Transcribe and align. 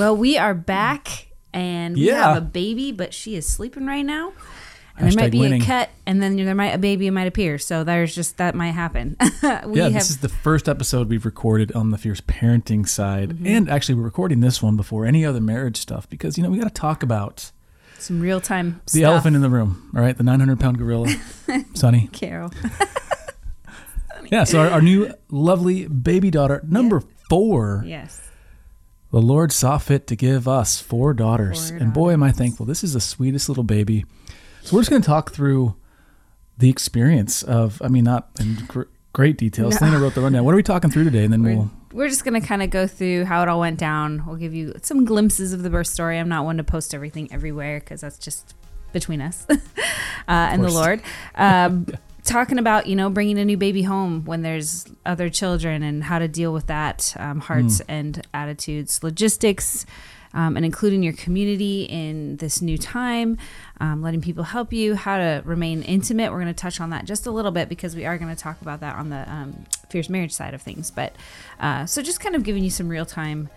Well, 0.00 0.16
we 0.16 0.38
are 0.38 0.54
back 0.54 1.26
and 1.52 1.96
we 1.96 2.06
Yeah. 2.06 2.22
have 2.34 2.36
a 2.36 2.40
baby, 2.40 2.92
but 2.92 3.12
she 3.12 3.34
is 3.34 3.48
sleeping 3.48 3.84
right 3.84 4.06
now. 4.06 4.32
And 4.96 5.10
there 5.10 5.24
might 5.24 5.32
be 5.32 5.40
winning. 5.40 5.60
a 5.60 5.64
cut, 5.64 5.90
and 6.06 6.22
then 6.22 6.36
there 6.36 6.54
might 6.54 6.68
a 6.72 6.78
baby 6.78 7.10
might 7.10 7.26
appear. 7.26 7.58
So 7.58 7.82
there's 7.82 8.14
just 8.14 8.36
that 8.36 8.54
might 8.54 8.70
happen. 8.74 9.16
yeah, 9.42 9.62
have 9.64 9.92
this 9.94 10.08
is 10.10 10.18
the 10.18 10.28
first 10.28 10.68
episode 10.68 11.08
we've 11.08 11.24
recorded 11.24 11.72
on 11.72 11.90
the 11.90 11.98
fierce 11.98 12.20
parenting 12.20 12.86
side, 12.86 13.30
Mm-hmm. 13.30 13.46
and 13.48 13.68
actually 13.68 13.96
we're 13.96 14.04
recording 14.04 14.38
this 14.38 14.62
one 14.62 14.76
before 14.76 15.04
any 15.04 15.24
other 15.24 15.40
marriage 15.40 15.76
stuff 15.78 16.08
because 16.08 16.36
you 16.38 16.44
know 16.44 16.50
we 16.50 16.58
got 16.58 16.68
to 16.68 16.80
talk 16.80 17.02
about 17.02 17.50
some 17.98 18.20
real 18.20 18.40
time. 18.40 18.80
the 18.92 19.02
elephant 19.02 19.34
in 19.34 19.42
the 19.42 19.50
room. 19.50 19.90
All 19.96 20.00
right, 20.00 20.16
the 20.16 20.22
900 20.22 20.60
pound 20.60 20.78
gorilla, 20.78 21.08
Sunny. 21.74 22.08
Carol. 22.12 22.52
Yeah, 24.30 24.44
so 24.44 24.60
our, 24.60 24.68
our 24.68 24.82
new 24.82 25.12
lovely 25.30 25.88
baby 25.88 26.30
daughter, 26.30 26.62
number 26.68 27.02
four. 27.30 27.82
yes. 27.86 28.20
The 29.10 29.20
Lord 29.22 29.52
saw 29.52 29.78
fit 29.78 30.06
to 30.08 30.16
give 30.16 30.46
us 30.46 30.80
four 30.80 31.14
daughters. 31.14 31.70
Four 31.70 31.78
and 31.78 31.92
boy, 31.94 32.12
am 32.12 32.22
I 32.22 32.30
thankful. 32.30 32.66
This 32.66 32.84
is 32.84 32.92
the 32.92 33.00
sweetest 33.00 33.48
little 33.48 33.64
baby. 33.64 34.04
So 34.62 34.76
we're 34.76 34.82
just 34.82 34.90
going 34.90 35.00
to 35.02 35.06
talk 35.06 35.32
through 35.32 35.76
the 36.58 36.68
experience 36.68 37.42
of, 37.42 37.80
I 37.82 37.88
mean, 37.88 38.04
not 38.04 38.28
in 38.38 38.56
gr- 38.66 38.82
great 39.14 39.38
detail. 39.38 39.70
No. 39.70 39.76
Selena 39.76 39.98
wrote 39.98 40.14
the 40.14 40.20
rundown. 40.20 40.44
What 40.44 40.52
are 40.52 40.56
we 40.56 40.62
talking 40.62 40.90
through 40.90 41.04
today? 41.04 41.24
And 41.24 41.32
then 41.32 41.42
We're, 41.42 41.54
we'll, 41.54 41.70
we're 41.92 42.08
just 42.08 42.24
going 42.24 42.38
to 42.38 42.46
kind 42.46 42.62
of 42.62 42.68
go 42.68 42.86
through 42.86 43.24
how 43.24 43.42
it 43.42 43.48
all 43.48 43.60
went 43.60 43.78
down. 43.78 44.26
We'll 44.26 44.36
give 44.36 44.52
you 44.54 44.74
some 44.82 45.06
glimpses 45.06 45.54
of 45.54 45.62
the 45.62 45.70
birth 45.70 45.86
story. 45.86 46.18
I'm 46.18 46.28
not 46.28 46.44
one 46.44 46.58
to 46.58 46.64
post 46.64 46.94
everything 46.94 47.32
everywhere 47.32 47.80
because 47.80 48.02
that's 48.02 48.18
just 48.18 48.54
between 48.92 49.22
us 49.22 49.46
uh, 49.50 49.56
and 50.28 50.62
the. 50.62 50.70
Lord. 50.70 51.00
Um, 51.34 51.86
Talking 52.28 52.58
about, 52.58 52.86
you 52.86 52.94
know, 52.94 53.08
bringing 53.08 53.38
a 53.38 53.44
new 53.46 53.56
baby 53.56 53.82
home 53.82 54.26
when 54.26 54.42
there's 54.42 54.84
other 55.06 55.30
children 55.30 55.82
and 55.82 56.04
how 56.04 56.18
to 56.18 56.28
deal 56.28 56.52
with 56.52 56.66
that, 56.66 57.14
um, 57.18 57.40
hearts 57.40 57.80
and 57.88 58.20
attitudes, 58.34 59.02
logistics, 59.02 59.86
um, 60.34 60.54
and 60.54 60.66
including 60.66 61.02
your 61.02 61.14
community 61.14 61.84
in 61.84 62.36
this 62.36 62.60
new 62.60 62.76
time, 62.76 63.38
um, 63.80 64.02
letting 64.02 64.20
people 64.20 64.44
help 64.44 64.74
you, 64.74 64.94
how 64.94 65.16
to 65.16 65.40
remain 65.46 65.80
intimate. 65.82 66.30
We're 66.30 66.42
going 66.42 66.52
to 66.54 66.62
touch 66.62 66.82
on 66.82 66.90
that 66.90 67.06
just 67.06 67.26
a 67.26 67.30
little 67.30 67.50
bit 67.50 67.66
because 67.70 67.96
we 67.96 68.04
are 68.04 68.18
going 68.18 68.34
to 68.36 68.40
talk 68.40 68.60
about 68.60 68.80
that 68.80 68.96
on 68.96 69.08
the 69.08 69.26
um, 69.32 69.64
fierce 69.88 70.10
marriage 70.10 70.32
side 70.34 70.52
of 70.52 70.60
things. 70.60 70.90
But 70.90 71.16
uh, 71.60 71.86
so 71.86 72.02
just 72.02 72.20
kind 72.20 72.36
of 72.36 72.42
giving 72.44 72.62
you 72.62 72.68
some 72.68 72.90
real 72.90 73.06
time, 73.06 73.48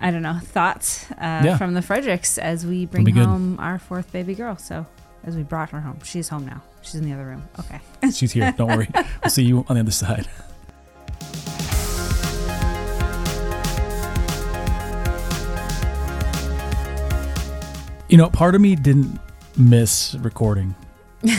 I 0.00 0.10
don't 0.10 0.22
know, 0.22 0.40
thoughts 0.42 1.08
uh, 1.12 1.42
Yeah. 1.44 1.56
from 1.56 1.74
the 1.74 1.82
Fredericks 1.82 2.36
as 2.36 2.66
we 2.66 2.84
bring 2.84 3.06
home 3.14 3.60
our 3.60 3.78
fourth 3.78 4.10
baby 4.10 4.34
girl. 4.34 4.56
So 4.56 4.86
as 5.26 5.36
we 5.36 5.42
brought 5.42 5.70
her 5.70 5.80
home, 5.80 5.98
she's 6.04 6.28
home 6.28 6.46
now. 6.46 6.62
She's 6.82 6.94
in 6.94 7.04
the 7.04 7.12
other 7.12 7.26
room. 7.26 7.42
Okay. 7.58 7.80
she's 8.12 8.32
here. 8.32 8.54
Don't 8.56 8.68
worry. 8.68 8.88
We'll 9.22 9.30
see 9.30 9.42
you 9.44 9.64
on 9.68 9.74
the 9.74 9.80
other 9.80 9.90
side. 9.90 10.28
You 18.08 18.16
know, 18.16 18.30
part 18.30 18.54
of 18.54 18.60
me 18.60 18.76
didn't 18.76 19.18
miss 19.56 20.14
recording. 20.20 20.74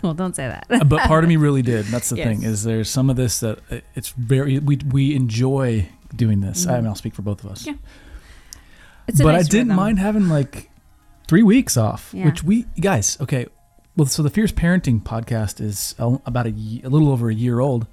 Well, 0.00 0.14
don't 0.14 0.36
say 0.36 0.46
that. 0.46 0.64
Uh, 0.70 0.84
but 0.84 1.00
part 1.08 1.24
of 1.24 1.28
me 1.28 1.34
really 1.36 1.60
did. 1.60 1.84
That's 1.90 2.10
the 2.10 2.18
Yes. 2.18 2.28
thing 2.28 2.44
is 2.44 2.62
there's 2.62 2.88
some 2.88 3.10
of 3.10 3.16
this 3.16 3.40
that 3.40 3.58
uh, 3.68 3.78
it's 3.96 4.10
very 4.10 4.60
we 4.60 4.76
we 4.88 5.16
enjoy 5.16 5.88
doing 6.14 6.40
this. 6.40 6.68
I 6.68 6.76
mean, 6.76 6.86
I'll 6.86 6.94
speak 6.94 7.16
for 7.16 7.22
both 7.22 7.42
of 7.42 7.50
us. 7.50 7.62
Mm-hmm. 7.62 7.70
Yeah. 7.70 8.60
It's 9.08 9.20
but 9.20 9.32
nice 9.32 9.46
I 9.46 9.48
didn't 9.48 9.66
rhythm. 9.70 9.76
mind 9.76 9.98
having 9.98 10.28
like 10.28 10.70
three 11.28 11.42
weeks 11.44 11.76
off, 11.76 12.10
Yeah. 12.12 12.24
which 12.24 12.42
we 12.42 12.64
guys 12.80 13.16
okay. 13.20 13.46
Well, 13.96 14.06
so 14.06 14.22
the 14.22 14.30
Fierce 14.30 14.52
Parenting 14.52 15.02
podcast 15.02 15.60
is 15.60 15.94
about 15.98 16.46
a, 16.46 16.50
a 16.50 16.88
little 16.88 17.10
over 17.10 17.28
a 17.30 17.34
year 17.34 17.58
old. 17.60 17.86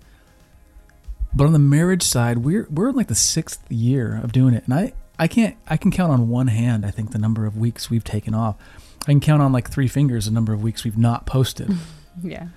But 1.33 1.47
on 1.47 1.53
the 1.53 1.59
marriage 1.59 2.03
side, 2.03 2.39
we're 2.39 2.67
we're 2.69 2.89
in 2.89 2.95
like 2.95 3.07
the 3.07 3.15
sixth 3.15 3.69
year 3.71 4.19
of 4.23 4.31
doing 4.31 4.53
it, 4.53 4.63
and 4.65 4.73
I 4.73 4.93
I 5.19 5.27
can't 5.27 5.57
I 5.67 5.77
can 5.77 5.91
count 5.91 6.11
on 6.13 6.29
one 6.29 6.47
hand. 6.47 6.85
I 6.85 6.91
think 6.91 7.11
the 7.11 7.17
number 7.17 7.45
of 7.45 7.57
weeks 7.57 7.89
we've 7.89 8.03
taken 8.03 8.33
off. 8.33 8.55
I 9.03 9.11
can 9.11 9.19
count 9.19 9.41
on 9.41 9.51
like 9.51 9.69
three 9.69 9.87
fingers 9.87 10.25
the 10.25 10.31
number 10.31 10.53
of 10.53 10.63
weeks 10.63 10.83
we've 10.83 10.97
not 10.97 11.25
posted. 11.25 11.71
Yeah. 12.23 12.47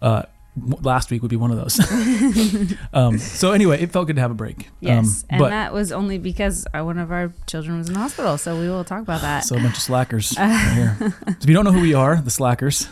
uh, 0.00 0.22
last 0.82 1.10
week 1.10 1.22
would 1.22 1.30
be 1.30 1.36
one 1.36 1.50
of 1.50 1.56
those. 1.56 1.78
um, 2.92 3.18
so 3.18 3.52
anyway, 3.52 3.80
it 3.80 3.92
felt 3.92 4.06
good 4.06 4.16
to 4.16 4.22
have 4.22 4.30
a 4.30 4.34
break. 4.34 4.68
Yes. 4.80 5.24
um, 5.24 5.26
and 5.30 5.38
but 5.40 5.50
that 5.50 5.74
was 5.74 5.92
only 5.92 6.16
because 6.16 6.66
one 6.72 6.98
of 6.98 7.12
our 7.12 7.32
children 7.46 7.78
was 7.78 7.88
in 7.88 7.94
the 7.94 8.00
hospital. 8.00 8.38
So 8.38 8.58
we 8.58 8.68
will 8.68 8.82
talk 8.82 9.02
about 9.02 9.20
that. 9.20 9.40
so 9.44 9.56
a 9.56 9.60
bunch 9.60 9.76
of 9.76 9.82
slackers 9.82 10.34
right 10.38 10.72
here. 10.74 10.96
So 10.98 11.28
if 11.28 11.46
you 11.46 11.54
don't 11.54 11.64
know 11.64 11.72
who 11.72 11.82
we 11.82 11.92
are, 11.92 12.16
the 12.16 12.30
slackers. 12.30 12.88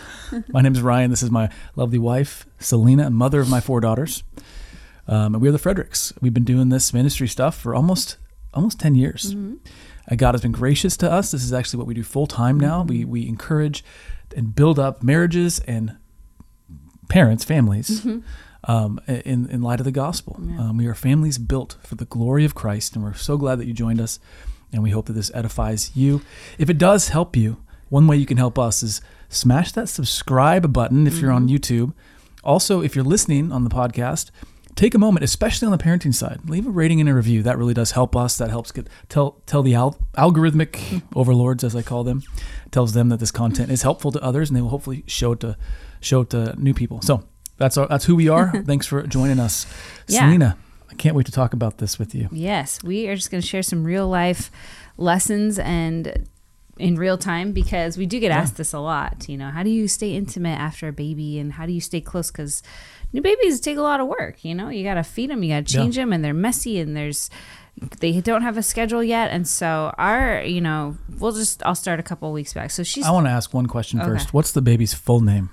My 0.49 0.61
name 0.61 0.75
is 0.75 0.83
Ryan. 0.83 1.11
This 1.11 1.23
is 1.23 1.31
my 1.31 1.51
lovely 1.77 1.99
wife, 1.99 2.47
Selena, 2.59 3.09
mother 3.11 3.41
of 3.41 3.49
my 3.49 3.61
four 3.61 3.81
daughters. 3.81 4.23
Um, 5.07 5.35
and 5.35 5.41
we 5.41 5.49
are 5.49 5.53
the 5.53 5.59
Fredericks. 5.59 6.13
We've 6.21 6.35
been 6.35 6.45
doing 6.45 6.69
this 6.69 6.93
ministry 6.93 7.27
stuff 7.29 7.57
for 7.57 7.75
almost 7.75 8.19
almost 8.53 8.79
ten 8.79 8.95
years. 8.95 9.35
Mm-hmm. 9.35 9.57
Uh, 10.11 10.15
God 10.17 10.35
has 10.35 10.43
been 10.43 10.53
gracious 10.53 10.97
to 10.99 11.11
us. 11.11 11.31
This 11.31 11.43
is 11.43 11.53
actually 11.53 11.79
what 11.79 11.87
we 11.87 11.95
do 11.95 12.03
full 12.03 12.27
time 12.27 12.61
now. 12.61 12.83
We 12.83 13.05
we 13.05 13.27
encourage 13.27 13.83
and 14.37 14.55
build 14.55 14.79
up 14.79 15.03
marriages 15.03 15.59
and 15.61 15.97
parents, 17.09 17.45
families, 17.45 18.07
um, 18.65 19.01
in 19.07 19.49
in 19.51 19.63
light 19.63 19.81
of 19.81 19.85
the 19.85 19.93
gospel. 19.93 20.37
Mm-hmm. 20.41 20.55
Yeah. 20.55 20.61
Um, 20.61 20.77
we 20.77 20.87
are 20.87 20.95
families 20.95 21.39
built 21.39 21.77
for 21.83 21.95
the 21.95 22.05
glory 22.05 22.45
of 22.45 22.55
Christ, 22.55 22.95
and 22.95 23.05
we're 23.05 23.15
so 23.15 23.37
glad 23.37 23.59
that 23.59 23.67
you 23.67 23.73
joined 23.73 24.01
us. 24.01 24.19
And 24.71 24.83
we 24.83 24.91
hope 24.91 25.07
that 25.07 25.15
this 25.15 25.31
edifies 25.33 25.97
you. 25.97 26.21
If 26.59 26.69
it 26.69 26.77
does 26.77 27.09
help 27.09 27.35
you, 27.37 27.57
one 27.89 28.07
way 28.07 28.19
you 28.19 28.27
can 28.27 28.37
help 28.37 28.59
us 28.59 28.83
is 28.83 29.01
smash 29.31 29.73
that 29.73 29.89
subscribe 29.89 30.73
button 30.75 31.07
if 31.07 31.21
you're 31.21 31.33
on 31.33 31.49
YouTube. 31.49 31.95
Also, 32.45 32.83
if 32.83 32.95
you're 32.95 33.05
listening 33.05 33.51
on 33.51 33.65
the 33.65 33.71
podcast, 33.71 34.31
take 34.75 34.95
a 34.95 34.99
moment, 34.99 35.25
especially 35.25 35.65
on 35.65 35.73
the 35.73 35.83
parenting 35.83 36.15
side, 36.15 36.41
leave 36.51 36.67
a 36.67 36.71
rating 36.71 37.01
and 37.01 37.09
a 37.09 37.15
review. 37.15 37.43
That 37.43 37.57
really 37.57 37.73
does 37.73 37.93
help 37.93 38.15
us. 38.15 38.37
That 38.37 38.51
helps 38.51 38.71
get 38.71 38.89
tell 39.09 39.41
tell 39.47 39.63
the 39.63 39.75
al- 39.75 39.99
algorithmic 40.19 41.03
overlords, 41.15 41.65
as 41.65 41.75
I 41.75 41.81
call 41.83 42.05
them, 42.05 42.23
tells 42.71 42.93
them 42.93 43.09
that 43.09 43.21
this 43.21 43.31
content 43.31 43.71
is 43.71 43.83
helpful 43.83 44.13
to 44.13 44.23
others, 44.23 44.51
and 44.51 44.57
they 44.57 44.63
will 44.63 44.69
hopefully 44.69 45.03
show 45.07 45.33
it 45.33 45.41
to 45.41 45.57
show 46.01 46.23
it 46.23 46.31
to 46.31 46.55
new 46.59 46.75
people. 46.75 47.01
So 47.03 47.25
that's 47.57 47.77
our, 47.77 47.87
that's 47.89 48.05
who 48.05 48.17
we 48.17 48.29
are. 48.29 48.63
Thanks 48.67 48.87
for 48.87 49.03
joining 49.07 49.39
us, 49.41 49.67
Yeah. 50.07 50.21
Selena. 50.21 50.57
I 50.91 50.95
can't 50.95 51.15
wait 51.15 51.27
to 51.27 51.33
talk 51.33 51.53
about 51.53 51.79
this 51.79 51.99
with 51.99 52.15
you. 52.15 52.29
Yes, 52.33 52.83
we 52.83 53.09
are 53.09 53.15
just 53.17 53.31
going 53.31 53.41
to 53.43 53.47
share 53.47 53.63
some 53.63 53.85
real 53.85 54.09
life 54.09 54.51
lessons 54.97 55.59
and 55.59 56.29
in 56.79 56.95
real 56.97 57.19
time 57.19 57.53
because 57.53 57.99
we 57.99 58.07
do 58.07 58.21
get 58.21 58.29
Yeah. 58.31 58.39
asked 58.39 58.57
this 58.57 58.73
a 58.73 58.79
lot. 58.79 59.29
You 59.29 59.37
know, 59.37 59.51
how 59.51 59.63
do 59.63 59.71
you 59.71 59.89
stay 59.89 60.15
intimate 60.15 60.59
after 60.59 60.89
a 60.89 60.93
baby 60.93 61.39
and 61.39 61.53
how 61.53 61.67
do 61.67 61.73
you 61.73 61.81
stay 61.81 62.01
close? 62.01 62.31
Because 62.31 62.63
new 63.13 63.21
babies 63.21 63.61
take 63.61 63.77
a 63.77 63.83
lot 63.83 63.99
of 64.01 64.07
work. 64.07 64.45
You 64.45 64.55
know, 64.55 64.69
you 64.69 64.85
got 64.85 64.95
to 64.95 65.03
feed 65.03 65.31
them, 65.31 65.43
you 65.43 65.53
got 65.55 65.67
to 65.67 65.75
Yeah. 65.75 65.81
change 65.83 65.97
them, 65.97 66.13
and 66.13 66.25
they're 66.25 66.33
messy 66.35 66.79
and 66.79 66.97
there's 66.97 67.31
they 68.01 68.21
don't 68.21 68.43
have 68.43 68.57
a 68.57 68.63
schedule 68.63 69.05
yet. 69.05 69.31
And 69.31 69.47
so 69.47 69.93
our, 69.99 70.43
you 70.43 70.61
know, 70.61 70.97
we'll 71.19 71.33
just 71.33 71.65
I'll 71.67 71.75
start 71.77 72.01
a 72.01 72.03
couple 72.03 72.33
weeks 72.33 72.53
back. 72.55 72.71
So 72.71 72.83
she's 72.83 73.05
I 73.07 73.11
want 73.11 73.27
to 73.27 73.31
ask 73.31 73.53
one 73.53 73.67
question 73.67 74.01
Okay. 74.01 74.09
first. 74.11 74.33
What's 74.33 74.53
the 74.53 74.63
baby's 74.63 74.95
full 74.95 75.21
name? 75.21 75.51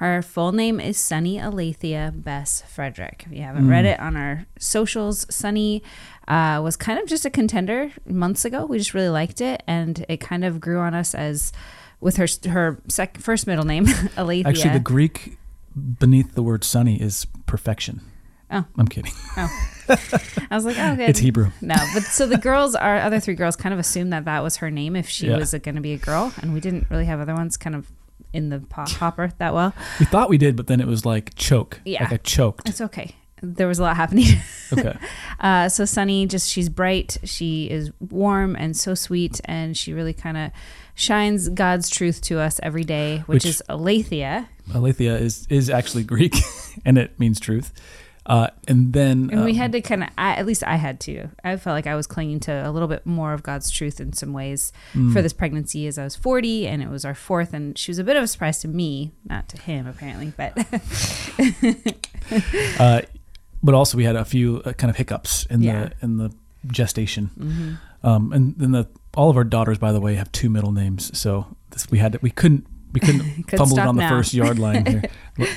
Her 0.00 0.22
full 0.22 0.52
name 0.52 0.80
is 0.80 0.96
Sunny 0.96 1.38
Alethea 1.38 2.10
Bess 2.16 2.62
Frederick. 2.66 3.24
If 3.26 3.32
you 3.36 3.42
haven't 3.42 3.68
read 3.68 3.84
Mm. 3.84 3.92
it 3.92 4.00
on 4.00 4.16
our 4.16 4.46
socials, 4.58 5.26
Sunny 5.28 5.82
uh, 6.26 6.58
was 6.64 6.74
kind 6.74 6.98
of 6.98 7.06
just 7.06 7.26
a 7.26 7.30
contender 7.30 7.90
months 8.06 8.46
ago. 8.46 8.64
We 8.64 8.78
just 8.78 8.94
really 8.94 9.10
liked 9.10 9.42
it, 9.42 9.62
and 9.66 10.06
it 10.08 10.18
kind 10.18 10.42
of 10.42 10.58
grew 10.58 10.78
on 10.80 10.94
us 10.94 11.14
as 11.14 11.52
with 12.00 12.16
her 12.16 12.26
her 12.48 12.80
sec- 12.88 13.18
first 13.18 13.46
middle 13.46 13.66
name, 13.66 13.84
Alethea. 14.16 14.46
Actually, 14.48 14.72
the 14.72 14.80
Greek 14.80 15.36
beneath 15.98 16.34
the 16.34 16.42
word 16.42 16.64
sunny 16.64 16.98
is 16.98 17.26
perfection. 17.44 18.00
Oh. 18.50 18.64
I'm 18.78 18.88
kidding. 18.88 19.12
Oh, 19.36 19.48
I 20.50 20.54
was 20.56 20.64
like, 20.64 20.76
oh, 20.78 20.96
good. 20.96 21.10
It's 21.10 21.20
Hebrew. 21.20 21.50
No, 21.60 21.74
but 21.94 22.04
so 22.04 22.26
the 22.26 22.38
girls, 22.38 22.74
our 22.74 22.96
other 22.96 23.20
three 23.20 23.34
girls, 23.34 23.54
kind 23.54 23.72
of 23.74 23.78
assumed 23.78 24.12
that 24.14 24.24
that 24.24 24.42
was 24.42 24.56
her 24.56 24.70
name 24.70 24.96
if 24.96 25.08
she 25.10 25.26
Yeah. 25.28 25.36
was 25.36 25.52
going 25.52 25.74
to 25.76 25.80
be 25.82 25.92
a 25.92 25.98
girl, 25.98 26.32
and 26.40 26.54
we 26.54 26.58
didn't 26.60 26.86
really 26.90 27.04
have 27.04 27.20
other 27.20 27.34
ones 27.34 27.56
kind 27.58 27.76
of 27.76 27.92
in 28.32 28.48
the 28.48 28.60
pop- 28.60 28.88
hopper 28.90 29.32
that 29.38 29.54
well. 29.54 29.74
We 29.98 30.06
thought 30.06 30.28
we 30.30 30.38
did, 30.38 30.56
but 30.56 30.66
then 30.66 30.80
it 30.80 30.86
was 30.86 31.04
like 31.04 31.34
choke. 31.34 31.80
Yeah. 31.84 32.04
Like 32.04 32.12
I 32.12 32.16
choked. 32.18 32.68
It's 32.68 32.80
okay. 32.80 33.14
There 33.42 33.66
was 33.68 33.78
a 33.78 33.82
lot 33.82 33.96
happening. 33.96 34.26
Okay. 34.72 34.96
Uh, 35.40 35.68
so 35.68 35.84
Sunny, 35.84 36.26
just 36.26 36.48
she's 36.48 36.68
bright, 36.68 37.18
she 37.24 37.68
is 37.68 37.90
warm 37.98 38.54
and 38.54 38.76
so 38.76 38.94
sweet, 38.94 39.40
and 39.46 39.76
she 39.76 39.92
really 39.92 40.12
kind 40.12 40.36
of 40.36 40.52
shines 40.94 41.48
God's 41.48 41.90
truth 41.90 42.20
to 42.22 42.38
us 42.38 42.60
every 42.62 42.84
day, 42.84 43.18
which, 43.26 43.42
Which- 43.42 43.46
is 43.46 43.62
aletheia. 43.68 44.48
Aletheia 44.72 45.16
is 45.16 45.44
is 45.50 45.68
actually 45.68 46.04
Greek, 46.04 46.36
and 46.84 46.98
it 46.98 47.18
means 47.18 47.40
truth. 47.40 47.72
Uh, 48.30 48.46
and 48.68 48.92
then 48.92 49.28
And 49.32 49.44
we 49.44 49.50
um, 49.50 49.56
had 49.56 49.72
to 49.72 49.80
kind 49.80 50.04
of, 50.04 50.10
at 50.16 50.46
least 50.46 50.62
I 50.64 50.76
had 50.76 51.00
to. 51.00 51.28
I 51.42 51.56
felt 51.56 51.74
like 51.74 51.88
I 51.88 51.96
was 51.96 52.06
clinging 52.06 52.38
to 52.40 52.52
a 52.52 52.70
little 52.70 52.86
bit 52.86 53.04
more 53.04 53.32
of 53.32 53.42
God's 53.42 53.72
truth 53.72 54.00
in 54.00 54.12
some 54.12 54.32
ways 54.32 54.72
mm, 54.94 55.12
for 55.12 55.20
this 55.20 55.32
pregnancy 55.32 55.88
as 55.88 55.98
I 55.98 56.04
was 56.04 56.14
40, 56.14 56.68
and 56.68 56.80
it 56.80 56.88
was 56.88 57.04
our 57.04 57.14
fourth, 57.16 57.52
and 57.52 57.76
she 57.76 57.90
was 57.90 57.98
a 57.98 58.04
bit 58.04 58.14
of 58.16 58.22
a 58.22 58.28
surprise 58.28 58.60
to 58.60 58.68
me, 58.68 59.10
not 59.28 59.48
to 59.48 59.60
him 59.60 59.88
apparently, 59.88 60.32
but 60.36 60.56
uh, 62.78 63.00
but 63.64 63.74
also 63.74 63.96
we 63.96 64.04
had 64.04 64.14
a 64.14 64.24
few 64.24 64.62
uh, 64.64 64.74
kind 64.74 64.90
of 64.90 64.96
hiccups 64.96 65.46
in 65.46 65.62
Yeah. 65.62 65.88
the 65.88 65.92
in 66.02 66.16
the 66.18 66.30
gestation. 66.68 67.30
Mhm. 67.36 67.78
Um, 68.06 68.32
and 68.32 68.54
then 68.58 68.70
the 68.70 68.86
all 69.16 69.28
of 69.28 69.36
our 69.36 69.44
daughters, 69.44 69.78
by 69.78 69.90
the 69.90 70.00
way, 70.00 70.14
have 70.14 70.30
two 70.30 70.48
middle 70.48 70.70
names. 70.72 71.10
So 71.18 71.56
this, 71.70 71.90
we 71.90 71.98
had 71.98 72.12
to, 72.12 72.18
we 72.22 72.30
couldn't 72.30 72.64
we 72.92 73.00
couldn't 73.00 73.20
Couldn't 73.48 73.58
fumble 73.58 73.78
it 73.78 73.86
on 73.86 73.96
the 73.96 74.08
first 74.08 74.34
yard 74.34 74.58
line 74.60 74.86
here. 74.86 75.02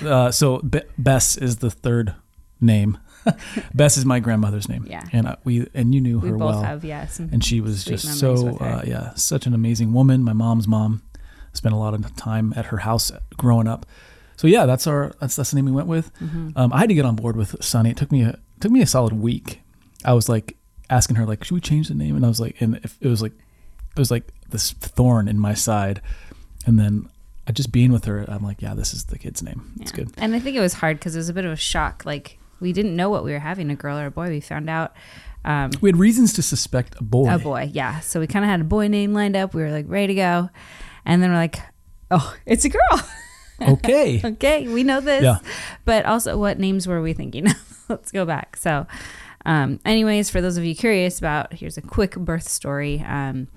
uh, 0.11 0.31
so 0.31 0.57
Be- 0.59 0.81
Bess 0.97 1.37
is 1.37 1.57
the 1.57 1.69
third 1.69 2.15
name. 2.63 2.97
Bess 3.73 3.95
is 3.97 4.05
my 4.05 4.19
grandmother's 4.19 4.67
name. 4.67 4.85
Yeah. 4.89 5.03
and 5.13 5.27
uh, 5.27 5.35
we 5.43 5.67
and 5.73 5.93
you 5.95 6.01
knew 6.01 6.19
we 6.19 6.29
her 6.29 6.37
both 6.37 6.55
well, 6.55 6.63
have 6.63 6.83
yeah 6.83 7.07
and 7.31 7.43
she 7.43 7.61
was 7.61 7.85
just 7.85 8.19
so 8.19 8.57
uh, 8.57 8.81
yeah, 8.85 9.13
such 9.15 9.45
an 9.45 9.53
amazing 9.53 9.93
woman. 9.93 10.23
My 10.23 10.33
mom's 10.33 10.67
mom 10.67 11.01
spent 11.53 11.73
a 11.73 11.77
lot 11.77 11.93
of 11.93 12.15
time 12.15 12.53
at 12.57 12.65
her 12.65 12.77
house 12.77 13.11
growing 13.37 13.67
up. 13.67 13.85
So 14.35 14.47
yeah, 14.47 14.65
that's 14.65 14.87
our 14.87 15.13
that's 15.19 15.35
that's 15.35 15.51
the 15.51 15.55
name 15.55 15.65
we 15.65 15.71
went 15.71 15.87
with. 15.87 16.13
Mm-hmm. 16.19 16.49
Um, 16.57 16.73
I 16.73 16.79
had 16.79 16.89
to 16.89 16.95
get 16.95 17.05
on 17.05 17.15
board 17.15 17.35
with 17.37 17.63
Sunny. 17.63 17.91
It 17.91 17.97
took 17.97 18.11
me 18.11 18.23
a 18.23 18.39
took 18.59 18.71
me 18.71 18.81
a 18.81 18.85
solid 18.87 19.13
week. 19.13 19.61
I 20.03 20.13
was 20.13 20.27
like 20.27 20.57
asking 20.89 21.15
her 21.15 21.25
like, 21.25 21.43
should 21.43 21.55
we 21.55 21.61
change 21.61 21.87
the 21.87 21.95
name? 21.95 22.15
And 22.15 22.25
I 22.25 22.27
was 22.27 22.39
like, 22.41 22.59
and 22.59 22.77
if, 22.83 22.97
it 22.99 23.07
was 23.07 23.21
like 23.21 23.31
it 23.31 23.99
was 23.99 24.11
like 24.11 24.33
this 24.49 24.71
thorn 24.71 25.27
in 25.27 25.39
my 25.39 25.53
side. 25.53 26.01
And 26.65 26.77
then 26.79 27.09
I 27.47 27.51
just 27.51 27.71
being 27.71 27.91
with 27.91 28.05
her, 28.05 28.25
I'm 28.27 28.43
like, 28.43 28.61
yeah, 28.61 28.73
this 28.73 28.93
is 28.93 29.05
the 29.05 29.17
kid's 29.19 29.43
name. 29.43 29.73
It's 29.79 29.91
Yeah. 29.91 29.97
good. 29.97 30.13
And 30.17 30.33
I 30.35 30.39
think 30.39 30.55
it 30.55 30.61
was 30.61 30.73
hard 30.73 30.97
because 30.97 31.15
it 31.15 31.19
was 31.19 31.29
a 31.29 31.33
bit 31.33 31.45
of 31.45 31.51
a 31.51 31.55
shock. 31.57 32.03
Like 32.05 32.37
we 32.63 32.73
didn't 32.73 32.95
know 32.95 33.09
what 33.09 33.23
we 33.23 33.31
were 33.33 33.39
having, 33.39 33.69
a 33.69 33.75
girl 33.75 33.99
or 33.99 34.07
a 34.07 34.11
boy. 34.11 34.29
We 34.29 34.39
found 34.39 34.69
out 34.69 34.95
um, 35.45 35.71
We 35.81 35.89
had 35.89 35.97
reasons 35.97 36.33
to 36.33 36.41
suspect 36.41 36.95
a 36.99 37.03
boy. 37.03 37.31
a 37.31 37.37
boy. 37.37 37.69
Yeah. 37.71 37.99
So 37.99 38.19
we 38.19 38.25
kind 38.27 38.43
of 38.45 38.49
had 38.49 38.61
a 38.61 38.63
boy 38.63 38.87
name 38.87 39.13
lined 39.13 39.35
up. 39.35 39.53
We 39.53 39.61
were 39.61 39.69
like 39.71 39.85
ready 39.87 40.07
to 40.07 40.15
go, 40.15 40.49
and 41.05 41.21
then 41.21 41.29
we're 41.29 41.37
like, 41.37 41.57
oh, 42.09 42.35
it's 42.45 42.65
a 42.65 42.69
girl. 42.69 42.81
Okay. 43.61 44.19
okay, 44.25 44.67
we 44.67 44.83
know 44.83 44.99
this. 44.99 45.23
Yeah. 45.23 45.37
But 45.85 46.05
also, 46.05 46.37
what 46.37 46.59
names 46.59 46.85
were 46.85 47.01
we 47.01 47.13
thinking? 47.13 47.47
Let's 47.87 48.11
go 48.11 48.25
back. 48.25 48.57
So, 48.57 48.87
um, 49.45 49.79
anyways, 49.85 50.29
for 50.29 50.41
those 50.41 50.57
of 50.57 50.65
you 50.65 50.75
curious 50.75 51.17
about, 51.19 51.53
here's 51.53 51.77
a 51.77 51.81
quick 51.81 52.15
birth 52.15 52.49
story. 52.49 53.05
Um, 53.07 53.47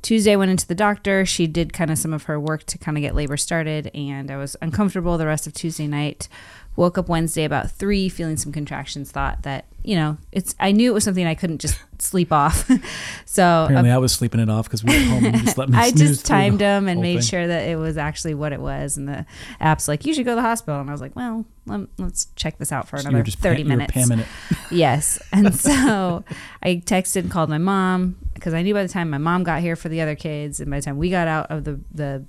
Tuesday 0.00 0.36
went 0.36 0.50
into 0.50 0.66
the 0.66 0.74
doctor. 0.74 1.26
She 1.26 1.46
did 1.46 1.72
kind 1.72 1.90
of 1.90 1.98
some 1.98 2.12
of 2.14 2.22
her 2.24 2.38
work 2.38 2.64
to 2.64 2.78
kind 2.78 2.96
of 2.96 3.02
get 3.02 3.14
labor 3.14 3.36
started, 3.36 3.90
and 3.92 4.30
I 4.30 4.36
was 4.36 4.56
uncomfortable 4.62 5.18
the 5.18 5.26
rest 5.26 5.46
of 5.46 5.52
Tuesday 5.52 5.88
night. 5.88 6.28
Woke 6.76 6.98
up 6.98 7.08
Wednesday 7.08 7.44
about 7.44 7.70
three, 7.70 8.08
feeling 8.08 8.36
some 8.36 8.52
contractions. 8.52 9.10
Thought 9.10 9.42
that 9.42 9.66
you 9.84 9.96
know, 9.96 10.16
it's. 10.32 10.54
I 10.58 10.72
knew 10.72 10.90
it 10.90 10.94
was 10.94 11.04
something 11.04 11.26
I 11.26 11.34
couldn't 11.34 11.60
just 11.60 11.78
sleep 11.98 12.32
off. 12.32 12.68
so 13.26 13.64
Apparently, 13.64 13.90
uh, 13.90 13.96
I 13.96 13.98
was 13.98 14.12
sleeping 14.12 14.40
it 14.40 14.48
off 14.48 14.64
because 14.66 14.82
we 14.82 14.92
were 14.96 15.04
home 15.10 15.24
and 15.26 15.36
just 15.44 15.58
let 15.58 15.68
me 15.68 15.76
I 15.78 15.90
just 15.90 16.24
timed 16.24 16.58
them 16.58 16.88
and 16.88 17.02
made 17.02 17.16
thing. 17.16 17.22
sure 17.22 17.46
that 17.46 17.68
it 17.68 17.76
was 17.76 17.98
actually 17.98 18.32
what 18.34 18.52
it 18.54 18.60
was. 18.60 18.96
And 18.96 19.06
the 19.06 19.26
app's 19.60 19.86
like, 19.86 20.06
you 20.06 20.14
should 20.14 20.24
go 20.24 20.32
to 20.32 20.36
the 20.36 20.42
hospital. 20.42 20.80
And 20.80 20.88
I 20.88 20.92
was 20.92 21.02
like, 21.02 21.14
well, 21.14 21.44
lem- 21.66 21.90
let's 21.98 22.28
check 22.34 22.56
this 22.58 22.72
out 22.72 22.88
for 22.88 22.96
So 22.98 23.08
another 23.08 23.24
just 23.24 23.38
30 23.40 23.56
pam- 23.64 23.70
you 23.70 23.72
were 23.74 24.16
minutes. 24.16 24.30
it. 24.50 24.56
Yes. 24.70 25.22
And 25.32 25.54
so 25.54 26.24
I 26.62 26.76
texted 26.76 27.16
and 27.16 27.30
called 27.30 27.50
my 27.50 27.58
mom 27.58 28.16
because 28.32 28.54
I 28.54 28.62
knew 28.62 28.72
by 28.74 28.82
the 28.82 28.88
time 28.88 29.10
my 29.10 29.18
mom 29.18 29.44
got 29.44 29.60
here 29.60 29.76
for 29.76 29.90
the 29.90 30.00
other 30.00 30.16
kids 30.16 30.60
and 30.60 30.70
by 30.70 30.78
the 30.80 30.84
time 30.84 30.96
we 30.96 31.10
got 31.10 31.28
out 31.28 31.50
of 31.50 31.64
the, 31.64 31.78
the, 31.92 32.24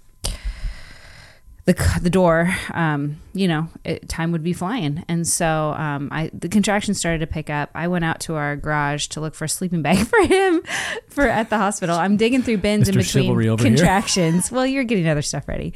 the, 1.65 2.00
the 2.03 2.12
door, 2.12 2.56
um, 2.75 3.19
you 3.33 3.47
know, 3.47 3.67
it, 3.83 4.07
time 4.07 4.31
would 4.31 4.44
be 4.44 4.53
flying. 4.53 5.03
And 5.07 5.27
so 5.27 5.73
um, 5.77 6.09
I 6.12 6.29
the 6.31 6.47
contractions 6.47 7.00
started 7.00 7.19
to 7.19 7.27
pick 7.27 7.50
up. 7.50 7.71
I 7.73 7.88
went 7.88 8.06
out 8.06 8.19
to 8.21 8.35
our 8.35 8.56
garage 8.56 9.07
to 9.07 9.19
look 9.19 9.33
for 9.33 9.45
a 9.45 9.50
sleeping 9.50 9.81
bag 9.81 9.97
for 10.07 10.19
him 10.25 10.62
for 11.09 11.27
at 11.27 11.50
the 11.50 11.57
hospital. 11.57 11.97
I'm 11.97 12.17
digging 12.17 12.44
through 12.44 12.57
bins 12.57 12.88
in 12.88 12.95
between 12.95 13.25
Chivalry 13.25 13.50
over 13.50 13.63
here. 13.63 13.75
contractions. 13.75 14.51
well, 14.51 14.65
you're 14.65 14.83
getting 14.83 15.07
other 15.07 15.23
stuff 15.23 15.47
ready. 15.47 15.73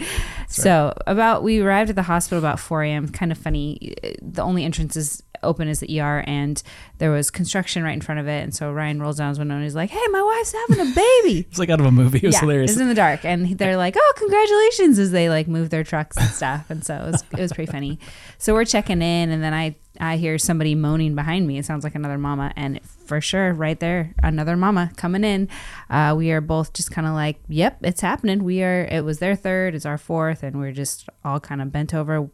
So 0.48 0.94
about 1.08 1.42
we 1.42 1.60
arrived 1.60 1.90
at 1.90 1.96
the 1.96 2.04
hospital 2.04 2.38
about 2.38 2.60
4 2.60 2.84
a.m. 2.84 3.10
Kind 3.10 3.32
of 3.32 3.38
funny. 3.38 3.96
The 4.22 4.44
only 4.44 4.66
entrance 4.66 4.96
is 4.96 5.24
open 5.44 5.68
is 5.68 5.80
the 5.80 6.02
ER, 6.02 6.24
and 6.28 6.62
there 6.98 7.12
was 7.12 7.32
construction 7.32 7.84
right 7.84 7.94
in 7.94 8.02
front 8.02 8.20
of 8.20 8.28
it. 8.28 8.44
And 8.44 8.54
so 8.54 8.72
Ryan 8.72 9.02
rolls 9.02 9.18
down 9.18 9.30
his 9.30 9.40
window 9.40 9.56
and 9.56 9.64
he's 9.64 9.76
like, 9.76 9.90
"Hey, 9.90 10.06
my 10.12 10.22
wife's 10.22 10.54
having 10.54 10.88
a 10.88 10.96
baby." 10.96 11.48
It's 11.50 11.58
like 11.58 11.70
out 11.70 11.80
of 11.80 11.86
a 11.86 11.92
movie. 11.92 12.20
It 12.20 12.26
was 12.26 12.36
yeah, 12.36 12.42
hilarious. 12.42 12.72
It's 12.72 12.80
in 12.80 12.88
the 12.88 12.94
dark, 12.94 13.26
and 13.26 13.58
they're 13.58 13.78
like, 13.78 13.96
"Oh, 13.98 14.14
congratulations!" 14.18 15.00
as 15.00 15.12
they 15.12 15.30
like 15.30 15.48
move 15.48 15.70
their 15.70 15.79
trucks 15.84 16.18
and 16.18 16.30
stuff. 16.30 16.70
And 16.70 16.84
so 16.84 16.96
it 16.96 17.12
was 17.12 17.24
it 17.32 17.40
was 17.40 17.54
pretty 17.54 17.72
funny. 17.72 18.00
So 18.38 18.54
we're 18.54 18.66
checking 18.66 19.02
in, 19.02 19.30
and 19.30 19.44
then 19.44 19.54
I 19.54 19.76
I 20.00 20.18
hear 20.18 20.38
somebody 20.38 20.76
moaning 20.76 21.16
behind 21.16 21.48
me. 21.48 21.58
It 21.58 21.66
sounds 21.66 21.84
like 21.84 21.96
another 21.96 22.18
mama, 22.18 22.52
and 22.56 22.80
for 22.84 23.22
sure, 23.22 23.54
right 23.54 23.80
there, 23.80 24.14
another 24.24 24.56
mama 24.56 24.92
coming 24.96 25.24
in. 25.24 25.50
Uh, 25.90 26.14
we 26.18 26.32
are 26.32 26.42
both 26.42 26.74
just 26.74 26.92
kind 26.92 27.08
of 27.08 27.14
like, 27.14 27.40
"Yep, 27.48 27.80
it's 27.84 28.02
happening." 28.02 28.44
We 28.44 28.64
are. 28.64 28.86
It 28.86 29.04
was 29.04 29.20
their 29.20 29.36
third, 29.36 29.76
it's 29.76 29.86
our 29.86 29.98
fourth, 29.98 30.44
and 30.44 30.60
we're 30.60 30.72
just 30.72 31.10
all 31.24 31.40
kind 31.40 31.62
of 31.62 31.72
bent 31.72 31.94
over, 31.94 32.30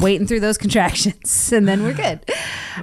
waiting 0.00 0.26
through 0.26 0.40
those 0.40 0.58
contractions, 0.64 1.52
and 1.52 1.66
then 1.66 1.82
we're 1.82 1.94
good. 1.94 2.28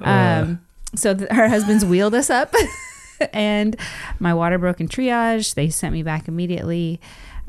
Um, 0.01 0.61
so 0.95 1.13
th- 1.13 1.29
her 1.31 1.47
husband's 1.47 1.85
wheeled 1.85 2.15
us 2.15 2.29
up 2.29 2.53
and 3.33 3.75
my 4.19 4.33
water 4.33 4.57
broke 4.57 4.79
in 4.79 4.87
triage 4.87 5.53
they 5.53 5.69
sent 5.69 5.93
me 5.93 6.03
back 6.03 6.27
immediately 6.27 6.99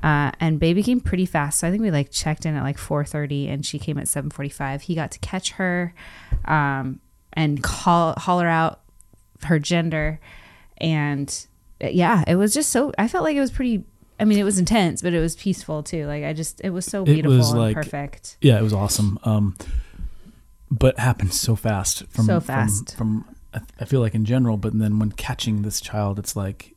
uh, 0.02 0.30
and 0.40 0.58
baby 0.58 0.82
came 0.82 1.00
pretty 1.00 1.26
fast 1.26 1.58
so 1.60 1.68
i 1.68 1.70
think 1.70 1.82
we 1.82 1.90
like 1.90 2.10
checked 2.10 2.46
in 2.46 2.54
at 2.56 2.62
like 2.62 2.76
4.30 2.78 3.48
and 3.52 3.64
she 3.66 3.78
came 3.78 3.98
at 3.98 4.06
7.45 4.06 4.82
he 4.82 4.94
got 4.94 5.10
to 5.10 5.18
catch 5.18 5.52
her 5.52 5.94
um, 6.46 7.00
and 7.32 7.62
call 7.62 8.14
holler 8.18 8.46
out 8.48 8.80
her 9.44 9.58
gender 9.58 10.18
and 10.78 11.46
uh, 11.82 11.88
yeah 11.88 12.24
it 12.26 12.36
was 12.36 12.52
just 12.54 12.70
so 12.70 12.92
i 12.98 13.06
felt 13.08 13.24
like 13.24 13.36
it 13.36 13.40
was 13.40 13.50
pretty 13.50 13.84
i 14.18 14.24
mean 14.24 14.38
it 14.38 14.44
was 14.44 14.58
intense 14.58 15.00
but 15.02 15.12
it 15.14 15.20
was 15.20 15.36
peaceful 15.36 15.82
too 15.82 16.06
like 16.06 16.24
i 16.24 16.32
just 16.32 16.60
it 16.64 16.70
was 16.70 16.84
so 16.84 17.02
It 17.02 17.06
beautiful 17.06 17.36
was 17.36 17.50
and 17.50 17.58
like- 17.60 17.74
perfect 17.76 18.36
yeah, 18.40 18.58
it 18.58 18.62
was 18.62 18.72
awesome. 18.72 19.18
Um, 19.24 19.56
but 20.70 20.98
happened 20.98 21.34
so 21.34 21.56
fast. 21.56 22.06
From, 22.10 22.24
So 22.26 22.38
fast. 22.40 22.96
From, 22.96 23.24
I, 23.52 23.60
I 23.80 23.84
feel 23.84 24.00
like 24.00 24.14
in 24.14 24.24
general, 24.24 24.56
but 24.56 24.78
then 24.78 24.98
when 25.00 25.10
catching 25.10 25.62
this 25.62 25.80
child, 25.80 26.18
it's 26.18 26.36
like 26.36 26.76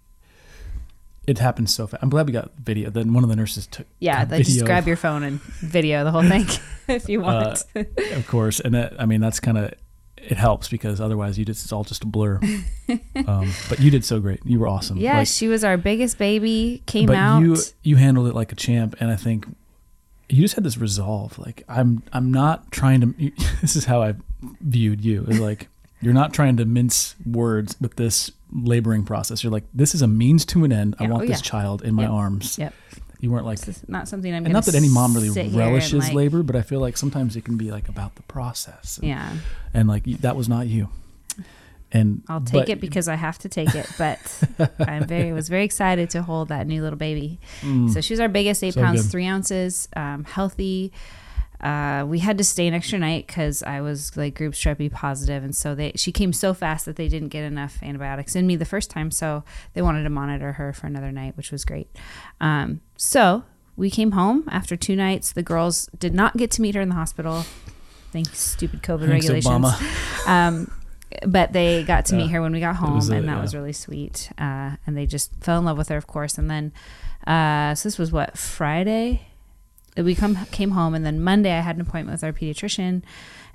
it 1.25 1.39
happened 1.39 1.69
so 1.69 1.87
fast. 1.87 2.03
I'm 2.03 2.09
glad 2.09 2.27
we 2.27 2.33
got 2.33 2.51
video. 2.57 2.89
Then 2.89 3.13
one 3.13 3.23
of 3.23 3.29
the 3.29 3.35
nurses 3.35 3.67
took 3.67 3.87
yeah 3.99 4.25
like 4.29 4.45
just 4.45 4.65
grab 4.65 4.87
your 4.87 4.97
phone 4.97 5.23
and 5.23 5.41
video 5.41 6.03
the 6.03 6.11
whole 6.11 6.23
thing 6.23 6.45
if 6.87 7.07
you 7.07 7.21
want 7.21 7.63
of 7.75 8.27
course, 8.27 8.59
and 8.59 8.73
that, 8.73 8.99
I 8.99 9.05
mean 9.05 9.21
that's 9.21 9.39
kind 9.39 9.57
of 9.57 9.73
it 10.17 10.37
helps 10.37 10.69
because 10.69 11.01
otherwise 11.01 11.37
you 11.37 11.45
just 11.45 11.63
it's 11.63 11.71
all 11.71 11.83
just 11.83 12.03
a 12.03 12.07
blur. 12.07 12.39
um, 13.27 13.51
but 13.69 13.79
you 13.79 13.91
did 13.91 14.05
so 14.05 14.19
great. 14.19 14.39
You 14.45 14.59
were 14.59 14.67
awesome. 14.67 14.97
Yeah, 14.97 15.19
Like, 15.19 15.27
she 15.27 15.47
was 15.47 15.63
our 15.63 15.77
biggest 15.77 16.17
baby. 16.17 16.81
Came 16.85 17.07
but 17.07 17.15
out. 17.15 17.41
you 17.41 17.57
you 17.83 17.95
handled 17.97 18.27
it 18.27 18.35
like 18.35 18.51
a 18.51 18.55
champ, 18.55 18.95
and 18.99 19.11
I 19.11 19.15
think 19.15 19.45
you 20.29 20.41
just 20.41 20.55
had 20.55 20.63
this 20.63 20.77
resolve. 20.77 21.37
Like 21.37 21.63
I'm 21.67 22.03
I'm 22.13 22.31
not 22.31 22.71
trying 22.71 23.01
to. 23.01 23.13
You, 23.17 23.31
this 23.61 23.75
is 23.75 23.85
how 23.85 24.01
I 24.01 24.15
viewed 24.61 25.03
you. 25.03 25.25
Is 25.27 25.39
like 25.39 25.67
you're 26.03 26.13
not 26.13 26.33
trying 26.33 26.57
to 26.57 26.65
mince 26.65 27.15
words 27.25 27.75
with 27.81 27.95
this 27.95 28.31
laboring 28.51 29.03
process. 29.03 29.43
You're 29.43 29.51
like 29.51 29.63
this 29.73 29.95
is 29.95 30.01
a 30.01 30.07
means 30.07 30.45
to 30.45 30.63
an 30.63 30.71
end. 30.71 30.95
I 30.99 31.07
want 31.07 31.23
oh, 31.23 31.27
this 31.27 31.39
yeah. 31.39 31.49
child 31.49 31.81
in 31.83 31.95
my 31.95 32.03
Yep. 32.03 32.11
arms. 32.11 32.57
Yep. 32.57 32.73
You 33.19 33.31
weren't 33.31 33.45
like. 33.45 33.59
This 33.59 33.77
is 33.77 33.89
not 33.89 34.07
something 34.09 34.33
I'm. 34.33 34.45
And 34.45 34.53
not 34.53 34.65
that 34.65 34.75
any 34.75 34.89
mom 34.89 35.13
really 35.13 35.29
sit 35.29 35.45
here 35.45 35.61
and, 35.61 35.71
relishes 35.71 36.05
like- 36.05 36.13
labor, 36.13 36.43
but 36.43 36.55
I 36.57 36.61
feel 36.61 36.81
like 36.81 36.97
sometimes 36.97 37.35
it 37.35 37.45
can 37.45 37.55
be 37.57 37.71
like 37.71 37.87
about 37.87 38.15
the 38.15 38.21
process. 38.23 38.97
And, 38.97 39.07
Yeah, 39.07 39.37
and 39.73 39.87
like 39.87 40.03
that 40.03 40.35
was 40.35 40.49
not 40.49 40.67
you. 40.67 40.89
And 41.95 42.23
I'll 42.27 42.41
take 42.41 42.53
but- 42.63 42.69
it 42.69 42.81
because 42.81 43.07
I 43.07 43.15
have 43.15 43.37
to 43.39 43.49
take 43.49 43.73
it. 43.75 43.87
But 43.97 44.19
I'm 44.79 45.05
very 45.07 45.31
was 45.31 45.47
very 45.47 45.63
excited 45.63 46.09
to 46.11 46.21
hold 46.23 46.49
that 46.49 46.67
new 46.67 46.81
little 46.81 46.97
baby. 46.97 47.39
Mm. 47.61 47.91
So 47.93 48.01
she 48.01 48.13
was 48.13 48.19
our 48.19 48.27
biggest, 48.27 48.63
eight 48.63 48.73
So 48.73 48.81
pounds 48.81 49.03
good. 49.03 49.11
three 49.11 49.25
ounces, 49.27 49.87
um, 49.95 50.23
healthy. 50.25 50.91
Uh, 51.63 52.03
we 52.05 52.19
had 52.19 52.37
to 52.37 52.43
stay 52.43 52.67
an 52.67 52.73
extra 52.73 52.99
night 52.99 53.25
because 53.25 53.63
I 53.63 53.79
was 53.79 54.15
like 54.17 54.35
group 54.35 54.53
strep 54.53 54.91
positive, 54.91 55.43
and 55.45 55.55
so 55.55 55.73
they 55.73 55.93
she 55.95 56.11
came 56.11 56.33
so 56.33 56.53
fast 56.53 56.85
that 56.85 56.97
they 56.97 57.07
didn't 57.07 57.29
get 57.29 57.43
enough 57.45 57.81
antibiotics 57.81 58.35
in 58.35 58.45
me 58.45 58.57
the 58.57 58.65
first 58.65 58.89
time, 58.89 59.09
so 59.11 59.43
they 59.73 59.81
wanted 59.81 60.03
to 60.03 60.09
monitor 60.09 60.53
her 60.53 60.73
for 60.73 60.87
another 60.87 61.11
night, 61.11 61.37
which 61.37 61.51
was 61.51 61.63
great. 61.63 61.87
Um, 62.41 62.81
so 62.97 63.43
we 63.77 63.89
came 63.89 64.11
home 64.11 64.43
after 64.51 64.75
two 64.75 64.95
nights. 64.95 65.31
The 65.31 65.41
girls 65.41 65.89
did 65.97 66.13
not 66.13 66.35
get 66.35 66.51
to 66.51 66.61
meet 66.61 66.75
her 66.75 66.81
in 66.81 66.89
the 66.89 66.95
hospital. 66.95 67.45
Thanks, 68.11 68.37
stupid 68.39 68.83
COVID 68.83 69.07
Thanks, 69.07 69.27
regulations. 69.29 69.65
Obama. 69.65 70.27
Um, 70.27 70.71
but 71.25 71.53
they 71.53 71.83
got 71.83 72.05
to 72.07 72.15
Yeah. 72.15 72.23
meet 72.23 72.31
her 72.31 72.41
when 72.41 72.51
we 72.51 72.59
got 72.59 72.75
home, 72.75 72.99
a- 73.09 73.15
and 73.15 73.27
that 73.29 73.35
yeah. 73.37 73.41
was 73.41 73.55
really 73.55 73.73
sweet. 73.73 74.29
Uh, 74.37 74.71
and 74.85 74.97
they 74.97 75.05
just 75.05 75.31
fell 75.41 75.59
in 75.59 75.65
love 75.65 75.77
with 75.77 75.87
her, 75.89 75.97
of 75.97 76.07
course. 76.07 76.37
And 76.37 76.49
then, 76.51 76.71
uh, 77.25 77.73
so 77.75 77.87
this 77.87 77.97
was 77.97 78.11
what 78.11 78.37
Friday. 78.37 79.27
We 79.97 80.15
come 80.15 80.37
came 80.51 80.71
home, 80.71 80.95
and 80.95 81.05
then 81.05 81.21
Monday 81.21 81.51
I 81.51 81.61
had 81.61 81.75
an 81.75 81.81
appointment 81.81 82.15
with 82.15 82.23
our 82.23 82.33
pediatrician, 82.33 83.03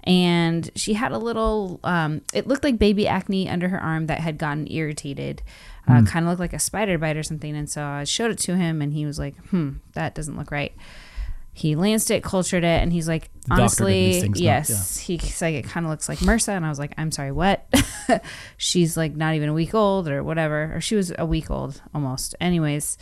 and 0.04 0.70
she 0.76 0.94
had 0.94 1.12
a 1.12 1.18
little. 1.18 1.80
Um, 1.84 2.22
it 2.32 2.46
looked 2.46 2.64
like 2.64 2.78
baby 2.78 3.08
acne 3.08 3.48
under 3.48 3.68
her 3.68 3.80
arm 3.80 4.06
that 4.06 4.20
had 4.20 4.38
gotten 4.38 4.70
irritated. 4.70 5.42
Uh, 5.88 6.00
Hmm. 6.00 6.04
Kind 6.04 6.24
of 6.26 6.30
looked 6.30 6.40
like 6.40 6.52
a 6.52 6.58
spider 6.58 6.98
bite 6.98 7.16
or 7.16 7.22
something. 7.22 7.56
And 7.56 7.68
so 7.68 7.82
I 7.82 8.04
showed 8.04 8.30
it 8.30 8.38
to 8.40 8.56
him, 8.56 8.82
and 8.82 8.92
he 8.92 9.06
was 9.06 9.18
like, 9.18 9.36
"Hmm, 9.46 9.70
that 9.94 10.14
doesn't 10.14 10.36
look 10.36 10.50
right." 10.50 10.72
He 11.54 11.74
lanced 11.74 12.12
it, 12.12 12.22
cultured 12.22 12.62
it, 12.62 12.82
and 12.82 12.92
he's 12.92 13.08
like, 13.08 13.30
The 13.42 13.48
doctor 13.48 13.54
did 13.56 13.60
honestly, 13.62 14.04
these 14.12 14.22
things, 14.22 14.38
not- 14.38 14.44
yes. 14.44 14.98
He's 14.98 15.42
like, 15.42 15.54
it 15.56 15.64
kind 15.64 15.84
of 15.86 15.90
looks 15.90 16.08
like 16.08 16.18
MRSA. 16.20 16.50
And 16.50 16.64
I 16.64 16.68
was 16.68 16.78
like, 16.78 16.92
I'm 16.96 17.10
sorry, 17.10 17.32
what? 17.32 17.66
She's 18.58 18.96
like 18.96 19.16
not 19.16 19.34
even 19.34 19.48
a 19.48 19.52
week 19.52 19.74
old 19.74 20.08
or 20.08 20.22
whatever. 20.22 20.72
Or 20.76 20.80
she 20.80 20.94
was 20.94 21.12
a 21.18 21.26
week 21.26 21.50
old 21.50 21.82
almost. 21.92 22.36
Anyways, 22.40 22.96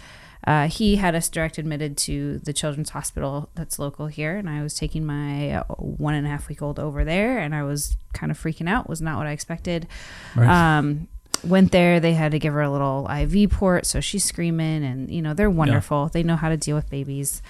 uh, 0.47 0.69
he 0.69 0.97
had 0.97 1.15
us 1.15 1.29
direct 1.29 1.59
admitted 1.59 1.97
to 1.97 2.38
the 2.38 2.53
children's 2.53 2.91
hospital 2.91 3.50
that's 3.55 3.79
local 3.79 4.07
here. 4.07 4.37
And 4.37 4.49
I 4.49 4.62
was 4.62 4.75
taking 4.75 5.05
my 5.05 5.53
uh, 5.53 5.65
one 5.75 6.15
and 6.15 6.26
a 6.26 6.31
half 6.31 6.49
week 6.49 6.62
old 6.62 6.79
over 6.79 7.05
there. 7.05 7.38
And 7.38 7.55
I 7.55 7.65
was 7.65 7.97
kind 8.12 8.31
of 8.31 8.38
freaking 8.38 8.69
out. 8.69 8.88
Was 8.88 9.03
not 9.03 9.19
what 9.19 9.26
I 9.26 9.33
expected. 9.33 9.88
Right. 10.37 10.79
Um, 10.79 11.09
went 11.43 11.73
there. 11.73 11.99
They 11.99 12.15
had 12.15 12.33
to 12.33 12.38
give 12.38 12.55
her 12.55 12.62
a 12.62 12.71
little 12.71 13.09
IV 13.11 13.50
port. 13.50 13.87
So 13.87 14.00
she's 14.00 14.25
screaming. 14.25 14.85
And, 14.85 15.11
you 15.11 15.21
know, 15.21 15.35
they're 15.35 15.50
wonderful. 15.50 16.09
They 16.12 16.23
know 16.23 16.37
how 16.37 16.49
to 16.49 16.57
deal 16.57 16.76
with 16.76 16.91
babies 16.91 17.43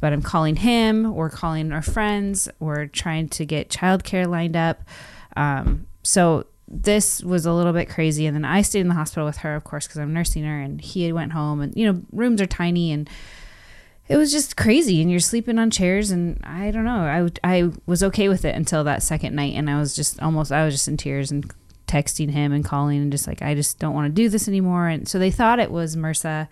but 0.00 0.14
I'm 0.14 0.22
calling 0.22 0.56
him. 0.56 1.14
We're 1.14 1.28
calling 1.28 1.72
our 1.72 1.82
friends. 1.82 2.48
We're 2.58 2.86
trying 2.86 3.28
to 3.28 3.44
get 3.44 3.68
childcare 3.68 4.26
lined 4.26 4.56
up. 4.56 4.82
Um, 5.36 5.86
so 6.02 6.46
this 6.70 7.22
was 7.22 7.44
a 7.44 7.52
little 7.52 7.72
bit 7.72 7.88
crazy. 7.88 8.26
And 8.26 8.34
then 8.34 8.44
i 8.44 8.62
stayed 8.62 8.80
in 8.80 8.88
the 8.88 8.94
hospital 8.94 9.26
with 9.26 9.38
her 9.38 9.54
of 9.54 9.64
course 9.64 9.86
because 9.86 9.98
i'm 9.98 10.12
nursing 10.12 10.44
her 10.44 10.60
and 10.60 10.80
he 10.80 11.12
went 11.12 11.32
home 11.32 11.60
and 11.60 11.76
you 11.76 11.90
know 11.90 12.02
rooms 12.12 12.40
are 12.40 12.46
tiny 12.46 12.92
and 12.92 13.08
it 14.08 14.16
was 14.16 14.32
just 14.32 14.56
crazy. 14.56 15.00
And 15.00 15.08
you're 15.08 15.20
sleeping 15.20 15.58
on 15.58 15.70
chairs 15.70 16.10
and 16.10 16.40
i 16.44 16.70
don't 16.70 16.84
know. 16.84 17.30
I, 17.44 17.58
I 17.58 17.70
was 17.86 18.02
okay 18.04 18.28
with 18.28 18.44
it 18.44 18.54
until 18.54 18.84
that 18.84 19.02
second 19.02 19.34
night 19.34 19.54
and 19.54 19.68
i 19.68 19.78
was 19.78 19.94
just 19.94 20.20
almost 20.20 20.52
i 20.52 20.64
was 20.64 20.74
just 20.74 20.88
in 20.88 20.96
tears 20.96 21.30
and 21.30 21.52
texting 21.86 22.30
him 22.30 22.52
and 22.52 22.64
calling 22.64 23.02
and 23.02 23.10
just 23.10 23.26
like 23.26 23.42
i 23.42 23.52
just 23.52 23.80
don't 23.80 23.94
want 23.94 24.06
to 24.06 24.22
do 24.22 24.28
this 24.28 24.46
anymore. 24.46 24.86
And 24.86 25.08
so 25.08 25.18
they 25.18 25.30
thought 25.30 25.58
it 25.58 25.72
was 25.72 25.96
mrsa 25.96 26.48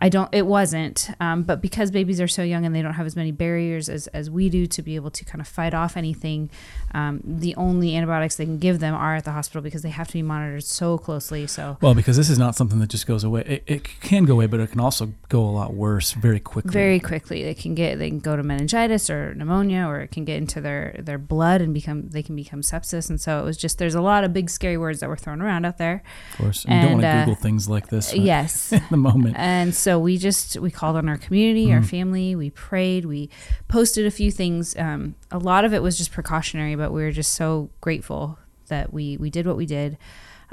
I 0.00 0.08
don't. 0.08 0.28
It 0.32 0.46
wasn't. 0.46 1.10
Um, 1.20 1.42
but 1.42 1.60
because 1.60 1.90
babies 1.90 2.20
are 2.20 2.28
so 2.28 2.42
young 2.42 2.64
and 2.64 2.74
they 2.74 2.80
don't 2.82 2.94
have 2.94 3.06
as 3.06 3.16
many 3.16 3.32
barriers 3.32 3.88
as, 3.88 4.06
as 4.08 4.30
we 4.30 4.48
do 4.48 4.66
to 4.66 4.82
be 4.82 4.96
able 4.96 5.10
to 5.10 5.24
kind 5.24 5.40
of 5.40 5.48
fight 5.48 5.74
off 5.74 5.96
anything, 5.96 6.50
um, 6.92 7.20
the 7.22 7.54
only 7.56 7.94
antibiotics 7.96 8.36
they 8.36 8.46
can 8.46 8.58
give 8.58 8.80
them 8.80 8.94
are 8.94 9.16
at 9.16 9.24
the 9.24 9.32
hospital 9.32 9.60
because 9.60 9.82
they 9.82 9.90
have 9.90 10.08
to 10.08 10.14
be 10.14 10.22
monitored 10.22 10.64
so 10.64 10.96
closely. 10.96 11.46
So 11.46 11.76
Well, 11.82 11.94
because 11.94 12.16
this 12.16 12.30
is 12.30 12.38
not 12.38 12.56
something 12.56 12.78
that 12.78 12.88
just 12.88 13.06
goes 13.06 13.24
away. 13.24 13.42
It, 13.46 13.62
it 13.66 14.00
can 14.00 14.24
go 14.24 14.34
away, 14.34 14.46
but 14.46 14.60
it 14.60 14.70
can 14.70 14.80
also 14.80 15.12
go 15.28 15.42
a 15.42 15.50
lot 15.50 15.74
worse 15.74 16.12
very 16.12 16.40
quickly. 16.40 16.72
very 16.72 17.00
quickly 17.00 17.42
they 17.42 17.54
can 17.54 17.74
get 17.74 17.98
they 17.98 18.08
can 18.08 18.20
go 18.20 18.36
to 18.36 18.42
meningitis 18.42 19.10
or 19.10 19.34
pneumonia 19.34 19.86
or 19.86 20.00
it 20.00 20.10
can 20.10 20.24
get 20.24 20.36
into 20.36 20.60
their 20.60 20.96
their 20.98 21.18
blood 21.18 21.60
and 21.60 21.74
become 21.74 22.08
they 22.08 22.22
can 22.22 22.34
become 22.36 22.62
sepsis. 22.62 23.10
And 23.10 23.20
so 23.20 23.40
it 23.40 23.44
was 23.44 23.56
just 23.56 23.78
there's 23.78 23.94
a 23.94 24.00
lot 24.00 24.24
of 24.24 24.32
big 24.32 24.48
scary 24.48 24.78
words 24.78 25.00
that 25.00 25.08
were 25.08 25.16
thrown 25.16 25.42
around 25.42 25.66
out 25.66 25.78
there. 25.78 26.02
of 26.32 26.38
course. 26.38 26.64
And 26.64 26.74
you 26.74 26.80
don't 26.80 26.92
want 26.92 27.02
to 27.02 27.08
uh, 27.08 27.24
Google 27.24 27.34
things 27.34 27.68
like 27.68 27.88
this 27.88 28.14
Yes. 28.14 28.72
in 28.80 28.82
the 28.90 28.96
moment. 28.96 29.36
And 29.38 29.74
so 29.74 29.89
we 29.98 30.18
just 30.18 30.58
we 30.58 30.70
called 30.70 30.96
on 30.96 31.08
our 31.08 31.16
community, 31.18 31.72
our 31.72 31.82
family. 31.82 32.34
We 32.36 32.50
prayed. 32.50 33.04
We 33.06 33.30
posted 33.68 34.06
a 34.06 34.10
few 34.10 34.30
things. 34.30 34.76
Um, 34.76 35.14
a 35.30 35.38
lot 35.38 35.64
of 35.64 35.72
it 35.74 35.82
was 35.82 35.96
just 35.98 36.12
precautionary, 36.12 36.74
but 36.76 36.92
we 36.92 37.02
were 37.02 37.12
just 37.12 37.34
so 37.34 37.70
grateful 37.80 38.38
that 38.68 38.92
we 38.92 39.16
we 39.16 39.30
did 39.30 39.46
what 39.46 39.56
we 39.56 39.66
did. 39.66 39.96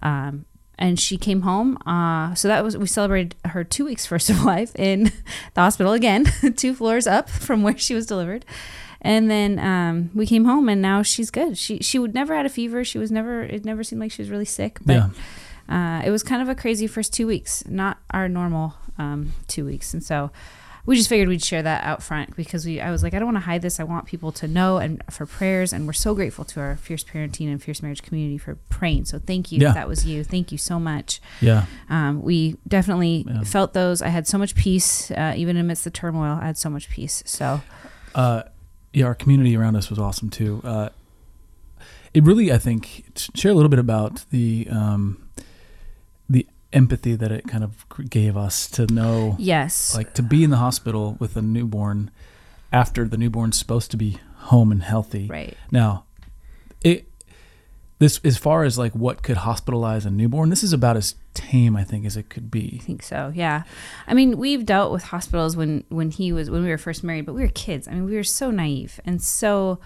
Um, 0.02 0.46
and 0.80 1.00
she 1.00 1.18
came 1.18 1.42
home. 1.42 1.78
Uh, 1.88 2.36
so 2.36 2.48
that 2.48 2.64
was 2.64 2.78
we 2.78 2.86
celebrated 2.88 3.36
her 3.46 3.64
two 3.64 3.86
weeks 3.86 4.06
first 4.12 4.30
of 4.30 4.44
life 4.44 4.76
in 4.76 5.12
the 5.54 5.62
hospital 5.62 5.94
again, 5.94 6.26
two 6.56 6.74
floors 6.74 7.08
up 7.08 7.30
from 7.30 7.64
where 7.64 7.78
she 7.78 7.94
was 7.96 8.06
delivered. 8.06 8.46
And 9.02 9.30
then 9.30 9.60
um, 9.60 10.10
we 10.16 10.26
came 10.26 10.46
home, 10.46 10.68
and 10.70 10.82
now 10.82 11.04
she's 11.04 11.30
good. 11.30 11.58
She 11.58 11.80
she 11.80 12.00
would 12.00 12.14
never 12.14 12.36
had 12.36 12.46
a 12.46 12.50
fever. 12.50 12.84
She 12.84 12.98
was 12.98 13.12
never. 13.12 13.44
It 13.44 13.64
never 13.66 13.84
seemed 13.84 14.02
like 14.02 14.12
she 14.12 14.22
was 14.22 14.30
really 14.30 14.46
sick. 14.46 14.80
But 14.84 14.94
Yeah. 14.96 15.10
uh, 16.00 16.02
it 16.04 16.10
was 16.10 16.24
kind 16.24 16.42
of 16.42 16.50
a 16.50 16.56
crazy 16.56 16.88
first 16.88 17.14
two 17.14 17.28
weeks, 17.28 17.64
not 17.68 18.00
our 18.10 18.28
normal 18.28 18.74
um, 18.98 19.34
two 19.48 19.66
weeks, 19.66 19.94
and 19.94 20.04
so 20.04 20.32
we 20.86 20.96
just 20.96 21.10
figured 21.10 21.28
we'd 21.28 21.44
share 21.44 21.62
that 21.64 21.84
out 21.84 22.02
front 22.02 22.36
because 22.38 22.66
we. 22.66 22.80
I 22.80 22.92
was 22.92 23.04
like, 23.04 23.14
I 23.14 23.20
don't 23.20 23.26
want 23.28 23.36
to 23.36 23.42
hide 23.42 23.62
this. 23.62 23.78
I 23.80 23.84
want 23.84 24.06
people 24.06 24.32
to 24.32 24.48
know 24.48 24.78
and 24.78 25.04
for 25.12 25.26
prayers, 25.26 25.74
and 25.74 25.86
we're 25.86 25.92
so 25.94 26.16
grateful 26.16 26.46
to 26.46 26.62
our 26.62 26.78
fierce 26.78 27.04
parenting 27.04 27.52
and 27.52 27.62
fierce 27.62 27.82
marriage 27.82 28.02
community 28.04 28.38
for 28.38 28.56
praying. 28.70 29.04
So 29.06 29.20
thank 29.20 29.52
you. 29.52 29.60
Yeah. 29.60 29.74
That 29.74 29.90
was 29.90 30.06
you. 30.06 30.24
Thank 30.24 30.52
you 30.54 30.58
so 30.58 30.80
much. 30.80 31.20
Yeah. 31.42 31.66
Um, 31.90 32.22
we 32.22 32.56
definitely 32.68 33.26
Yeah. 33.28 33.44
felt 33.44 33.74
those. 33.74 34.02
I 34.02 34.08
had 34.08 34.28
so 34.28 34.38
much 34.38 34.56
peace, 34.56 35.12
uh, 35.12 35.34
even 35.36 35.58
amidst 35.58 35.84
the 35.84 35.92
turmoil. 35.92 36.40
I 36.42 36.46
had 36.46 36.58
so 36.58 36.70
much 36.70 36.90
peace. 36.90 37.22
So 37.26 37.62
Uh, 38.16 38.44
yeah, 38.94 39.06
our 39.06 39.14
community 39.16 39.56
around 39.58 39.76
us 39.76 39.90
was 39.90 40.00
awesome 40.00 40.30
too. 40.30 40.62
Uh, 40.64 40.90
it 42.14 42.24
really, 42.24 42.52
I 42.52 42.58
think, 42.58 43.04
share 43.36 43.52
a 43.52 43.54
little 43.56 43.70
bit 43.70 43.80
about 43.80 44.24
the 44.32 44.68
um, 44.72 45.22
the 45.36 45.44
empathy 46.78 47.16
that 47.16 47.32
it 47.32 47.48
kind 47.48 47.64
of 47.64 47.86
gave 48.10 48.38
us 48.38 48.70
to 48.70 48.86
know, 48.88 49.36
yes, 49.40 49.96
like, 49.96 50.14
to 50.14 50.22
be 50.22 50.44
in 50.44 50.52
the 50.52 50.58
hospital 50.58 51.18
with 51.20 51.36
a 51.36 51.42
newborn 51.42 52.12
after 52.72 53.08
the 53.08 53.18
newborn's 53.18 53.58
supposed 53.58 53.90
to 53.92 53.98
be 53.98 54.20
home 54.36 54.72
and 54.72 54.84
healthy. 54.84 55.28
right. 55.28 55.58
Now, 55.72 56.06
it 56.82 57.10
this 58.00 58.20
as 58.24 58.38
far 58.38 58.64
as 58.64 58.78
like 58.78 58.94
what 58.94 59.24
could 59.24 59.38
hospitalize 59.38 60.06
a 60.06 60.12
newborn, 60.12 60.50
this 60.50 60.64
is 60.64 60.72
about 60.72 60.96
as 60.96 61.16
tame 61.34 61.76
I 61.76 61.84
think 61.84 62.06
as 62.06 62.16
it 62.16 62.30
could 62.30 62.52
be. 62.52 62.80
I 62.82 62.84
think 62.84 63.02
so. 63.02 63.32
Yeah. 63.34 63.64
I 64.08 64.14
mean, 64.14 64.38
we've 64.38 64.66
dealt 64.66 64.92
with 64.92 65.04
hospitals 65.04 65.58
when 65.58 65.84
when 65.90 66.12
he 66.12 66.32
was 66.32 66.50
when 66.50 66.64
we 66.64 66.70
were 66.70 66.78
first 66.78 67.04
married, 67.04 67.26
but 67.26 67.34
we 67.34 67.42
were 67.42 67.52
kids. 67.54 67.88
I 67.88 67.92
mean, 67.92 68.06
we 68.06 68.16
were 68.16 68.24
so 68.24 68.52
naive 68.52 69.00
and 69.04 69.22
so 69.22 69.80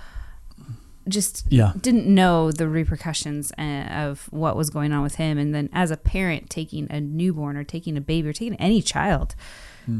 just 1.07 1.45
Yeah. 1.49 1.73
didn't 1.79 2.05
know 2.07 2.51
the 2.51 2.67
repercussions 2.67 3.51
uh, 3.57 3.61
of 3.91 4.27
what 4.31 4.55
was 4.55 4.69
going 4.69 4.91
on 4.91 5.01
with 5.03 5.15
him 5.15 5.37
and 5.37 5.53
then 5.53 5.69
as 5.73 5.89
a 5.91 5.97
parent 5.97 6.49
taking 6.49 6.87
a 6.91 7.01
newborn 7.01 7.57
or 7.57 7.63
taking 7.63 7.97
a 7.97 8.01
baby 8.01 8.29
or 8.29 8.33
taking 8.33 8.55
any 8.55 8.81
child 8.81 9.35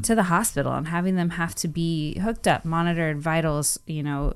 to 0.03 0.13
the 0.13 0.23
hospital 0.23 0.71
and 0.73 0.87
having 0.89 1.15
them 1.15 1.31
have 1.31 1.55
to 1.55 1.67
be 1.67 2.17
hooked 2.19 2.47
up 2.47 2.63
monitored 2.63 3.19
vitals 3.19 3.79
you 3.87 4.03
know 4.03 4.31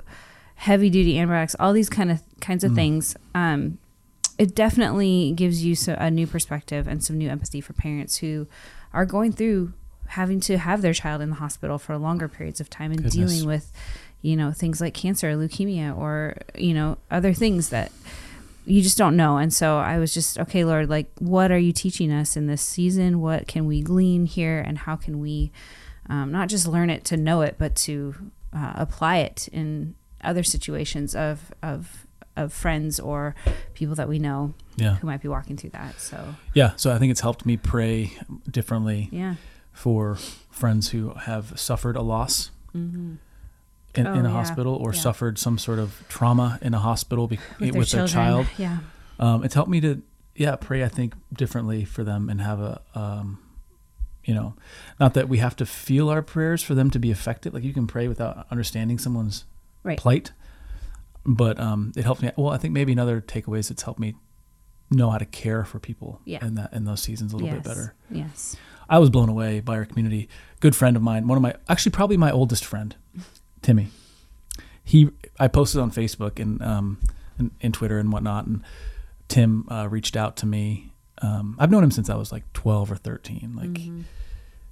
heavy 0.55 0.89
duty 0.89 1.19
antibiotics 1.19 1.55
all 1.59 1.71
these 1.71 1.89
kind 1.89 2.09
of 2.11 2.21
kinds 2.41 2.63
of 2.63 2.73
things 2.73 3.15
um, 3.35 3.77
it 4.37 4.55
definitely 4.55 5.31
gives 5.35 5.63
you 5.63 5.75
so, 5.75 5.95
a 5.99 6.09
new 6.09 6.25
perspective 6.27 6.87
and 6.87 7.03
some 7.03 7.17
new 7.17 7.29
empathy 7.29 7.61
for 7.61 7.73
parents 7.73 8.17
who 8.17 8.47
are 8.91 9.05
going 9.05 9.31
through 9.31 9.71
having 10.07 10.39
to 10.39 10.57
have 10.57 10.81
their 10.81 10.93
child 10.93 11.21
in 11.21 11.29
the 11.29 11.35
hospital 11.35 11.77
for 11.77 11.97
longer 11.97 12.27
periods 12.27 12.59
of 12.59 12.69
time 12.69 12.91
and 12.91 13.03
Goodness. 13.03 13.13
dealing 13.13 13.45
with 13.47 13.71
you 14.25 14.35
know 14.35 14.51
things 14.51 14.81
like 14.81 14.93
cancer 14.93 15.29
or 15.29 15.35
leukemia 15.35 15.95
or 15.95 16.35
you 16.57 16.73
know 16.73 16.97
other 17.11 17.33
things 17.33 17.69
that 17.69 17.91
you 18.65 18.81
just 18.81 18.97
don't 18.97 19.15
know 19.15 19.37
and 19.37 19.53
so 19.53 19.77
i 19.77 19.99
was 19.99 20.13
just 20.13 20.39
okay 20.39 20.65
lord 20.65 20.89
like 20.89 21.07
what 21.19 21.51
are 21.51 21.57
you 21.59 21.71
teaching 21.71 22.11
us 22.11 22.35
in 22.35 22.47
this 22.47 22.61
season 22.61 23.21
what 23.21 23.47
can 23.47 23.67
we 23.67 23.81
glean 23.81 24.25
here 24.25 24.59
and 24.59 24.79
how 24.79 24.95
can 24.95 25.19
we 25.19 25.51
um, 26.09 26.31
not 26.31 26.49
just 26.49 26.67
learn 26.67 26.89
it 26.89 27.03
to 27.05 27.15
know 27.17 27.41
it 27.41 27.55
but 27.59 27.75
to 27.75 28.15
uh, 28.53 28.73
apply 28.75 29.17
it 29.17 29.47
in 29.51 29.93
other 30.23 30.43
situations 30.43 31.15
of 31.15 31.53
of 31.61 32.07
of 32.35 32.51
friends 32.51 32.99
or 32.99 33.33
people 33.75 33.95
that 33.95 34.09
we 34.09 34.19
know 34.19 34.53
Yeah. 34.75 34.95
who 34.95 35.07
might 35.07 35.21
be 35.21 35.27
walking 35.29 35.55
through 35.55 35.69
that 35.69 36.01
so 36.01 36.35
Yeah. 36.53 36.73
So 36.75 36.91
I 36.93 36.97
think 36.99 37.11
it's 37.11 37.21
helped 37.21 37.45
me 37.45 37.57
pray 37.57 38.11
differently 38.49 39.07
yeah 39.11 39.35
for 39.71 40.15
friends 40.49 40.89
who 40.89 41.13
have 41.13 41.57
suffered 41.59 41.95
a 41.95 42.01
loss 42.01 42.49
mm-hmm. 42.75 43.15
In, 43.97 44.07
Oh, 44.07 44.13
in 44.13 44.25
a 44.25 44.29
yeah. 44.29 44.35
hospital 44.35 44.75
or 44.75 44.93
Yeah. 44.93 44.99
suffered 45.01 45.37
some 45.37 45.57
sort 45.57 45.79
of 45.79 46.03
trauma 46.09 46.59
in 46.61 46.73
a 46.73 46.79
hospital 46.79 47.27
be- 47.27 47.39
with, 47.59 47.75
with, 47.75 47.91
their, 47.91 48.01
their, 48.01 48.07
child. 48.07 48.47
yeah 48.57 48.79
Um, 49.19 49.43
it's 49.43 49.53
helped 49.53 49.69
me 49.69 49.79
to, 49.81 50.01
yeah, 50.35 50.55
pray, 50.55 50.83
I 50.83 50.87
think, 50.89 51.13
differently 51.33 51.85
for 51.85 52.03
them 52.03 52.29
and 52.29 52.41
have 52.41 52.59
a, 52.59 52.81
um, 52.95 53.39
you 54.25 54.33
know, 54.33 54.55
not 54.99 55.13
that 55.13 55.29
we 55.29 55.37
have 55.37 55.55
to 55.57 55.65
feel 55.65 56.09
our 56.09 56.21
prayers 56.21 56.61
for 56.63 56.75
them 56.75 56.89
to 56.91 56.99
be 56.99 57.11
effective. 57.11 57.53
Like 57.53 57.63
you 57.63 57.73
can 57.73 57.87
pray 57.87 58.07
without 58.07 58.45
understanding 58.51 58.97
someone's 58.97 59.45
Right. 59.83 59.97
plight. 59.99 60.31
But 61.25 61.59
um, 61.59 61.91
it 61.95 62.03
helps 62.03 62.21
me. 62.21 62.31
Well, 62.35 62.51
I 62.51 62.57
think 62.57 62.73
maybe 62.73 62.91
another 62.91 63.21
takeaway 63.21 63.59
is 63.59 63.71
it's 63.71 63.83
helped 63.83 63.99
me 63.99 64.15
know 64.91 65.09
how 65.09 65.17
to 65.17 65.25
care 65.25 65.63
for 65.63 65.79
people 65.79 66.21
Yeah. 66.25 66.45
in 66.45 66.55
that 66.55 66.71
in 66.73 66.85
those 66.85 67.01
seasons 67.01 67.33
a 67.33 67.35
little 67.37 67.49
yes. 67.49 67.57
bit 67.57 67.63
better. 67.63 67.93
yes 68.11 68.55
I 68.87 68.99
was 68.99 69.09
blown 69.09 69.29
away 69.29 69.59
by 69.59 69.77
our 69.77 69.85
community. 69.85 70.29
Good 70.59 70.75
friend 70.75 70.95
of 70.95 71.01
mine, 71.01 71.27
one 71.27 71.37
of 71.37 71.41
my 71.41 71.55
actually 71.67 71.91
probably 71.93 72.17
my 72.17 72.29
oldest 72.31 72.63
friend, 72.63 72.95
Timmy. 73.65 73.87
He 74.83 75.09
I 75.39 75.47
posted 75.47 75.81
on 75.81 75.89
Facebook 75.89 76.39
and 76.39 76.61
um 76.61 76.99
and, 77.39 77.49
and 77.61 77.73
Twitter 77.73 77.97
and 77.97 78.11
whatnot, 78.11 78.45
and 78.45 78.63
Tim 79.27 79.67
uh, 79.69 79.87
reached 79.89 80.15
out 80.15 80.37
to 80.37 80.45
me. 80.45 80.93
Um, 81.21 81.55
I've 81.59 81.71
known 81.71 81.83
him 81.83 81.89
since 81.91 82.07
I 82.09 82.15
was 82.15 82.31
like 82.31 82.43
twelve 82.53 82.91
or 82.91 82.95
thirteen. 82.95 83.53
Like 83.55 83.81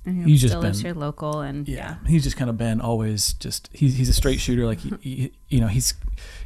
and 0.06 0.28
He's 0.28 0.42
just 0.42 0.60
been- 0.62 0.74
here 0.74 0.94
local 0.94 1.42
and 1.42 1.68
yeah, 1.68 1.96
he's 2.06 2.24
just 2.24 2.38
kind 2.38 2.52
of 2.52 2.58
been 2.58 2.82
always 2.82 3.34
just 3.34 3.70
he's 3.74 3.96
he's 3.96 4.10
a 4.10 4.14
straight 4.14 4.40
shooter. 4.40 4.66
Like 4.68 4.80
he, 4.80 4.92
he 5.02 5.32
you 5.50 5.60
know 5.60 5.68
he's 5.68 5.96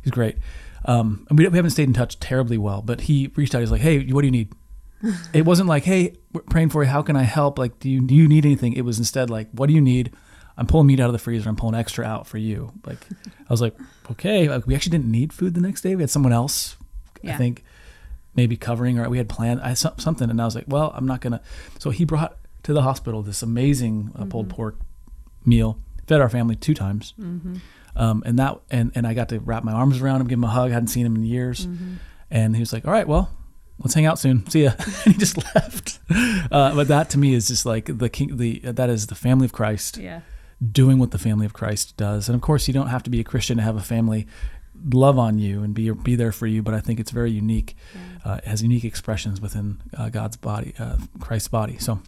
he's 0.01 0.12
great. 0.12 0.38
Um, 0.86 1.27
and 1.30 1.38
we, 1.38 1.46
we 1.50 1.58
haven't 1.58 1.72
stayed 1.72 1.89
in 1.89 1.94
touch 1.94 2.18
terribly 2.20 2.58
well, 2.58 2.82
but 2.82 3.01
he 3.01 3.30
reached 3.36 3.54
out. 3.54 3.60
He's 3.60 3.72
like, 3.72 3.82
hey, 3.82 4.06
what 4.12 4.22
do 4.22 4.27
you 4.27 4.32
need? 4.32 4.54
it 5.34 5.44
wasn't 5.44 5.68
like, 5.68 5.84
hey, 5.84 6.13
we're 6.32 6.44
praying 6.44 6.70
for 6.70 6.82
you. 6.82 6.89
How 6.89 7.01
can 7.01 7.18
I 7.18 7.24
help? 7.24 7.60
Like, 7.60 7.80
do 7.80 7.89
you 7.89 8.00
do 8.00 8.16
you 8.16 8.30
need 8.30 8.46
anything? 8.46 8.72
It 8.74 8.86
was 8.86 8.98
instead 8.98 9.30
like, 9.30 9.50
what 9.51 9.68
do 9.68 9.74
you 9.74 9.82
need? 9.82 10.13
I'm 10.57 10.65
pulling 10.65 10.87
meat 10.87 10.99
out 10.99 11.07
of 11.07 11.13
the 11.13 11.19
freezer. 11.19 11.47
I'm 11.49 11.55
pulling 11.55 11.75
extra 11.75 12.03
out 12.03 12.25
for 12.25 12.37
you. 12.37 12.71
Like, 12.85 12.97
I 13.25 13.53
was 13.53 13.61
like, 13.61 13.75
okay. 14.11 14.49
Like, 14.49 14.65
we 14.65 14.73
actually 14.73 14.91
didn't 14.91 15.11
need 15.11 15.31
food 15.31 15.53
the 15.53 15.61
next 15.61 15.81
day. 15.81 15.95
We 15.95 16.01
had 16.01 16.09
someone 16.09 16.33
else, 16.33 16.77
I 17.23 17.33
think, 17.33 17.63
maybe 18.35 18.57
covering, 18.57 18.97
or 18.97 19.07
we 19.09 19.19
had 19.19 19.29
planned 19.29 19.61
I, 19.61 19.73
something. 19.75 20.29
And 20.29 20.41
I 20.41 20.45
was 20.45 20.55
like, 20.55 20.65
well, 20.67 20.91
I'm 20.95 21.05
not 21.05 21.21
gonna. 21.21 21.41
So 21.77 21.91
he 21.91 22.05
brought 22.05 22.37
to 22.63 22.73
the 22.73 22.81
hospital 22.81 23.21
this 23.21 23.43
amazing 23.43 24.11
uh, 24.17 24.25
pulled 24.25 24.49
pork 24.49 24.77
meal. 25.45 25.79
Fed 26.07 26.21
our 26.21 26.29
family 26.29 26.55
two 26.55 26.73
times. 26.73 27.13
Um, 27.95 28.23
and 28.25 28.39
that 28.39 28.59
and, 28.69 28.91
and 28.95 29.05
I 29.07 29.13
got 29.13 29.29
to 29.29 29.39
wrap 29.39 29.63
my 29.63 29.73
arms 29.73 30.01
around 30.01 30.21
him, 30.21 30.27
give 30.27 30.39
him 30.39 30.43
a 30.43 30.49
hug. 30.49 30.71
I 30.71 30.73
hadn't 30.73 30.87
seen 30.89 31.05
him 31.05 31.15
in 31.15 31.23
years, 31.23 31.67
and 32.29 32.55
he 32.55 32.61
was 32.61 32.71
like, 32.71 32.85
"All 32.85 32.91
right, 32.91 33.07
well, 33.07 33.31
let's 33.79 33.95
hang 33.95 34.05
out 34.05 34.19
soon. 34.19 34.47
See 34.49 34.63
ya." 34.63 34.73
and 35.05 35.13
he 35.13 35.19
just 35.19 35.37
left. 35.55 35.99
Uh, 36.09 36.75
but 36.75 36.87
that 36.89 37.09
to 37.11 37.17
me 37.17 37.33
is 37.33 37.47
just 37.47 37.65
like 37.65 37.85
the 37.97 38.07
king. 38.07 38.37
The 38.37 38.59
that 38.59 38.89
is 38.89 39.07
the 39.07 39.15
family 39.15 39.45
of 39.45 39.51
Christ 39.51 39.97
yeah 39.97 40.21
doing 40.71 40.97
what 40.97 41.11
the 41.11 41.19
family 41.19 41.45
of 41.45 41.53
Christ 41.53 41.95
does. 41.97 42.27
And 42.27 42.35
of 42.35 42.41
course, 42.41 42.67
you 42.67 42.73
don't 42.73 42.87
have 42.87 43.03
to 43.03 43.09
be 43.09 43.19
a 43.19 43.23
Christian 43.23 43.57
to 43.57 43.63
have 43.63 43.75
a 43.75 43.81
family 43.81 44.27
love 44.93 45.17
on 45.17 45.39
you 45.39 45.63
and 45.63 45.73
be 45.73 45.89
be 45.91 46.15
there 46.15 46.31
for 46.31 46.47
you. 46.47 46.61
But 46.61 46.73
I 46.73 46.79
think 46.79 46.99
it's 46.99 47.11
very 47.11 47.31
unique. 47.31 47.75
Uh, 48.23 48.39
has 48.45 48.61
unique 48.61 48.83
expressions 48.83 49.39
within 49.39 49.79
uh, 49.97 50.09
God's 50.09 50.37
body, 50.37 50.73
uh, 50.79 50.97
Christ's 51.19 51.47
body. 51.47 51.77
So, 51.77 51.99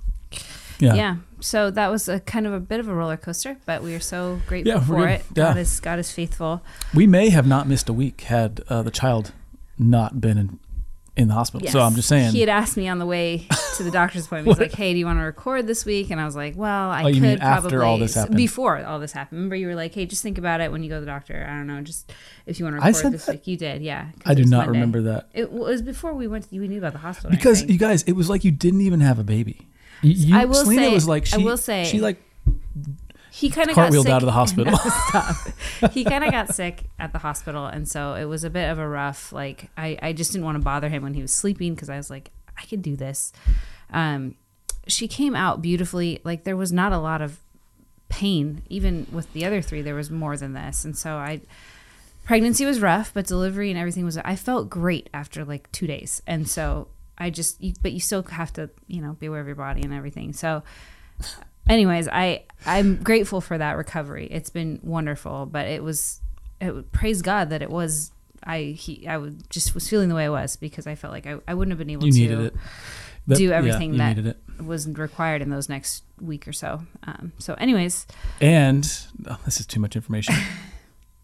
yeah, 0.79 0.93
yeah. 0.95 1.15
So 1.39 1.71
that 1.71 1.89
was 1.89 2.09
a 2.09 2.19
kind 2.19 2.45
of 2.45 2.53
a 2.53 2.59
bit 2.59 2.79
of 2.79 2.87
a 2.89 2.93
roller 2.93 3.17
coaster, 3.17 3.57
but 3.65 3.81
we 3.81 3.95
are 3.95 3.99
so 4.01 4.41
grateful 4.47 4.73
Yeah, 4.73 4.79
for 4.81 5.07
it. 5.07 5.23
Yeah. 5.35 5.53
God 5.53 5.57
is 5.57 5.79
God 5.79 5.99
is 5.99 6.11
faithful. 6.11 6.61
we 6.93 7.07
may 7.07 7.29
have 7.29 7.47
not 7.47 7.67
missed 7.67 7.87
a 7.89 7.93
week 7.93 8.21
had 8.21 8.61
uh, 8.69 8.81
the 8.83 8.91
child 8.91 9.31
not 9.77 10.19
been 10.19 10.37
in, 10.37 10.59
in 11.19 11.27
the 11.27 11.33
hospital. 11.33 11.67
So 11.69 11.79
I'm 11.81 11.93
just 11.95 12.07
saying. 12.07 12.31
He 12.31 12.39
had 12.39 12.49
asked 12.49 12.77
me 12.77 12.87
on 12.87 12.97
the 12.99 13.05
way 13.05 13.45
to 13.77 13.83
the 13.83 13.91
doctor's 13.91 14.25
appointment. 14.25 14.57
He's 14.57 14.61
like, 14.69 14.75
"Hey, 14.77 14.93
do 14.93 14.99
you 14.99 15.05
want 15.05 15.19
to 15.19 15.23
record 15.23 15.67
this 15.67 15.85
week?" 15.85 16.09
And 16.09 16.19
I 16.19 16.25
was 16.25 16.35
like, 16.35 16.55
"Well, 16.57 16.89
I 16.89 17.03
Oh, 17.03 17.13
could 17.13 17.39
probably 17.39 17.77
all 17.79 17.97
this 17.97 18.15
happened? 18.15 18.37
before 18.37 18.83
all 18.85 18.99
this 18.99 19.11
happened. 19.11 19.37
Remember, 19.39 19.55
you 19.55 19.67
were 19.67 19.75
like, 19.75 19.93
"Hey, 19.93 20.05
just 20.05 20.23
think 20.23 20.37
about 20.37 20.61
it 20.61 20.71
when 20.71 20.81
you 20.83 20.89
go 20.89 20.95
to 20.95 21.01
the 21.01 21.05
doctor. 21.05 21.45
I 21.47 21.55
don't 21.57 21.67
know, 21.67 21.81
just 21.81 22.11
if 22.45 22.59
you 22.59 22.65
want 22.65 22.77
to 22.77 22.83
I 22.83 22.87
record 22.87 23.01
said 23.01 23.11
this 23.13 23.25
that? 23.25 23.31
week." 23.35 23.47
You 23.47 23.57
did, 23.57 23.81
yeah. 23.81 24.07
I 24.25 24.33
do 24.33 24.45
not 24.45 24.65
Monday. 24.65 24.71
remember 24.71 25.01
that 25.03 25.29
It 25.33 25.51
was 25.51 25.81
before 25.81 26.13
we 26.13 26.27
went. 26.27 26.49
To, 26.49 26.59
we 26.59 26.67
knew 26.67 26.79
about 26.79 26.93
the 26.93 26.99
hospital. 26.99 27.31
because 27.31 27.63
you 27.63 27.77
guys, 27.77 28.03
it 28.03 28.13
was 28.13 28.29
like 28.29 28.43
you 28.43 28.51
didn't 28.51 28.81
even 28.81 29.01
have 29.01 29.19
a 29.19 29.23
baby. 29.23 29.67
You, 30.01 30.11
you, 30.11 30.35
I 30.37 30.45
will 30.45 30.55
Selena 30.63 30.83
say- 30.83 30.93
was 30.93 31.07
like 31.07 31.23
I 31.33 31.37
she. 31.37 31.43
will 31.43 31.57
say- 31.57 31.83
she 31.85 31.99
like 31.99 32.21
he 33.31 33.49
kind 33.49 33.69
of 33.69 33.75
got 33.75 33.93
sick. 33.93 34.07
out 34.07 34.21
of 34.21 34.25
the 34.25 34.31
hospital. 34.31 34.77
He 35.91 36.03
kind 36.03 36.23
of 36.23 36.31
got 36.31 36.53
sick 36.53 36.83
at 36.99 37.13
the 37.13 37.19
hospital, 37.19 37.65
and 37.65 37.87
so 37.87 38.13
it 38.13 38.25
was 38.25 38.43
a 38.43 38.49
bit 38.49 38.69
of 38.69 38.79
a 38.79 38.87
rough. 38.87 39.31
Like 39.31 39.69
I, 39.77 39.97
I 40.01 40.13
just 40.13 40.31
didn't 40.31 40.45
want 40.45 40.57
to 40.57 40.63
bother 40.63 40.89
him 40.89 41.03
when 41.03 41.13
he 41.13 41.21
was 41.21 41.33
sleeping 41.33 41.73
because 41.73 41.89
I 41.89 41.97
was 41.97 42.09
like, 42.09 42.31
I 42.57 42.65
could 42.65 42.81
do 42.81 42.95
this. 42.95 43.31
Um, 43.91 44.35
she 44.87 45.07
came 45.07 45.35
out 45.35 45.61
beautifully. 45.61 46.19
Like 46.23 46.43
there 46.43 46.57
was 46.57 46.71
not 46.71 46.91
a 46.91 46.97
lot 46.97 47.21
of 47.21 47.39
pain, 48.09 48.63
even 48.67 49.07
with 49.11 49.31
the 49.33 49.45
other 49.45 49.61
three. 49.61 49.81
There 49.81 49.95
was 49.95 50.11
more 50.11 50.35
than 50.35 50.53
this, 50.53 50.83
and 50.85 50.97
so 50.97 51.15
I. 51.15 51.41
Pregnancy 52.25 52.63
was 52.63 52.79
rough, 52.79 53.11
but 53.11 53.25
delivery 53.25 53.71
and 53.71 53.79
everything 53.79 54.05
was. 54.05 54.17
I 54.17 54.35
felt 54.35 54.69
great 54.69 55.09
after 55.13 55.45
like 55.45 55.71
two 55.71 55.87
days, 55.87 56.21
and 56.27 56.47
so 56.47 56.89
I 57.17 57.29
just. 57.29 57.61
But 57.81 57.93
you 57.93 57.99
still 57.99 58.23
have 58.23 58.51
to, 58.53 58.69
you 58.87 59.01
know, 59.01 59.13
be 59.13 59.27
aware 59.27 59.41
of 59.41 59.47
your 59.47 59.55
body 59.55 59.81
and 59.81 59.93
everything. 59.93 60.33
So 60.33 60.63
anyways 61.69 62.07
i 62.09 62.43
i'm 62.65 62.95
grateful 62.97 63.39
for 63.41 63.57
that 63.57 63.77
recovery 63.77 64.27
it's 64.31 64.49
been 64.49 64.79
wonderful 64.83 65.45
but 65.45 65.67
it 65.67 65.83
was 65.83 66.19
it 66.59 66.91
praise 66.91 67.21
god 67.21 67.49
that 67.51 67.61
it 67.61 67.69
was 67.69 68.11
i 68.43 68.75
he 68.77 69.07
i 69.07 69.15
would 69.17 69.49
just 69.49 69.73
was 69.73 69.87
feeling 69.87 70.09
the 70.09 70.15
way 70.15 70.25
i 70.25 70.29
was 70.29 70.55
because 70.57 70.85
i 70.87 70.95
felt 70.95 71.13
like 71.13 71.25
i, 71.27 71.37
I 71.47 71.53
wouldn't 71.53 71.71
have 71.71 71.77
been 71.79 71.89
able 71.89 72.05
you 72.05 72.11
to 72.11 72.17
needed 72.19 72.39
it. 72.39 72.53
That- 73.27 73.37
do 73.37 73.51
everything 73.51 73.93
you 73.93 73.97
that- 73.99 74.17
it. 74.25 74.37
was 74.63 74.87
required 74.87 75.41
in 75.43 75.49
those 75.51 75.69
next 75.69 76.03
week 76.19 76.47
or 76.47 76.53
so 76.53 76.81
um, 77.03 77.31
so 77.37 77.53
anyways 77.55 78.07
And 78.41 78.91
oh, 79.29 79.37
this 79.45 79.59
is 79.59 79.65
too 79.67 79.79
much 79.79 79.95
information. 79.95 80.35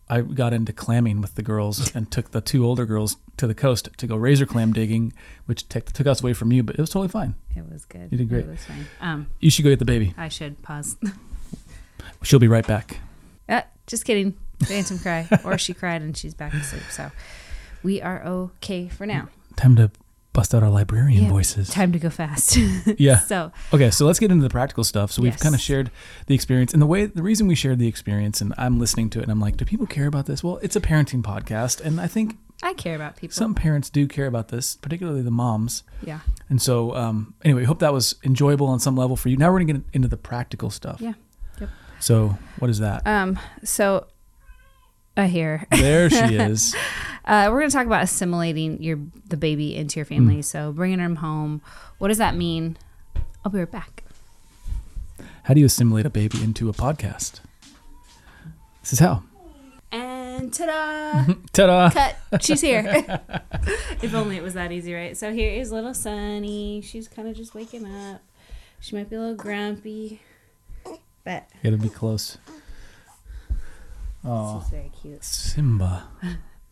I 0.09 0.21
got 0.21 0.53
into 0.53 0.71
clamming 0.71 1.19
with 1.21 1.35
the 1.35 1.41
girls 1.41 1.91
and 1.95 2.11
took 2.11 2.31
the 2.31 2.41
two 2.41 2.65
older 2.65 2.85
girls 2.85 3.17
to 3.37 3.47
the 3.47 3.55
coast 3.55 3.89
to 3.97 4.07
go 4.07 4.15
razor 4.15 4.45
clam 4.45 4.71
digging, 4.73 5.13
which 5.45 5.67
took 5.67 5.85
took 5.91 6.07
us 6.07 6.21
away 6.21 6.33
from 6.33 6.51
you, 6.51 6.61
but 6.63 6.75
it 6.75 6.81
was 6.81 6.89
totally 6.91 7.07
fine. 7.09 7.35
it 7.55 7.69
was 7.71 7.85
good 7.85 8.09
You 8.11 8.17
did 8.19 8.29
great. 8.29 8.45
it 8.45 8.49
was 8.49 8.63
fine 8.65 8.85
um 9.01 9.27
You 9.39 9.49
should 9.49 9.63
go 9.63 9.69
get 9.69 9.79
the 9.79 9.85
baby. 9.85 10.13
i 10.17 10.27
should 10.27 10.61
pause 10.61 10.95
She'll 12.23 12.39
be 12.39 12.47
right 12.47 12.65
back. 12.65 12.99
uh, 13.49 13.61
just 13.87 14.05
kidding 14.05 14.35
phantom 14.63 14.97
cry 14.99 15.27
or 15.43 15.57
she 15.57 15.73
cried 15.73 16.01
and 16.01 16.15
she's 16.15 16.33
back 16.33 16.53
asleep 16.53 16.83
so 16.89 17.11
we 17.83 18.01
are 18.01 18.23
okay 18.23 18.87
for 18.87 19.05
now 19.05 19.27
Time 19.57 19.75
to 19.75 19.91
bust 20.35 20.53
out 20.53 20.61
our 20.61 20.69
librarian 20.69 21.23
Yeah. 21.23 21.29
voices. 21.29 21.69
time 21.69 21.91
to 21.93 21.99
go 21.99 22.09
fast 22.11 22.57
Yeah. 22.99 23.19
so 23.19 23.51
Okay, 23.73 23.89
so 23.89 24.05
let's 24.05 24.19
get 24.19 24.29
into 24.31 24.43
the 24.43 24.49
practical 24.49 24.83
stuff. 24.83 25.11
So 25.11 25.21
we've 25.23 25.33
Yes. 25.33 25.41
kind 25.41 25.55
of 25.55 25.61
shared 25.61 25.89
the 26.27 26.35
experience, 26.35 26.73
and 26.73 26.81
the 26.81 26.85
way 26.85 27.05
the 27.07 27.23
reason 27.23 27.47
we 27.47 27.55
shared 27.55 27.79
the 27.79 27.87
experience, 27.87 28.41
and 28.41 28.53
I'm 28.57 28.77
listening 28.79 29.09
to 29.11 29.19
it, 29.19 29.23
and 29.23 29.31
I'm 29.31 29.39
like, 29.39 29.57
do 29.57 29.65
people 29.65 29.87
care 29.87 30.05
about 30.07 30.25
this? 30.27 30.43
Well, 30.43 30.59
it's 30.61 30.75
a 30.75 30.81
parenting 30.81 31.23
podcast, 31.23 31.81
and 31.81 31.99
I 31.99 32.07
think 32.07 32.37
i 32.63 32.73
care 32.73 32.95
about 32.95 33.17
people 33.17 33.33
some 33.35 33.53
parents 33.53 33.89
do 33.89 34.07
care 34.07 34.27
about 34.27 34.47
this, 34.47 34.75
particularly 34.77 35.21
the 35.21 35.31
moms. 35.31 35.83
yeah 36.01 36.19
And 36.49 36.61
so, 36.61 36.95
um, 36.95 37.33
anyway, 37.43 37.63
hope 37.65 37.79
that 37.79 37.91
was 37.93 38.15
enjoyable 38.23 38.67
on 38.67 38.79
some 38.79 38.95
level 38.95 39.15
for 39.15 39.29
you. 39.29 39.37
Now 39.37 39.51
we're 39.51 39.59
gonna 39.59 39.73
get 39.73 39.83
into 39.93 40.07
the 40.07 40.17
practical 40.17 40.69
stuff. 40.69 40.99
Yeah. 41.01 41.13
Yep. 41.59 41.69
So, 41.99 42.37
what 42.59 42.69
is 42.69 42.79
that? 42.79 43.05
Um, 43.05 43.37
so 43.63 44.07
I 45.17 45.27
hear. 45.27 45.65
there 45.71 46.09
she 46.09 46.17
is. 46.51 46.75
Uh, 47.25 47.49
we're 47.51 47.59
going 47.59 47.69
to 47.69 47.75
talk 47.75 47.87
about 47.87 48.03
assimilating 48.03 48.81
your 48.83 48.99
the 49.27 49.37
baby 49.37 49.75
into 49.75 49.99
your 49.99 50.05
family. 50.05 50.41
So 50.41 50.71
bringing 50.71 50.99
them 50.99 51.17
home. 51.17 51.61
What 51.97 52.09
does 52.09 52.19
that 52.19 52.35
mean? 52.35 52.77
I'll 53.43 53.51
be 53.51 53.59
right 53.59 53.71
back. 53.71 54.03
How 55.43 55.53
do 55.53 55.59
you 55.59 55.65
assimilate 55.65 56.05
a 56.05 56.09
baby 56.09 56.43
into 56.43 56.69
a 56.69 56.73
podcast? 56.73 57.39
This 58.81 58.93
is 58.93 58.99
how. 58.99 59.23
And 59.91 60.53
ta-da! 60.53 61.33
Ta-da! 61.53 61.89
Cut. 61.89 62.43
She's 62.43 62.61
here. 62.61 62.83
if 64.01 64.13
only 64.13 64.37
it 64.37 64.43
was 64.43 64.55
that 64.55 64.71
easy, 64.71 64.93
right? 64.93 65.15
So 65.15 65.31
here 65.31 65.51
is 65.51 65.71
little 65.71 65.93
Sunny. 65.93 66.81
She's 66.81 67.07
kind 67.07 67.27
of 67.27 67.35
just 67.35 67.55
waking 67.55 67.85
up. 67.85 68.21
She 68.79 68.95
might 68.95 69.09
be 69.09 69.15
a 69.15 69.19
little 69.19 69.35
grumpy, 69.35 70.21
but 71.23 71.49
Gotta 71.63 71.77
be 71.77 71.89
close. 71.89 72.37
Oh, 74.23 74.59
she's 74.61 74.69
very 74.71 74.91
cute. 75.01 75.23
Simba. 75.23 76.07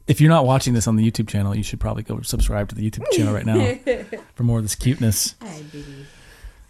If 0.05 0.19
you're 0.19 0.29
not 0.29 0.45
watching 0.45 0.73
this 0.73 0.87
on 0.87 0.97
the 0.97 1.09
YouTube 1.09 1.27
channel, 1.29 1.55
you 1.55 1.63
should 1.63 1.79
probably 1.79 2.03
go 2.03 2.21
subscribe 2.21 2.67
to 2.69 2.75
the 2.75 2.89
YouTube 2.89 3.09
channel 3.11 3.33
right 3.33 3.45
now 3.45 3.77
for 4.35 4.43
more 4.43 4.57
of 4.57 4.65
this 4.65 4.75
cuteness. 4.75 5.35
Hi, 5.41 5.61
baby. 5.71 6.05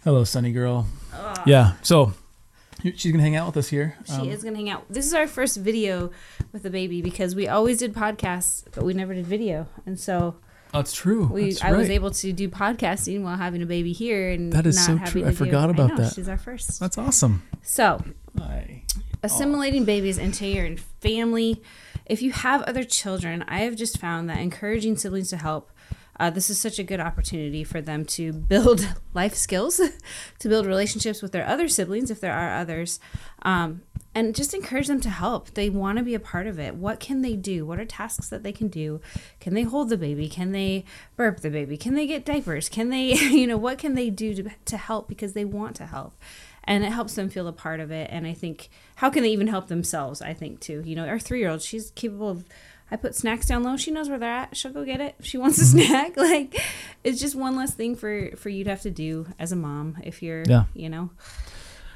Hello, 0.04 0.22
Sunny 0.22 0.52
girl. 0.52 0.86
Yeah. 1.44 1.72
So 1.82 2.12
she's 2.82 3.10
gonna 3.10 3.24
hang 3.24 3.34
out 3.34 3.46
with 3.46 3.56
us 3.56 3.68
here. 3.68 3.96
She 4.06 4.12
Um, 4.12 4.28
is 4.28 4.42
going 4.42 4.54
to 4.54 4.58
hang 4.60 4.70
out. 4.70 4.84
This 4.88 5.06
is 5.06 5.14
our 5.14 5.26
first 5.26 5.56
video 5.56 6.10
with 6.52 6.62
the 6.62 6.70
baby 6.70 7.02
because 7.02 7.34
we 7.34 7.48
always 7.48 7.78
did 7.78 7.92
podcasts, 7.92 8.64
but 8.72 8.84
we 8.84 8.94
never 8.94 9.14
did 9.14 9.26
video. 9.26 9.66
And 9.84 9.98
so 9.98 10.36
That's 10.72 10.92
true. 10.92 11.26
we 11.26 11.50
That's 11.50 11.64
I 11.64 11.72
was 11.72 11.90
able 11.90 12.10
to 12.12 12.32
do 12.32 12.48
podcasting 12.48 13.22
while 13.22 13.36
having 13.36 13.62
a 13.62 13.66
baby 13.66 13.92
here 13.92 14.30
and 14.30 14.52
That 14.52 14.66
is 14.66 14.76
not 14.88 15.06
so 15.06 15.10
true. 15.10 15.26
I 15.26 15.32
forgot 15.32 15.70
about 15.70 15.90
know, 15.90 15.96
that. 16.04 16.14
She's 16.14 16.28
our 16.28 16.38
first. 16.38 16.78
That's 16.78 16.98
awesome. 16.98 17.42
So 17.62 18.00
Hi. 18.38 18.82
assimilating 19.24 19.84
babies 19.84 20.18
into 20.18 20.46
your 20.46 20.76
family. 21.00 21.60
If 22.06 22.20
you 22.20 22.32
have 22.32 22.62
other 22.62 22.84
children, 22.84 23.44
I 23.48 23.60
have 23.60 23.76
just 23.76 23.98
found 23.98 24.28
that 24.28 24.38
encouraging 24.38 24.96
siblings 24.96 25.30
to 25.30 25.38
help. 25.38 25.70
Uh, 26.20 26.30
this 26.30 26.48
is 26.48 26.60
such 26.60 26.78
a 26.78 26.84
good 26.84 27.00
opportunity 27.00 27.64
for 27.64 27.80
them 27.80 28.04
to 28.04 28.32
build 28.32 28.94
life 29.14 29.34
skills, 29.34 29.80
to 30.38 30.48
build 30.48 30.66
relationships 30.66 31.22
with 31.22 31.32
their 31.32 31.46
other 31.46 31.66
siblings, 31.66 32.10
if 32.10 32.20
there 32.20 32.32
are 32.32 32.56
others, 32.56 33.00
um, 33.42 33.82
and 34.14 34.34
just 34.34 34.54
encourage 34.54 34.86
them 34.86 35.00
to 35.00 35.10
help. 35.10 35.50
They 35.54 35.68
want 35.68 35.98
to 35.98 36.04
be 36.04 36.14
a 36.14 36.20
part 36.20 36.46
of 36.46 36.60
it. 36.60 36.76
What 36.76 37.00
can 37.00 37.22
they 37.22 37.34
do? 37.34 37.66
What 37.66 37.80
are 37.80 37.84
tasks 37.84 38.28
that 38.28 38.44
they 38.44 38.52
can 38.52 38.68
do? 38.68 39.00
Can 39.40 39.54
they 39.54 39.62
hold 39.62 39.88
the 39.88 39.96
baby? 39.96 40.28
Can 40.28 40.52
they 40.52 40.84
burp 41.16 41.40
the 41.40 41.50
baby? 41.50 41.76
Can 41.76 41.94
they 41.94 42.06
get 42.06 42.24
diapers? 42.24 42.68
Can 42.68 42.90
they, 42.90 43.12
you 43.14 43.46
know, 43.46 43.56
what 43.56 43.78
can 43.78 43.94
they 43.94 44.10
do 44.10 44.34
to, 44.34 44.50
to 44.66 44.76
help 44.76 45.08
because 45.08 45.32
they 45.32 45.44
want 45.44 45.74
to 45.76 45.86
help? 45.86 46.14
And 46.64 46.84
it 46.84 46.92
helps 46.92 47.14
them 47.14 47.28
feel 47.28 47.46
a 47.48 47.52
part 47.52 47.80
of 47.80 47.90
it. 47.90 48.08
And 48.10 48.26
i 48.26 48.32
think 48.32 48.68
how 48.96 49.10
can 49.10 49.22
they 49.22 49.30
even 49.30 49.46
help 49.46 49.68
themselves 49.68 50.22
i 50.22 50.32
think 50.34 50.60
too? 50.60 50.82
You 50.84 50.96
know 50.96 51.06
our 51.06 51.18
three-year-old 51.18 51.62
she's 51.62 51.90
capable 51.92 52.30
of 52.30 52.44
i 52.90 52.96
put 52.96 53.14
snacks 53.14 53.46
down 53.46 53.62
low. 53.62 53.76
She 53.76 53.90
knows 53.90 54.08
where 54.08 54.18
they're 54.18 54.30
at. 54.30 54.56
She'll 54.56 54.72
go 54.72 54.84
get 54.84 55.00
it. 55.00 55.14
If 55.18 55.26
she 55.26 55.38
wants 55.38 55.58
a 55.58 55.64
mm-hmm. 55.64 55.86
snack. 55.86 56.16
Like 56.16 56.60
it's 57.02 57.20
just 57.20 57.34
one 57.34 57.56
less 57.56 57.74
thing 57.74 57.96
for 57.96 58.30
for 58.36 58.48
you 58.48 58.64
to 58.64 58.70
have 58.70 58.82
to 58.82 58.90
do 58.90 59.26
as 59.38 59.52
a 59.52 59.56
mom 59.56 59.98
if 60.02 60.22
you're 60.22 60.44
Yeah. 60.46 60.64
you 60.74 60.88
know 60.88 61.10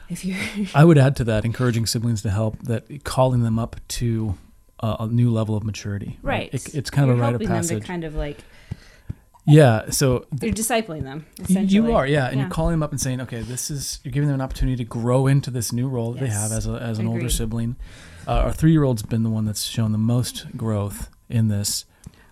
if 0.08 0.24
you're 0.24 0.38
I 0.74 0.84
would 0.84 0.98
add 0.98 1.16
to 1.16 1.24
that, 1.24 1.44
encouraging 1.44 1.86
siblings 1.86 2.22
to 2.22 2.30
help, 2.30 2.58
that 2.62 3.04
calling 3.04 3.42
them 3.42 3.58
up 3.58 3.76
to 3.88 4.36
a, 4.80 4.96
a 5.00 5.06
new 5.06 5.30
level 5.30 5.56
of 5.56 5.64
maturity. 5.64 6.18
right? 6.22 6.52
It, 6.52 6.74
it's 6.74 6.90
kind 6.90 7.10
of 7.10 7.16
You're 7.16 7.24
a 7.24 7.26
rite 7.26 7.34
of 7.34 7.40
helping 7.40 7.68
them 7.68 7.80
to 7.80 7.86
kind 7.86 8.04
of 8.04 8.14
like 8.14 8.38
yeah. 9.48 9.90
So 9.90 10.26
you're 10.40 10.52
discipling 10.52 11.02
them 11.02 11.26
essentially 11.40 11.66
you 11.66 11.92
are, 11.94 12.06
yeah, 12.06 12.26
and 12.26 12.36
Yeah. 12.36 12.42
you're 12.42 12.50
calling 12.50 12.72
them 12.72 12.82
up 12.82 12.90
and 12.92 13.00
saying, 13.00 13.20
okay, 13.22 13.40
this 13.40 13.70
is 13.70 14.00
you're 14.04 14.12
giving 14.12 14.28
them 14.28 14.34
an 14.36 14.40
opportunity 14.40 14.76
to 14.76 14.84
grow 14.84 15.26
into 15.26 15.50
this 15.50 15.72
new 15.72 15.88
role 15.88 16.12
that 16.12 16.20
they 16.20 16.28
have 16.28 16.52
as 16.52 16.66
a, 16.66 16.72
as 16.74 16.98
an 16.98 17.06
older 17.08 17.28
sibling. 17.28 17.76
Uh, 18.26 18.32
our 18.44 18.52
three 18.52 18.72
year 18.72 18.84
old's 18.84 19.02
been 19.02 19.22
the 19.22 19.30
one 19.30 19.44
that's 19.46 19.62
shown 19.64 19.92
the 19.92 19.98
most 19.98 20.46
growth 20.56 21.08
in 21.30 21.48
this. 21.48 21.84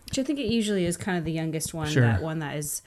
which 0.09 0.19
i 0.19 0.23
think 0.23 0.39
it 0.39 0.47
usually 0.47 0.85
is 0.85 0.97
kind 0.97 1.17
of 1.19 1.25
the 1.25 1.33
youngest 1.33 1.73
one 1.75 1.89
Sure. 1.89 2.03
that 2.03 2.23
one 2.23 2.39
that 2.41 2.57
is 2.57 2.83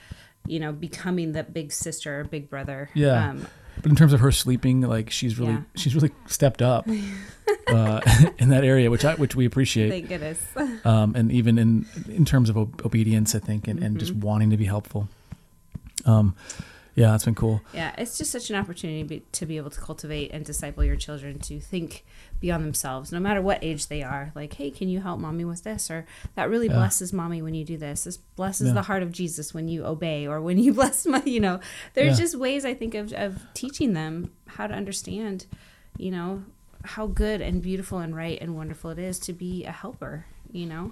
you 0.48 0.60
know 0.60 0.72
becoming 0.72 1.32
the 1.34 1.44
big 1.44 1.72
sister 1.72 2.20
or 2.20 2.24
big 2.24 2.50
brother 2.50 2.90
Yeah. 2.94 3.30
um, 3.32 3.48
But 3.82 3.92
in 3.92 3.96
terms 3.96 4.14
of 4.14 4.20
her 4.20 4.32
sleeping, 4.32 4.82
like 4.82 5.10
she's 5.10 5.40
really 5.40 5.54
Yeah. 5.54 5.62
she's 5.76 5.96
really 5.96 6.12
stepped 6.28 6.62
up 6.62 6.88
uh, 7.68 8.02
in 8.38 8.50
that 8.50 8.64
area, 8.64 8.90
which 8.92 9.06
I 9.06 9.16
which 9.16 9.36
we 9.36 9.46
appreciate. 9.46 9.90
thank 9.90 10.10
goodness 10.10 10.42
um, 10.86 11.16
and 11.16 11.32
even 11.32 11.58
in 11.58 11.86
in 12.08 12.26
terms 12.26 12.50
of 12.50 12.58
ob- 12.58 12.82
obedience, 12.86 13.36
I 13.36 13.40
think, 13.40 13.68
and, 13.68 13.82
and 13.84 13.98
just 14.00 14.12
Mm-hmm. 14.14 14.22
wanting 14.28 14.50
to 14.50 14.58
be 14.58 14.66
helpful. 14.66 15.08
Um, 16.06 16.36
yeah, 17.00 17.12
that's 17.12 17.26
been 17.26 17.34
cool. 17.36 17.62
Yeah, 17.74 17.94
it's 17.98 18.18
just 18.18 18.30
such 18.32 18.50
an 18.50 18.56
opportunity 18.58 19.04
be, 19.04 19.24
to 19.32 19.46
be 19.46 19.58
able 19.58 19.70
to 19.72 19.80
cultivate 19.80 20.32
and 20.32 20.44
disciple 20.46 20.84
your 20.84 20.96
children 20.98 21.40
to 21.40 21.60
think 21.60 22.04
beyond 22.42 22.64
themselves, 22.66 23.12
no 23.12 23.20
matter 23.20 23.42
what 23.42 23.64
age 23.64 23.88
they 23.88 24.04
are. 24.04 24.32
Like, 24.36 24.54
hey, 24.54 24.70
can 24.72 24.90
you 24.90 25.00
help 25.02 25.20
mommy 25.20 25.46
with 25.46 25.64
this? 25.64 25.90
Or 25.90 26.06
that 26.36 26.50
really 26.50 26.68
Yeah. 26.68 26.74
blesses 26.76 27.12
mommy 27.14 27.42
when 27.42 27.54
you 27.54 27.66
do 27.66 27.78
this. 27.78 28.04
This 28.04 28.18
blesses 28.18 28.68
Yeah. 28.68 28.74
the 28.74 28.82
heart 28.84 29.02
of 29.04 29.12
Jesus 29.12 29.54
when 29.54 29.68
you 29.68 29.86
obey, 29.86 30.28
or 30.28 30.42
when 30.42 30.58
you 30.58 30.74
bless 30.80 31.06
my, 31.06 31.24
you 31.26 31.40
know, 31.40 31.60
there's 31.96 32.18
Yeah. 32.20 32.24
just 32.26 32.36
ways 32.38 32.66
I 32.66 32.74
think 32.74 32.94
of, 32.96 33.14
of 33.14 33.40
teaching 33.54 33.94
them 33.94 34.32
how 34.48 34.68
to 34.68 34.74
understand, 34.74 35.46
you 35.98 36.12
know, 36.12 36.44
how 36.86 37.08
good 37.08 37.42
and 37.42 37.62
beautiful 37.62 38.00
and 38.00 38.16
right 38.16 38.38
and 38.42 38.56
wonderful 38.56 38.90
it 38.92 39.00
is 39.00 39.20
to 39.20 39.34
be 39.34 39.66
a 39.66 39.72
helper, 39.72 40.26
you 40.52 40.66
know? 40.66 40.92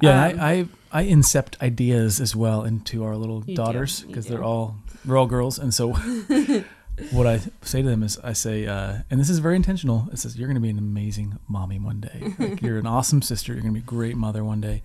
Yeah, 0.00 0.24
Um, 0.28 0.40
I, 0.40 0.52
I 0.52 0.66
I 0.92 1.04
incept 1.06 1.60
ideas 1.60 2.20
as 2.20 2.34
well 2.34 2.64
into 2.64 3.04
our 3.04 3.16
little 3.16 3.40
daughters 3.40 4.00
because 4.02 4.26
they're 4.26 4.42
all 4.42 4.76
they're 5.04 5.16
all 5.16 5.26
girls, 5.26 5.58
and 5.58 5.72
so 5.74 5.92
what 7.12 7.26
I 7.26 7.40
say 7.62 7.82
to 7.82 7.88
them 7.88 8.02
is 8.02 8.18
I 8.22 8.32
say, 8.34 8.66
uh, 8.66 8.98
and 9.10 9.18
this 9.20 9.30
is 9.30 9.38
very 9.38 9.56
intentional. 9.56 10.08
It 10.12 10.18
says 10.18 10.36
you're 10.36 10.48
going 10.48 10.56
to 10.56 10.60
be 10.60 10.70
an 10.70 10.78
amazing 10.78 11.38
mommy 11.48 11.78
one 11.78 12.00
day. 12.00 12.34
Like, 12.38 12.62
you're 12.62 12.78
an 12.78 12.86
awesome 12.86 13.22
sister. 13.22 13.52
You're 13.52 13.62
going 13.62 13.74
to 13.74 13.80
be 13.80 13.84
a 13.84 13.86
great 13.86 14.16
mother 14.16 14.44
one 14.44 14.60
day. 14.60 14.82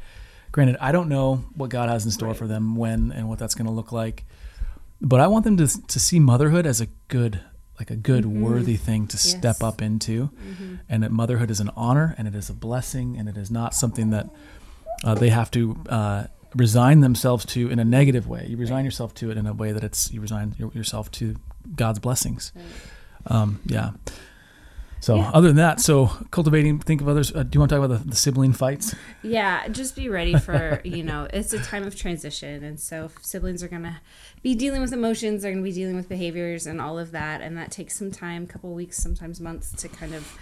Granted, 0.52 0.78
I 0.80 0.92
don't 0.94 1.10
know 1.10 1.44
what 1.56 1.70
God 1.70 1.90
has 1.90 2.06
in 2.06 2.12
store 2.12 2.30
Right. 2.30 2.38
for 2.38 2.48
them 2.48 2.76
when 2.76 3.12
and 3.12 3.28
what 3.28 3.40
that's 3.40 3.56
going 3.56 3.66
to 3.66 3.72
look 3.74 3.92
like, 3.92 4.24
but 5.02 5.20
I 5.20 5.28
want 5.28 5.44
them 5.44 5.58
to 5.58 5.68
to 5.68 6.00
see 6.00 6.20
motherhood 6.20 6.66
as 6.66 6.80
a 6.80 6.88
good, 7.10 7.42
like 7.78 7.92
a 7.92 7.96
good, 7.98 8.24
Mhm. 8.24 8.40
worthy 8.40 8.78
thing 8.78 9.08
to 9.08 9.18
step 9.18 9.62
up 9.62 9.82
into, 9.82 10.30
Mhm. 10.30 10.80
and 10.88 11.04
that 11.04 11.12
motherhood 11.12 11.52
is 11.52 11.60
an 11.60 11.72
honor 11.76 12.16
and 12.18 12.26
it 12.28 12.36
is 12.36 12.50
a 12.50 12.54
blessing 12.54 13.18
and 13.18 13.28
it 13.28 13.36
is 13.36 13.52
not 13.52 13.74
something 13.74 14.12
that 14.12 14.30
uh, 15.04 15.14
they 15.14 15.30
have 15.30 15.52
to 15.52 15.76
uh, 15.90 16.24
resign 16.56 17.02
themselves 17.02 17.46
to 17.46 17.70
in 17.70 17.80
a 17.80 17.86
negative 17.86 18.28
way. 18.28 18.46
You 18.50 18.58
resign 18.58 18.86
yourself 18.86 19.14
to 19.16 19.32
it 19.32 19.38
in 19.38 19.46
a 19.46 19.54
way 19.54 19.72
that 19.72 19.84
it's 19.84 20.12
you 20.12 20.22
resign 20.22 20.56
your, 20.58 20.72
yourself 20.74 21.12
to 21.14 21.36
God's 21.76 22.00
blessings. 22.00 22.52
Right. 22.56 22.66
Um, 23.28 23.60
yeah. 23.66 23.92
So 25.02 25.18
Yeah. 25.18 25.30
other 25.34 25.48
than 25.50 25.58
that, 25.58 25.80
so 25.82 26.08
cultivating, 26.32 26.80
think 26.80 27.02
of 27.02 27.08
others. 27.08 27.32
Uh, 27.36 27.44
do 27.44 27.50
you 27.54 27.60
want 27.60 27.70
to 27.70 27.76
talk 27.76 27.86
about 27.86 28.04
the, 28.04 28.10
the 28.10 28.16
sibling 28.16 28.54
fights? 28.54 28.96
Yeah, 29.22 29.68
just 29.68 29.96
be 29.96 30.10
ready 30.10 30.36
for, 30.38 30.82
you 30.86 31.04
know, 31.04 31.28
it's 31.32 31.54
a 31.54 31.60
time 31.60 31.84
of 31.86 31.96
transition. 31.96 32.64
And 32.64 32.80
so 32.80 33.12
siblings 33.22 33.62
are 33.62 33.68
going 33.68 33.84
to 33.84 33.98
be 34.42 34.56
dealing 34.56 34.82
with 34.82 34.94
emotions, 34.94 35.44
they're 35.44 35.52
going 35.52 35.64
to 35.64 35.70
be 35.70 35.76
dealing 35.76 35.96
with 35.96 36.10
behaviors 36.10 36.66
and 36.66 36.82
all 36.82 36.98
of 36.98 37.12
that. 37.12 37.42
And 37.42 37.56
that 37.58 37.70
takes 37.72 37.98
some 38.00 38.10
time, 38.10 38.44
a 38.44 38.48
couple 38.48 38.74
weeks, 38.74 38.98
sometimes 38.98 39.40
months 39.40 39.72
to 39.82 39.88
kind 39.90 40.16
of 40.16 40.40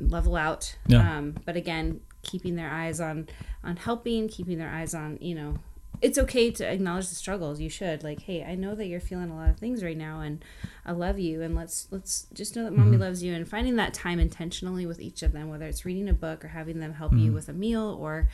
level 0.00 0.34
out. 0.34 0.76
Yeah. 0.86 1.18
Um, 1.18 1.36
but 1.44 1.54
again, 1.56 2.00
keeping 2.28 2.54
their 2.56 2.70
eyes 2.70 3.00
on 3.00 3.26
on 3.64 3.76
helping, 3.76 4.28
keeping 4.28 4.58
their 4.58 4.70
eyes 4.70 4.94
on, 4.94 5.18
you 5.20 5.34
know, 5.34 5.54
it's 6.00 6.16
okay 6.18 6.50
to 6.52 6.64
acknowledge 6.64 7.08
the 7.08 7.14
struggles. 7.16 7.58
You 7.60 7.68
should 7.68 8.04
like, 8.04 8.20
hey, 8.22 8.44
I 8.44 8.54
know 8.54 8.76
that 8.76 8.86
you're 8.86 9.00
feeling 9.00 9.30
a 9.30 9.36
lot 9.36 9.50
of 9.50 9.56
things 9.58 9.82
right 9.82 9.96
now, 9.96 10.20
and 10.20 10.44
I 10.86 10.92
love 10.92 11.18
you, 11.18 11.42
and 11.42 11.56
let's 11.56 11.88
let's 11.90 12.26
just 12.32 12.54
know 12.54 12.62
that 12.64 12.76
mommy 12.76 12.96
Mhm. 12.96 13.00
loves 13.00 13.22
you, 13.22 13.34
and 13.34 13.48
finding 13.48 13.76
that 13.76 13.94
time 13.94 14.20
intentionally 14.20 14.86
with 14.86 15.00
each 15.00 15.22
of 15.24 15.32
them, 15.32 15.48
whether 15.48 15.66
it's 15.66 15.84
reading 15.84 16.08
a 16.08 16.12
book 16.12 16.44
or 16.44 16.48
having 16.48 16.78
them 16.78 16.92
help 16.94 17.12
you 17.14 17.30
Mhm. 17.30 17.34
with 17.34 17.48
a 17.48 17.52
meal 17.52 17.96
or 18.00 18.28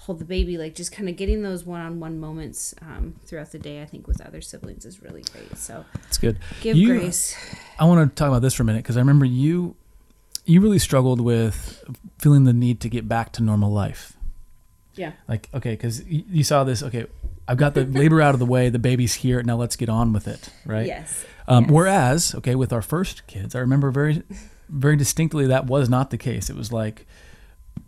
hold 0.00 0.18
the 0.18 0.26
baby, 0.26 0.58
like 0.58 0.74
just 0.74 0.92
kind 0.92 1.08
of 1.08 1.16
getting 1.16 1.40
those 1.40 1.64
one-on-one 1.64 2.18
moments 2.20 2.74
um, 2.82 3.14
throughout 3.24 3.50
the 3.52 3.58
day. 3.58 3.80
I 3.80 3.86
think 3.86 4.06
with 4.06 4.20
other 4.20 4.42
siblings 4.42 4.84
is 4.84 5.00
really 5.00 5.22
great. 5.32 5.56
So 5.56 5.86
It's 6.06 6.18
good. 6.18 6.38
give 6.60 6.76
You- 6.76 6.88
grace. 6.88 7.34
I 7.78 7.86
want 7.86 8.10
to 8.10 8.14
talk 8.14 8.28
about 8.28 8.42
this 8.42 8.52
for 8.52 8.62
a 8.62 8.66
minute 8.66 8.82
because 8.82 8.98
I 8.98 9.00
remember 9.00 9.24
you, 9.24 9.74
you 10.46 10.60
really 10.60 10.78
struggled 10.78 11.20
with 11.20 11.84
feeling 12.18 12.44
the 12.44 12.52
need 12.52 12.80
to 12.80 12.88
get 12.88 13.08
back 13.08 13.32
to 13.32 13.42
normal 13.42 13.70
life. 13.70 14.14
Yeah. 14.94 15.12
Like, 15.28 15.48
okay, 15.52 15.72
because 15.72 16.02
you, 16.06 16.24
you 16.30 16.44
saw 16.44 16.64
this. 16.64 16.82
Okay, 16.82 17.06
I've 17.46 17.58
got 17.58 17.74
the 17.74 17.84
labor 18.00 18.20
out 18.22 18.32
of 18.34 18.38
the 18.40 18.46
way. 18.46 18.70
The 18.70 18.78
baby's 18.78 19.14
here. 19.14 19.42
Now 19.42 19.56
let's 19.56 19.76
get 19.76 19.88
on 19.90 20.12
with 20.12 20.26
it. 20.26 20.48
Right. 20.64 20.86
Yes. 20.86 21.24
Um, 21.48 21.64
Yes. 21.64 21.72
Whereas, 21.72 22.34
okay, 22.36 22.54
with 22.54 22.72
our 22.72 22.82
first 22.82 23.26
kids, 23.26 23.54
I 23.54 23.58
remember 23.58 23.90
very, 23.90 24.22
very 24.68 24.96
distinctly 24.96 25.46
that 25.48 25.66
was 25.66 25.88
not 25.88 26.10
the 26.10 26.18
case. 26.18 26.48
It 26.48 26.56
was 26.56 26.72
like 26.72 27.06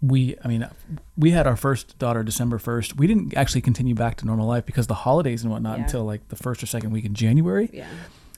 we, 0.02 0.36
I 0.44 0.48
mean, 0.48 0.68
we 1.16 1.30
had 1.30 1.46
our 1.46 1.56
first 1.56 1.98
daughter 1.98 2.22
December 2.22 2.58
1st. 2.58 2.96
We 2.96 3.06
didn't 3.06 3.34
actually 3.36 3.62
continue 3.62 3.94
back 3.94 4.16
to 4.18 4.26
normal 4.26 4.46
life 4.46 4.64
because 4.66 4.86
the 4.86 4.94
holidays 4.94 5.42
and 5.42 5.50
whatnot 5.50 5.78
Yeah. 5.78 5.84
until 5.84 6.04
like 6.04 6.28
the 6.28 6.36
first 6.36 6.62
or 6.62 6.66
second 6.66 6.90
week 6.90 7.04
in 7.06 7.14
January. 7.14 7.70
Yeah. 7.72 7.88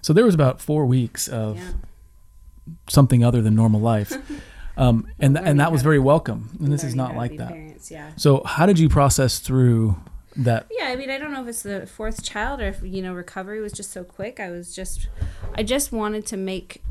So 0.00 0.12
there 0.12 0.24
was 0.24 0.34
about 0.34 0.60
four 0.62 0.86
weeks 0.86 1.26
of 1.28 1.56
Yeah. 1.56 1.72
Something 2.88 3.24
other 3.24 3.42
than 3.42 3.54
normal 3.54 3.80
life. 3.80 4.12
Um, 4.76 5.08
and, 5.18 5.36
th- 5.36 5.46
and 5.46 5.60
that 5.60 5.72
was 5.72 5.82
very 5.82 5.98
welcome. 5.98 6.56
And 6.58 6.72
this 6.72 6.84
is 6.84 6.94
not 6.94 7.14
like 7.14 7.36
that. 7.36 7.50
Parents, 7.50 7.90
yeah. 7.90 8.12
So 8.16 8.42
how 8.44 8.64
did 8.64 8.78
you 8.78 8.88
process 8.88 9.38
through 9.38 9.96
that? 10.36 10.68
Yeah, 10.70 10.86
I 10.86 10.96
mean, 10.96 11.10
I 11.10 11.18
don't 11.18 11.32
know 11.32 11.42
if 11.42 11.48
it's 11.48 11.62
the 11.62 11.86
fourth 11.86 12.22
child 12.22 12.62
or 12.62 12.68
if 12.68 12.80
you 12.82 13.02
know 13.02 13.12
recovery 13.12 13.60
was 13.60 13.72
just 13.72 13.90
so 13.90 14.04
quick. 14.04 14.40
I 14.40 14.48
was 14.48 14.74
just, 14.74 15.08
I 15.54 15.64
just 15.64 15.92
wanted 15.92 16.24
to 16.26 16.36
make. 16.38 16.82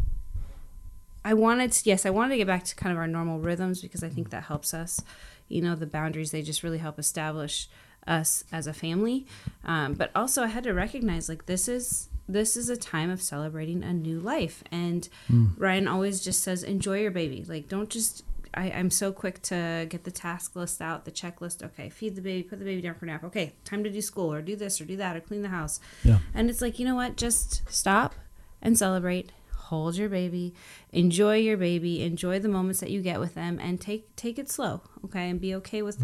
I 1.25 1.33
wanted 1.33 1.71
to, 1.71 1.89
yes, 1.89 2.05
I 2.05 2.11
wanted 2.11 2.29
to 2.31 2.37
get 2.37 2.47
back 2.47 2.63
to 2.65 2.75
kind 2.75 2.91
of 2.91 2.99
our 2.99 3.07
normal 3.07 3.39
rhythms 3.39 3.81
because 3.81 4.03
I 4.03 4.09
think 4.09 4.29
that 4.29 4.43
helps 4.43 4.73
us. 4.73 5.01
You 5.47 5.61
know, 5.63 5.73
the 5.73 5.87
boundaries 5.87 6.29
they 6.29 6.43
just 6.43 6.61
really 6.61 6.77
help 6.77 6.99
establish 6.99 7.69
us 8.09 8.43
as 8.51 8.67
a 8.67 8.73
family. 8.73 9.25
Um, 9.63 9.93
but 9.93 10.11
also, 10.15 10.43
I 10.43 10.47
had 10.47 10.63
to 10.65 10.73
recognize 10.73 11.29
like 11.29 11.45
this 11.45 11.67
is 11.67 12.09
this 12.27 12.55
is 12.57 12.69
a 12.69 12.77
time 12.77 13.09
of 13.09 13.21
celebrating 13.21 13.83
a 13.83 13.93
new 13.93 14.19
life, 14.19 14.63
and 14.71 15.07
Mm. 15.31 15.53
Ryan 15.57 15.87
always 15.87 16.23
just 16.23 16.43
says, 16.43 16.63
enjoy 16.63 16.99
your 17.01 17.11
baby. 17.11 17.45
Like, 17.47 17.67
don't 17.69 17.89
just. 17.89 18.23
I, 18.55 18.71
I'm 18.71 18.89
so 18.89 19.11
quick 19.11 19.43
to 19.43 19.85
get 19.89 20.05
the 20.05 20.11
task 20.11 20.55
list 20.55 20.81
out, 20.81 21.05
the 21.05 21.11
checklist. 21.11 21.63
Okay, 21.63 21.89
feed 21.89 22.15
the 22.15 22.21
baby, 22.21 22.41
put 22.41 22.57
the 22.57 22.65
baby 22.65 22.81
down 22.81 22.95
for 22.95 23.05
a 23.05 23.07
nap. 23.07 23.23
Okay, 23.23 23.53
time 23.63 23.83
to 23.83 23.91
do 23.91 24.01
school 24.01 24.33
or 24.33 24.41
do 24.41 24.55
this 24.55 24.81
or 24.81 24.85
do 24.85 24.97
that 24.97 25.15
or 25.15 25.19
clean 25.19 25.43
the 25.43 25.49
house. 25.49 25.79
Yeah. 26.03 26.17
And 26.33 26.49
it's 26.49 26.59
like, 26.59 26.79
you 26.79 26.85
know 26.85 26.95
what? 26.95 27.15
Just 27.15 27.61
stop 27.71 28.15
and 28.59 28.75
celebrate. 28.75 29.31
Hold 29.69 29.97
your 29.97 30.09
baby, 30.09 30.55
enjoy 30.91 31.35
your 31.37 31.55
baby, 31.57 32.01
enjoy 32.01 32.39
the 32.39 32.49
moments 32.49 32.79
that 32.79 32.89
you 32.89 33.03
get 33.03 33.19
with 33.19 33.35
them, 33.35 33.59
and 33.61 33.79
take 33.79 34.15
take 34.15 34.39
it 34.39 34.49
slow, 34.49 34.81
okay? 35.05 35.29
And 35.29 35.39
be 35.39 35.53
okay 35.55 35.83
with 35.83 36.03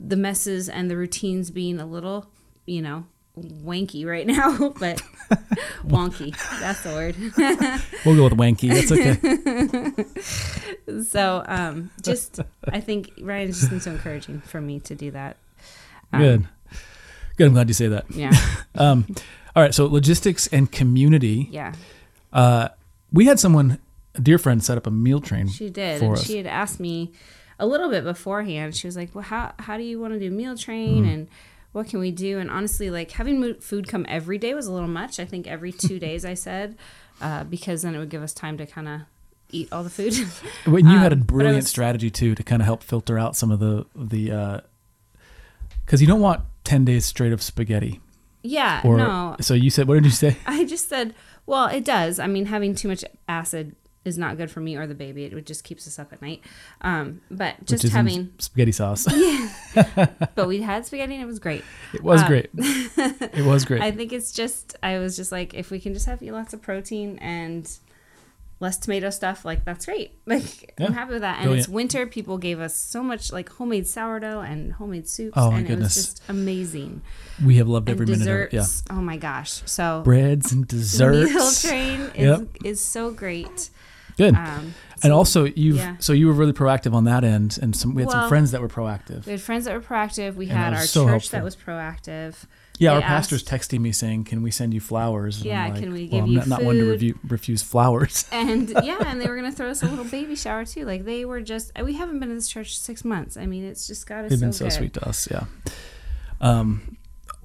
the 0.00 0.16
messes 0.16 0.68
and 0.68 0.88
the 0.90 0.96
routines 0.96 1.50
being 1.50 1.80
a 1.80 1.86
little, 1.86 2.30
you 2.66 2.80
know, 2.80 3.04
wanky 3.36 4.06
right 4.06 4.26
now, 4.26 4.68
but 4.80 5.02
wonky. 5.86 6.34
That's 6.60 6.82
the 6.82 6.90
word. 6.90 7.16
We'll 8.04 8.16
go 8.16 8.24
with 8.24 8.34
wanky. 8.34 8.72
That's 8.72 8.92
okay. 8.92 9.18
so 11.02 11.42
um, 11.46 11.90
just 12.00 12.40
I 12.68 12.80
think 12.80 13.10
Ryan's 13.20 13.58
just 13.58 13.70
been 13.70 13.80
so 13.80 13.90
encouraging 13.90 14.40
for 14.40 14.60
me 14.60 14.78
to 14.80 14.94
do 14.94 15.10
that. 15.10 15.36
Um, 16.12 16.22
Good. 16.22 16.48
Good. 17.36 17.46
I'm 17.48 17.54
glad 17.54 17.68
you 17.68 17.74
say 17.74 17.88
that. 17.88 18.06
Yeah. 18.10 18.32
Um, 18.76 19.06
all 19.54 19.62
right. 19.62 19.74
So 19.74 19.86
logistics 19.86 20.46
and 20.46 20.70
community. 20.70 21.48
Yeah. 21.50 21.74
Uh, 22.32 22.68
we 23.12 23.26
had 23.26 23.40
someone, 23.40 23.78
a 24.14 24.20
dear 24.20 24.38
friend, 24.38 24.62
set 24.62 24.78
up 24.78 24.86
a 24.86 24.90
meal 24.90 25.20
train. 25.20 25.48
She 25.48 25.70
did, 25.70 26.02
and 26.02 26.12
us. 26.14 26.24
she 26.24 26.36
had 26.36 26.46
asked 26.46 26.80
me 26.80 27.12
a 27.58 27.66
little 27.66 27.88
bit 27.90 28.04
beforehand. 28.04 28.74
She 28.76 28.86
was 28.86 28.96
like, 28.96 29.14
"Well, 29.14 29.24
how 29.24 29.52
how 29.58 29.76
do 29.76 29.82
you 29.82 29.98
want 30.00 30.14
to 30.14 30.20
do 30.20 30.30
meal 30.30 30.56
train 30.56 31.04
Mm. 31.04 31.12
and 31.12 31.28
what 31.72 31.88
can 31.88 32.00
we 32.00 32.10
do?" 32.10 32.38
And 32.38 32.50
honestly, 32.50 32.90
like 32.90 33.10
having 33.12 33.54
food 33.60 33.88
come 33.88 34.04
every 34.08 34.38
day 34.38 34.54
was 34.54 34.66
a 34.66 34.72
little 34.72 34.88
much. 34.88 35.18
I 35.20 35.24
think 35.24 35.46
every 35.46 35.72
two 35.72 35.98
days, 36.06 36.24
I 36.24 36.34
said, 36.34 36.76
uh, 37.20 37.44
because 37.44 37.82
then 37.82 37.94
it 37.94 37.98
would 37.98 38.10
give 38.10 38.22
us 38.22 38.32
time 38.32 38.56
to 38.58 38.66
kind 38.66 38.88
of 38.88 39.00
eat 39.50 39.68
all 39.72 39.82
the 39.82 39.90
food. 39.90 40.14
When 40.70 40.86
you 40.86 40.98
had 40.98 41.12
a 41.12 41.16
Um, 41.16 41.20
but 41.20 41.24
it 41.24 41.26
brilliant 41.26 41.56
was- 41.56 41.68
strategy 41.68 42.10
too 42.10 42.34
to 42.34 42.42
kind 42.42 42.60
of 42.62 42.66
help 42.66 42.82
filter 42.82 43.18
out 43.18 43.34
some 43.36 43.50
of 43.50 43.60
the 43.60 43.86
the 43.96 44.62
because 45.84 46.00
you 46.00 46.06
don't 46.06 46.20
want 46.20 46.42
ten 46.64 46.84
days 46.84 47.04
straight 47.06 47.32
of 47.32 47.42
spaghetti. 47.42 48.00
yeah, 48.42 48.82
Or 48.84 48.96
no, 48.98 49.36
so 49.40 49.54
you 49.54 49.70
said. 49.70 49.88
What 49.88 49.94
did 49.94 50.04
you 50.04 50.10
say? 50.10 50.36
I 50.46 50.64
just 50.64 50.88
said, 50.88 51.14
well, 51.46 51.66
it 51.66 51.84
does. 51.84 52.18
I 52.18 52.26
mean, 52.26 52.46
having 52.46 52.74
too 52.74 52.88
much 52.88 53.04
acid 53.26 53.74
is 54.04 54.16
not 54.16 54.36
good 54.36 54.50
for 54.50 54.60
me 54.60 54.76
or 54.76 54.86
the 54.86 54.94
baby. 54.94 55.24
It 55.24 55.44
just 55.46 55.64
keeps 55.64 55.86
us 55.86 55.98
up 55.98 56.12
at 56.12 56.22
night. 56.22 56.40
Um, 56.80 57.20
but 57.30 57.64
just 57.66 57.84
having, 57.88 58.32
spaghetti 58.38 58.72
sauce. 58.72 59.06
yeah. 59.74 60.06
but 60.34 60.46
we 60.48 60.62
had 60.62 60.86
spaghetti 60.86 61.14
and 61.14 61.22
it 61.22 61.26
was 61.26 61.38
great. 61.38 61.64
it 61.92 62.02
was 62.02 62.22
Uh, 62.22 62.26
great. 62.28 62.50
It 62.56 63.44
was 63.44 63.64
great. 63.64 63.82
I 63.88 63.90
think 63.90 64.12
it's 64.12 64.32
just 64.32 64.76
I 64.82 64.98
was 64.98 65.16
just 65.16 65.30
like 65.32 65.52
if 65.54 65.70
we 65.70 65.78
can 65.80 65.92
just 65.94 66.06
have 66.06 66.22
lots 66.22 66.54
of 66.54 66.62
protein 66.62 67.18
and 67.18 67.70
less 68.60 68.76
tomato 68.76 69.10
stuff, 69.10 69.44
like 69.44 69.64
that's 69.64 69.84
great. 69.86 70.12
Like 70.26 70.74
Yeah. 70.78 70.86
I'm 70.86 70.92
happy 70.94 71.12
with 71.12 71.22
that. 71.22 71.44
And 71.44 71.52
it's 71.52 71.68
winter. 71.68 72.06
People 72.06 72.38
gave 72.38 72.60
us 72.60 72.74
so 72.76 73.02
much 73.02 73.30
like 73.32 73.48
homemade 73.50 73.86
sourdough 73.86 74.40
and 74.40 74.72
homemade 74.72 75.08
soups, 75.08 75.34
Oh, 75.36 75.50
my 75.50 75.58
and 75.58 75.66
goodness. 75.66 75.96
it 75.96 76.00
was 76.00 76.06
just 76.06 76.22
amazing. 76.28 77.02
we 77.44 77.56
have 77.56 77.68
loved 77.68 77.88
And 77.88 78.00
every 78.00 78.06
minute 78.06 78.28
of 78.28 78.40
it. 78.48 78.52
Yeah. 78.54 78.64
Oh 78.90 79.02
my 79.02 79.16
gosh. 79.16 79.62
So 79.66 80.02
Breads 80.04 80.50
and 80.52 80.64
the 80.64 80.76
desserts. 80.76 81.30
meal 81.32 81.70
train 81.70 82.00
is 82.14 82.38
Yep. 82.40 82.48
is 82.64 82.80
so 82.80 83.10
great. 83.10 83.70
Good. 84.18 84.34
Um, 84.34 84.74
and 85.02 85.12
also 85.12 85.44
you've 85.44 85.76
yeah. 85.76 85.96
so 86.00 86.12
you 86.12 86.26
were 86.26 86.32
really 86.32 86.52
proactive 86.52 86.92
on 86.92 87.04
that 87.04 87.22
end, 87.24 87.58
and 87.62 87.74
some 87.74 87.94
we 87.94 88.02
had 88.02 88.10
some 88.10 88.28
friends 88.28 88.50
that 88.50 88.60
were 88.60 88.68
proactive. 88.68 89.24
we 89.26 89.32
had 89.32 89.40
friends 89.40 89.64
that 89.64 89.72
were 89.74 89.80
proactive. 89.80 90.34
We 90.34 90.46
And 90.50 90.58
had 90.58 90.74
our 90.74 90.82
so 90.82 91.06
church 91.06 91.30
that 91.30 91.44
was 91.44 91.54
proactive. 91.56 92.34
Yeah, 92.80 92.90
they 92.90 92.96
our 92.96 93.02
pastor's 93.02 93.44
texting 93.44 93.78
me 93.80 93.92
saying, 93.92 94.24
"Can 94.24 94.42
we 94.42 94.50
send 94.50 94.74
you 94.74 94.80
flowers?" 94.80 95.36
And 95.38 95.46
Yeah, 95.46 95.64
I'm 95.64 95.74
can 95.74 95.84
like, 95.84 95.92
we 95.92 96.00
well, 96.02 96.10
give 96.10 96.24
I'm 96.24 96.30
you 96.30 96.38
not, 96.38 96.48
not 96.48 96.64
one 96.64 96.76
to 96.76 96.90
review, 96.90 97.18
refuse 97.28 97.62
flowers. 97.62 98.26
and 98.32 98.68
yeah, 98.82 98.98
and 99.06 99.20
they 99.20 99.28
were 99.28 99.36
gonna 99.36 99.52
throw 99.52 99.70
us 99.70 99.82
a 99.84 99.86
little 99.86 100.04
baby 100.04 100.34
shower 100.34 100.64
too. 100.64 100.84
Like 100.84 101.04
they 101.04 101.24
were 101.24 101.40
just 101.40 101.70
we 101.80 101.92
haven't 101.94 102.18
been 102.18 102.30
in 102.30 102.36
this 102.36 102.48
church 102.48 102.76
six 102.78 103.04
months. 103.04 103.36
I 103.36 103.46
mean, 103.46 103.64
it's 103.64 103.86
just 103.86 104.04
got 104.06 104.24
us 104.24 104.30
They've 104.30 104.38
so 104.40 104.44
been 104.46 104.52
so 104.52 104.64
good. 104.66 104.72
sweet 104.72 104.92
to 104.94 105.08
us. 105.08 105.28
Yeah. 105.30 105.44
Um, 106.40 106.82
well, 106.82 106.96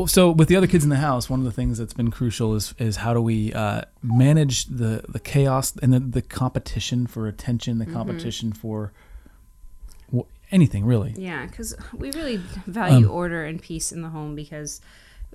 so 0.08 0.32
with 0.32 0.48
the 0.48 0.56
other 0.56 0.68
kids 0.68 0.84
in 0.84 0.90
the 0.90 0.98
house, 0.98 1.30
one 1.30 1.40
of 1.40 1.46
the 1.46 1.52
things 1.52 1.78
that's 1.78 1.94
been 1.94 2.12
crucial 2.12 2.56
is 2.56 2.74
is 2.80 2.98
how 2.98 3.14
do 3.14 3.22
we 3.22 3.54
uh, 3.54 3.82
manage 4.02 4.66
the 4.66 5.04
the 5.08 5.20
chaos 5.20 5.74
and 5.82 5.94
the, 5.94 6.00
the 6.00 6.22
competition 6.22 7.08
for 7.08 7.28
attention, 7.28 7.78
Mm-hmm. 7.78 7.92
the 7.92 7.96
competition 7.98 8.52
for 8.54 8.92
w- 10.08 10.26
anything 10.52 10.86
really. 10.86 11.14
Yeah, 11.18 11.46
because 11.46 11.76
we 11.94 12.12
really 12.12 12.38
value 12.68 13.06
Um, 13.08 13.12
order 13.12 13.44
and 13.46 13.62
peace 13.62 13.92
in 13.92 14.02
the 14.02 14.10
home 14.10 14.36
because 14.36 14.82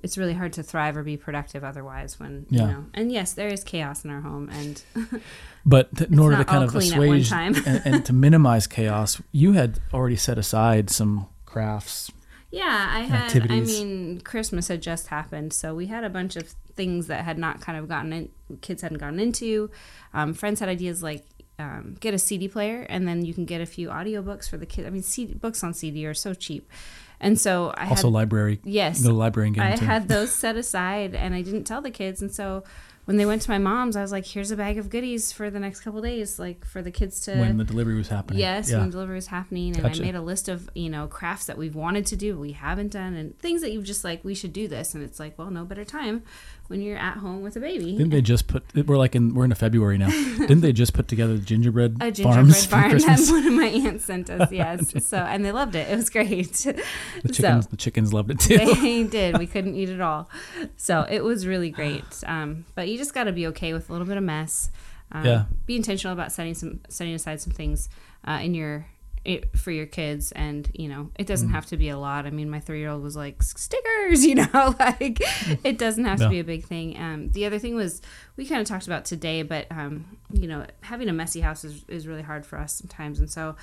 it's 0.03 0.17
really 0.17 0.35
hard 0.35 0.53
to 0.53 0.63
thrive 0.63 0.97
or 0.97 1.03
be 1.03 1.17
productive 1.17 1.65
otherwise 1.65 2.21
when 2.21 2.47
Yeah. 2.51 2.61
you 2.61 2.67
know. 2.73 2.85
And 2.95 3.11
yes, 3.13 3.33
there 3.33 3.49
is 3.49 3.65
chaos 3.65 4.05
in 4.05 4.11
our 4.11 4.21
home, 4.21 4.49
and 4.51 4.83
But 5.67 5.95
t- 5.97 6.05
in 6.11 6.19
order 6.19 6.37
to 6.37 6.45
kind 6.45 6.65
of 6.65 6.71
clean 6.71 6.93
at 6.93 6.99
one 6.99 7.17
assuage 7.19 7.33
and, 7.67 7.83
and 7.85 8.07
to 8.07 8.13
minimize 8.13 8.67
chaos, 8.67 9.21
you 9.33 9.53
had 9.53 9.81
already 9.93 10.17
set 10.17 10.39
aside 10.39 10.89
some 10.91 11.27
crafts. 11.47 12.11
Yeah, 12.51 12.87
I 12.91 13.01
had. 13.01 13.51
I 13.51 13.61
mean, 13.61 14.21
Christmas 14.21 14.69
had 14.69 14.81
just 14.83 15.09
happened, 15.09 15.53
so 15.53 15.75
we 15.75 15.87
had 15.87 16.05
a 16.05 16.11
bunch 16.11 16.37
of 16.37 16.49
things 16.75 17.07
that 17.09 17.25
had 17.25 17.39
not 17.39 17.61
kind 17.61 17.79
of 17.79 17.89
gotten 17.89 18.13
in. 18.13 18.29
Kids 18.61 18.83
hadn't 18.83 18.99
gotten 18.99 19.21
into. 19.21 19.71
Um, 20.15 20.35
friends 20.35 20.61
had 20.61 20.69
ideas 20.69 21.03
like. 21.03 21.25
Um, 21.61 21.97
get 21.99 22.15
a 22.15 22.19
CD 22.21 22.47
player 22.47 22.87
and 22.89 23.09
then 23.09 23.25
you 23.25 23.35
can 23.35 23.45
get 23.45 23.61
a 23.61 23.67
few 23.67 23.89
audiobooks 23.89 24.49
for 24.49 24.57
the 24.57 24.65
kids. 24.65 24.87
I 24.87 24.91
mean, 24.91 25.03
CD, 25.03 25.35
books 25.35 25.65
on 25.65 25.75
CD 25.75 26.07
are 26.07 26.15
so 26.15 26.33
cheap. 26.33 26.71
And 27.19 27.37
so 27.37 27.75
I 27.77 27.89
Also, 27.89 28.07
had 28.07 28.15
library. 28.15 28.61
yes, 28.63 28.99
You 28.99 29.03
go 29.03 29.09
to 29.09 29.13
the 29.15 29.19
library 29.19 29.53
I 29.59 29.75
too. 29.75 29.85
had 29.85 30.07
those 30.15 30.31
set 30.31 30.57
aside 30.57 31.17
and 31.17 31.35
I 31.35 31.43
didn't 31.43 31.65
tell 31.65 31.81
the 31.83 31.91
kids. 31.91 32.23
And 32.23 32.33
so 32.33 32.63
when 33.09 33.17
they 33.17 33.25
went 33.25 33.41
to 33.41 33.51
my 33.51 33.57
mom's, 33.57 33.97
I 33.97 34.03
was 34.03 34.13
like, 34.13 34.27
here's 34.27 34.51
a 34.51 34.57
bag 34.57 34.77
of 34.77 34.91
goodies 34.91 35.33
for 35.33 35.49
the 35.49 35.59
next 35.59 35.81
couple 35.81 36.03
days, 36.03 36.39
like 36.39 36.67
for 36.67 36.83
the 36.83 36.91
kids 36.91 37.21
to. 37.21 37.37
when 37.39 37.57
the 37.57 37.65
delivery 37.65 37.95
was 37.95 38.09
happening. 38.09 38.39
Yes, 38.39 38.71
Yeah. 38.71 38.81
when 38.81 38.91
delivery 38.91 39.15
was 39.15 39.29
happening, 39.29 39.73
and 39.73 39.83
Gotcha. 39.83 40.03
I 40.03 40.05
made 40.05 40.15
a 40.15 40.21
list 40.21 40.47
of 40.51 40.69
you 40.75 40.91
know 40.91 41.07
crafts 41.07 41.47
that 41.47 41.57
we've 41.57 41.75
wanted 41.75 42.05
to 42.05 42.17
do, 42.17 42.39
we 42.39 42.53
haven't 42.53 42.93
done, 42.93 43.15
and 43.15 43.39
things 43.39 43.63
that 43.63 43.73
you've 43.73 43.85
just 43.85 44.05
like 44.05 44.23
we 44.25 44.35
should 44.35 44.53
do 44.53 44.69
this, 44.69 44.95
and 44.95 45.03
it's 45.03 45.19
like, 45.19 45.39
well, 45.39 45.51
no 45.51 45.65
better 45.65 45.87
time 45.87 46.23
when 46.69 46.81
you're 46.83 46.97
at 46.99 47.17
home 47.19 47.43
with 47.43 47.57
a 47.57 47.61
baby. 47.61 47.93
Didn't 47.93 48.11
they 48.11 48.21
just 48.23 48.47
put? 48.47 48.63
We're 48.87 48.97
like 48.97 49.15
in 49.15 49.35
we're 49.35 49.45
in 49.45 49.53
a 49.53 49.57
February 49.57 49.99
now. 49.99 50.09
Didn't 50.39 50.61
they 50.61 50.73
just 50.73 50.93
put 50.95 51.09
together 51.09 51.35
the 51.37 51.45
gingerbread 51.45 51.97
a 52.01 52.11
gingerbread 52.13 52.35
farms 52.35 52.65
for 52.67 52.71
barn 52.71 52.99
that 52.99 53.29
one 53.31 53.47
of 53.47 53.53
my 53.55 53.67
aunts 53.67 54.05
sent 54.05 54.31
us. 54.31 54.53
Yes, 54.59 55.05
so 55.07 55.19
and 55.19 55.45
they 55.45 55.53
loved 55.53 55.75
it. 55.75 55.89
It 55.91 55.97
was 55.97 56.11
great. 56.11 56.53
The 56.53 56.83
chickens, 57.33 57.67
the 57.69 57.77
chickens 57.77 58.13
loved 58.13 58.31
it 58.31 58.39
too. 58.41 58.59
they 58.59 59.03
did. 59.05 59.39
We 59.39 59.47
couldn't 59.47 59.75
eat 59.75 59.89
it 59.89 60.01
all, 60.01 60.31
so 60.77 61.07
it 61.09 61.25
was 61.25 61.47
really 61.47 61.71
great. 61.71 62.05
Um, 62.27 62.67
but 62.75 62.89
you 62.89 62.99
just 62.99 63.15
got 63.15 63.25
to 63.25 63.33
be 63.33 63.47
okay 63.49 63.73
with 63.73 63.89
a 63.89 63.93
little 63.93 64.07
bit 64.07 64.17
of 64.19 64.23
mess. 64.23 64.71
Um, 65.11 65.25
Yeah. 65.25 65.45
Be 65.67 65.77
intentional 65.77 66.13
about 66.13 66.31
setting 66.31 66.55
some 66.55 66.81
setting 66.89 67.15
aside 67.15 67.41
some 67.41 67.53
things 67.53 67.89
uh, 68.27 68.39
in 68.43 68.55
your 68.55 68.87
it, 69.29 69.57
for 69.59 69.71
your 69.71 69.87
kids, 69.87 70.33
and 70.33 70.69
you 70.75 70.89
know 70.89 71.11
it 71.17 71.25
Mm. 71.25 71.27
doesn't 71.29 71.51
have 71.51 71.67
to 71.67 71.77
be 71.77 71.89
a 71.91 71.99
lot. 71.99 72.27
I 72.27 72.31
mean, 72.31 72.49
my 72.51 72.61
three 72.61 72.81
year 72.81 72.91
old 72.91 73.03
was 73.03 73.15
like 73.17 73.43
stickers, 73.43 74.25
you 74.29 74.35
know, 74.37 74.75
like 74.79 75.21
it 75.65 75.79
doesn't 75.79 76.05
have 76.07 76.19
No. 76.19 76.27
to 76.27 76.31
be 76.31 76.41
a 76.41 76.45
big 76.45 76.65
thing. 76.65 76.97
Um, 76.99 77.31
the 77.31 77.45
other 77.47 77.59
thing 77.59 77.75
was 77.77 78.01
we 78.37 78.47
kind 78.47 78.61
of 78.61 78.67
talked 78.67 78.87
about 78.87 79.05
today, 79.05 79.43
but 79.43 79.67
um, 79.71 80.19
you 80.33 80.49
know, 80.49 80.67
having 80.81 81.09
a 81.09 81.13
messy 81.13 81.41
house 81.43 81.63
is 81.65 81.85
is 81.89 82.07
really 82.07 82.23
hard 82.23 82.45
for 82.47 82.59
us 82.59 82.75
sometimes, 82.75 83.21
and 83.21 83.31
so 83.31 83.55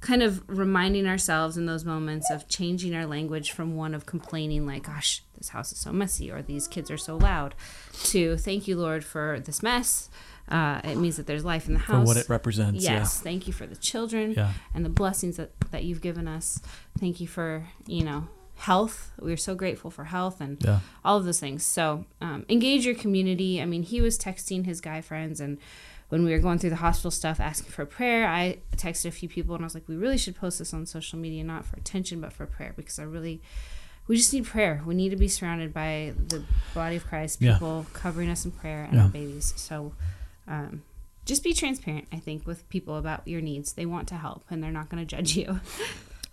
kind 0.00 0.22
of 0.22 0.44
reminding 0.48 1.08
ourselves 1.08 1.56
in 1.56 1.66
those 1.66 1.84
moments 1.84 2.30
of 2.30 2.46
changing 2.48 2.94
our 2.94 3.04
language 3.04 3.50
from 3.50 3.74
one 3.74 3.96
of 3.96 4.06
complaining 4.06 4.64
like 4.64 4.84
gosh 4.84 5.24
this 5.36 5.48
house 5.48 5.72
is 5.72 5.78
so 5.78 5.92
messy 5.92 6.30
or 6.30 6.40
these 6.40 6.68
kids 6.68 6.88
are 6.88 6.96
so 6.96 7.16
loud 7.16 7.52
to 8.04 8.36
thank 8.36 8.68
you 8.68 8.76
lord 8.76 9.02
for 9.04 9.40
this 9.44 9.60
mess 9.60 10.08
uh, 10.50 10.80
it 10.84 10.96
means 10.96 11.16
that 11.16 11.26
there's 11.26 11.44
life 11.44 11.66
in 11.68 11.74
the 11.74 11.80
house. 11.80 12.02
for 12.02 12.06
what 12.06 12.16
it 12.16 12.28
represents. 12.28 12.82
yes 12.82 13.20
thank 13.20 13.46
you 13.46 13.52
for 13.52 13.66
the 13.66 13.76
children 13.76 14.32
Yeah. 14.32 14.52
and 14.74 14.84
the 14.84 14.88
blessings 14.90 15.36
that, 15.36 15.50
that 15.70 15.84
you've 15.84 16.00
given 16.00 16.26
us 16.28 16.60
thank 16.98 17.20
you 17.20 17.26
for 17.26 17.66
you 17.86 18.04
know 18.04 18.28
health 18.56 19.12
we're 19.20 19.36
so 19.36 19.54
grateful 19.54 19.90
for 19.90 20.04
health 20.04 20.40
and 20.40 20.56
Yeah. 20.64 20.80
all 21.04 21.16
of 21.18 21.24
those 21.24 21.38
things. 21.40 21.64
So 21.64 22.04
um, 22.20 22.44
engage 22.48 22.84
your 22.84 22.94
community. 22.96 23.62
I 23.62 23.66
mean, 23.66 23.82
he 23.84 24.00
was 24.00 24.18
texting 24.18 24.64
his 24.66 24.80
guy 24.80 25.00
friends, 25.00 25.40
and 25.40 25.58
when 26.08 26.24
we 26.24 26.32
were 26.32 26.40
going 26.40 26.58
through 26.58 26.70
the 26.70 26.76
hospital 26.76 27.10
stuff, 27.12 27.38
asking 27.38 27.70
for 27.70 27.86
prayer, 27.86 28.26
I 28.26 28.58
texted 28.76 29.06
a 29.06 29.10
few 29.12 29.28
people, 29.28 29.54
and 29.54 29.62
I 29.62 29.66
was 29.66 29.74
like, 29.74 29.86
we 29.88 29.94
really 29.94 30.18
should 30.18 30.34
post 30.34 30.58
this 30.58 30.74
on 30.74 30.86
social 30.86 31.18
media, 31.20 31.44
not 31.44 31.66
for 31.66 31.76
attention, 31.76 32.20
but 32.20 32.32
for 32.32 32.46
prayer, 32.46 32.72
because 32.76 32.98
I 32.98 33.04
really, 33.04 33.40
we 34.08 34.16
just 34.16 34.32
need 34.32 34.44
prayer. 34.46 34.82
We 34.84 34.94
need 34.96 35.10
to 35.10 35.16
be 35.16 35.28
surrounded 35.28 35.72
by 35.72 36.14
the 36.28 36.42
body 36.74 36.96
of 36.96 37.06
Christ, 37.06 37.40
Yeah. 37.40 37.52
people 37.52 37.86
covering 37.92 38.28
us 38.28 38.44
in 38.44 38.50
prayer 38.50 38.82
and 38.84 38.94
Yeah. 38.94 39.02
our 39.04 39.08
babies. 39.08 39.52
So. 39.56 39.92
Um, 40.48 40.82
just 41.24 41.44
be 41.44 41.52
transparent, 41.52 42.08
I 42.10 42.16
think, 42.16 42.46
with 42.46 42.66
people 42.70 42.96
about 42.96 43.28
your 43.28 43.40
needs. 43.42 43.74
They 43.74 43.84
want 43.86 44.08
to 44.08 44.14
help, 44.16 44.44
and 44.50 44.62
they're 44.62 44.70
not 44.72 44.88
going 44.88 45.06
to 45.06 45.16
judge 45.16 45.36
you. 45.36 45.60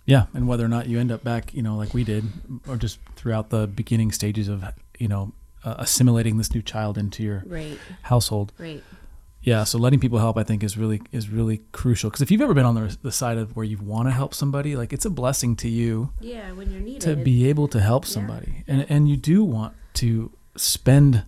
Yeah, 0.08 0.26
and 0.34 0.46
whether 0.46 0.64
or 0.64 0.68
not 0.68 0.86
you 0.86 1.00
end 1.00 1.10
up 1.10 1.24
back, 1.24 1.52
you 1.52 1.62
know, 1.62 1.76
like 1.76 1.92
we 1.92 2.04
did, 2.04 2.24
or 2.68 2.76
just 2.76 3.00
throughout 3.16 3.50
the 3.50 3.66
beginning 3.66 4.12
stages 4.12 4.46
of, 4.46 4.62
you 5.00 5.08
know, 5.08 5.32
uh, 5.64 5.74
assimilating 5.78 6.36
this 6.38 6.54
new 6.54 6.62
child 6.62 6.96
into 6.96 7.24
your 7.24 7.42
Right, 7.44 7.76
household. 8.02 8.52
right. 8.56 8.84
Yeah, 9.42 9.64
so 9.64 9.78
letting 9.78 9.98
people 9.98 10.20
help, 10.20 10.36
I 10.36 10.44
think, 10.44 10.62
is 10.62 10.76
really 10.78 11.02
is 11.10 11.28
really 11.28 11.60
crucial. 11.72 12.08
Because 12.08 12.22
if 12.22 12.30
you've 12.30 12.40
ever 12.40 12.54
been 12.54 12.64
on 12.64 12.76
the, 12.76 12.96
the 13.02 13.10
side 13.10 13.36
of 13.36 13.56
where 13.56 13.64
you 13.64 13.78
want 13.78 14.06
to 14.06 14.12
help 14.12 14.32
somebody, 14.32 14.76
like 14.76 14.92
it's 14.92 15.04
a 15.06 15.10
blessing 15.10 15.56
to 15.56 15.68
you 15.68 16.12
Yeah, 16.20 16.52
when 16.52 16.70
you're 16.70 16.80
needed. 16.80 17.00
to 17.00 17.16
be 17.16 17.48
able 17.48 17.66
to 17.66 17.80
help 17.80 18.04
Yeah. 18.04 18.10
somebody, 18.10 18.62
and 18.68 18.86
and 18.88 19.08
you 19.08 19.16
do 19.16 19.42
want 19.42 19.74
to 19.94 20.30
spend 20.54 21.24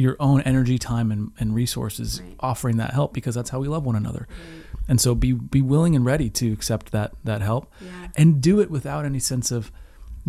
your 0.00 0.16
own 0.18 0.40
energy, 0.42 0.78
time, 0.78 1.10
and, 1.12 1.30
and 1.38 1.54
resources 1.54 2.20
Right. 2.20 2.34
offering 2.40 2.76
that 2.78 2.92
help 2.92 3.12
because 3.12 3.34
that's 3.34 3.50
how 3.50 3.60
we 3.60 3.68
love 3.68 3.84
one 3.84 3.96
another. 3.96 4.26
Right. 4.28 4.82
And 4.88 5.00
so 5.00 5.14
be 5.14 5.32
be 5.32 5.62
willing 5.62 5.94
and 5.94 6.04
ready 6.04 6.30
to 6.30 6.52
accept 6.52 6.90
that 6.92 7.12
that 7.24 7.42
help 7.42 7.70
Yeah. 7.80 8.08
and 8.16 8.40
do 8.40 8.60
it 8.60 8.70
without 8.70 9.04
any 9.04 9.18
sense 9.20 9.50
of 9.50 9.70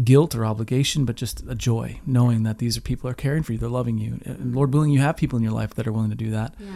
guilt 0.03 0.35
or 0.35 0.45
obligation, 0.45 1.03
but 1.05 1.15
just 1.15 1.43
a 1.49 1.55
joy, 1.55 1.99
knowing 2.05 2.43
that 2.43 2.57
these 2.59 2.77
are 2.77 2.81
people 2.81 3.09
are 3.09 3.13
caring 3.13 3.43
for 3.43 3.51
you, 3.53 3.57
they're 3.59 3.69
loving 3.69 3.97
you, 3.97 4.19
and 4.25 4.55
Lord 4.55 4.73
willing, 4.73 4.91
you 4.91 4.99
have 5.01 5.17
people 5.17 5.37
in 5.37 5.43
your 5.43 5.51
life 5.53 5.73
that 5.75 5.85
are 5.87 5.91
willing 5.91 6.09
to 6.11 6.15
do 6.15 6.31
that. 6.31 6.55
Yeah. 6.59 6.67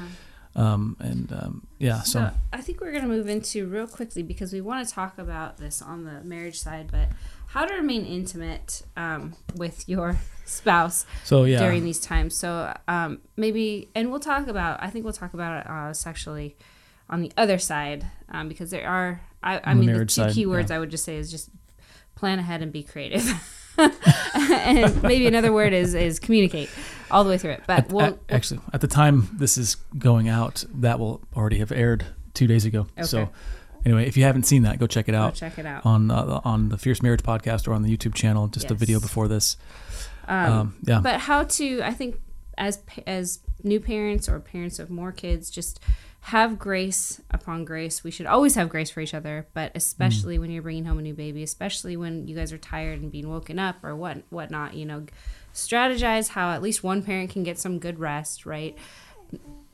Um, 0.57 0.95
and 0.99 1.31
um, 1.33 1.67
yeah, 1.79 2.01
so, 2.01 2.19
So 2.19 2.31
I 2.53 2.61
think 2.61 2.79
we're 2.81 2.91
going 2.91 3.03
to 3.03 3.09
move 3.09 3.27
into 3.27 3.67
real 3.67 3.87
quickly 3.87 4.23
because 4.23 4.53
we 4.53 4.61
want 4.61 4.87
to 4.87 4.93
talk 4.93 5.17
about 5.17 5.57
this 5.57 5.81
on 5.81 6.05
the 6.05 6.23
marriage 6.23 6.59
side, 6.59 6.89
but 6.91 7.09
how 7.55 7.65
to 7.65 7.73
remain 7.73 8.05
intimate 8.05 8.81
um, 8.97 9.33
with 9.55 9.87
your 9.87 10.17
spouse 10.43 11.05
so 11.23 11.45
yeah, 11.45 11.57
during 11.59 11.85
these 11.85 12.01
times. 12.01 12.35
So 12.35 12.75
um, 12.89 13.21
maybe, 13.37 13.89
and 13.95 14.11
we'll 14.11 14.19
talk 14.19 14.47
about. 14.47 14.83
I 14.83 14.89
think 14.89 15.05
we'll 15.05 15.13
talk 15.13 15.33
about 15.33 15.61
it 15.61 15.69
uh, 15.69 15.93
sexually 15.93 16.57
on 17.09 17.21
the 17.21 17.31
other 17.37 17.57
side 17.57 18.05
um, 18.29 18.49
because 18.49 18.71
there 18.71 18.85
are. 18.87 19.21
I, 19.41 19.61
I 19.63 19.73
the 19.73 19.79
mean, 19.79 19.93
the 19.93 19.99
two 19.99 20.07
side, 20.09 20.33
key 20.33 20.45
words 20.45 20.69
yeah. 20.69 20.75
I 20.75 20.79
would 20.79 20.91
just 20.91 21.05
say 21.05 21.15
is 21.15 21.31
just 21.31 21.49
plan 22.15 22.39
ahead 22.39 22.61
and 22.61 22.73
be 22.73 22.83
creative. 22.83 23.23
and 23.77 25.01
maybe 25.01 25.25
another 25.25 25.53
word 25.53 25.71
is 25.71 25.93
is 25.95 26.19
communicate 26.19 26.69
all 27.09 27.23
the 27.23 27.29
way 27.29 27.37
through 27.37 27.51
it. 27.51 27.63
But 27.65 27.79
At- 27.79 27.89
we'll, 27.89 28.05
at- 28.05 28.19
actually, 28.29 28.59
at 28.73 28.81
the 28.81 28.87
time 28.87 29.29
this 29.33 29.57
is 29.57 29.75
going 29.97 30.27
out, 30.27 30.65
that 30.73 30.99
will 30.99 31.21
already 31.33 31.59
have 31.59 31.71
aired 31.71 32.05
two 32.33 32.47
days 32.47 32.65
ago. 32.65 32.87
So 33.03 33.21
Okay. 33.21 33.31
Anyway, 33.85 34.07
if 34.07 34.17
you 34.17 34.23
haven't 34.23 34.43
seen 34.43 34.63
that, 34.63 34.79
go 34.79 34.87
check 34.87 35.07
it 35.07 35.15
out 35.15 35.35
check 35.35 35.57
it 35.57 35.65
out. 35.65 35.85
on 35.85 36.11
uh, 36.11 36.41
on 36.43 36.69
the 36.69 36.77
Fierce 36.77 37.01
Marriage 37.01 37.23
podcast 37.23 37.67
or 37.67 37.73
on 37.73 37.83
the 37.83 37.95
YouTube 37.95 38.13
channel. 38.13 38.47
Just 38.47 38.71
a 38.71 38.73
video 38.73 38.99
before 38.99 39.27
this. 39.27 39.57
Um, 40.27 40.51
Um, 40.51 40.75
yeah, 40.81 41.01
but 41.01 41.19
how 41.19 41.43
to 41.43 41.81
i 41.83 41.93
think 41.93 42.19
as 42.57 42.79
as 43.05 43.41
new 43.63 43.79
parents 43.79 44.27
or 44.27 44.39
parents 44.39 44.79
of 44.79 44.89
more 44.89 45.11
kids 45.11 45.51
just 45.51 45.79
have 46.21 46.57
grace 46.57 47.21
upon 47.29 47.63
grace 47.63 48.03
we 48.03 48.09
should 48.09 48.25
always 48.25 48.55
have 48.55 48.67
grace 48.67 48.89
for 48.89 49.01
each 49.01 49.13
other 49.13 49.45
but 49.53 49.71
especially 49.75 50.39
when 50.39 50.49
you're 50.49 50.63
bringing 50.63 50.85
home 50.85 50.97
a 50.97 51.01
new 51.03 51.13
baby 51.13 51.43
especially 51.43 51.95
when 51.95 52.27
you 52.27 52.35
guys 52.35 52.51
are 52.51 52.57
tired 52.57 52.99
and 52.99 53.11
being 53.11 53.29
woken 53.29 53.59
up 53.59 53.75
or 53.83 53.95
what 53.95 54.23
whatnot 54.31 54.73
you 54.73 54.85
know 54.85 55.05
strategize 55.53 56.29
how 56.29 56.49
at 56.49 56.63
least 56.63 56.83
one 56.83 57.03
parent 57.03 57.29
can 57.29 57.43
get 57.43 57.59
some 57.59 57.77
good 57.77 57.99
rest 57.99 58.47
right 58.47 58.75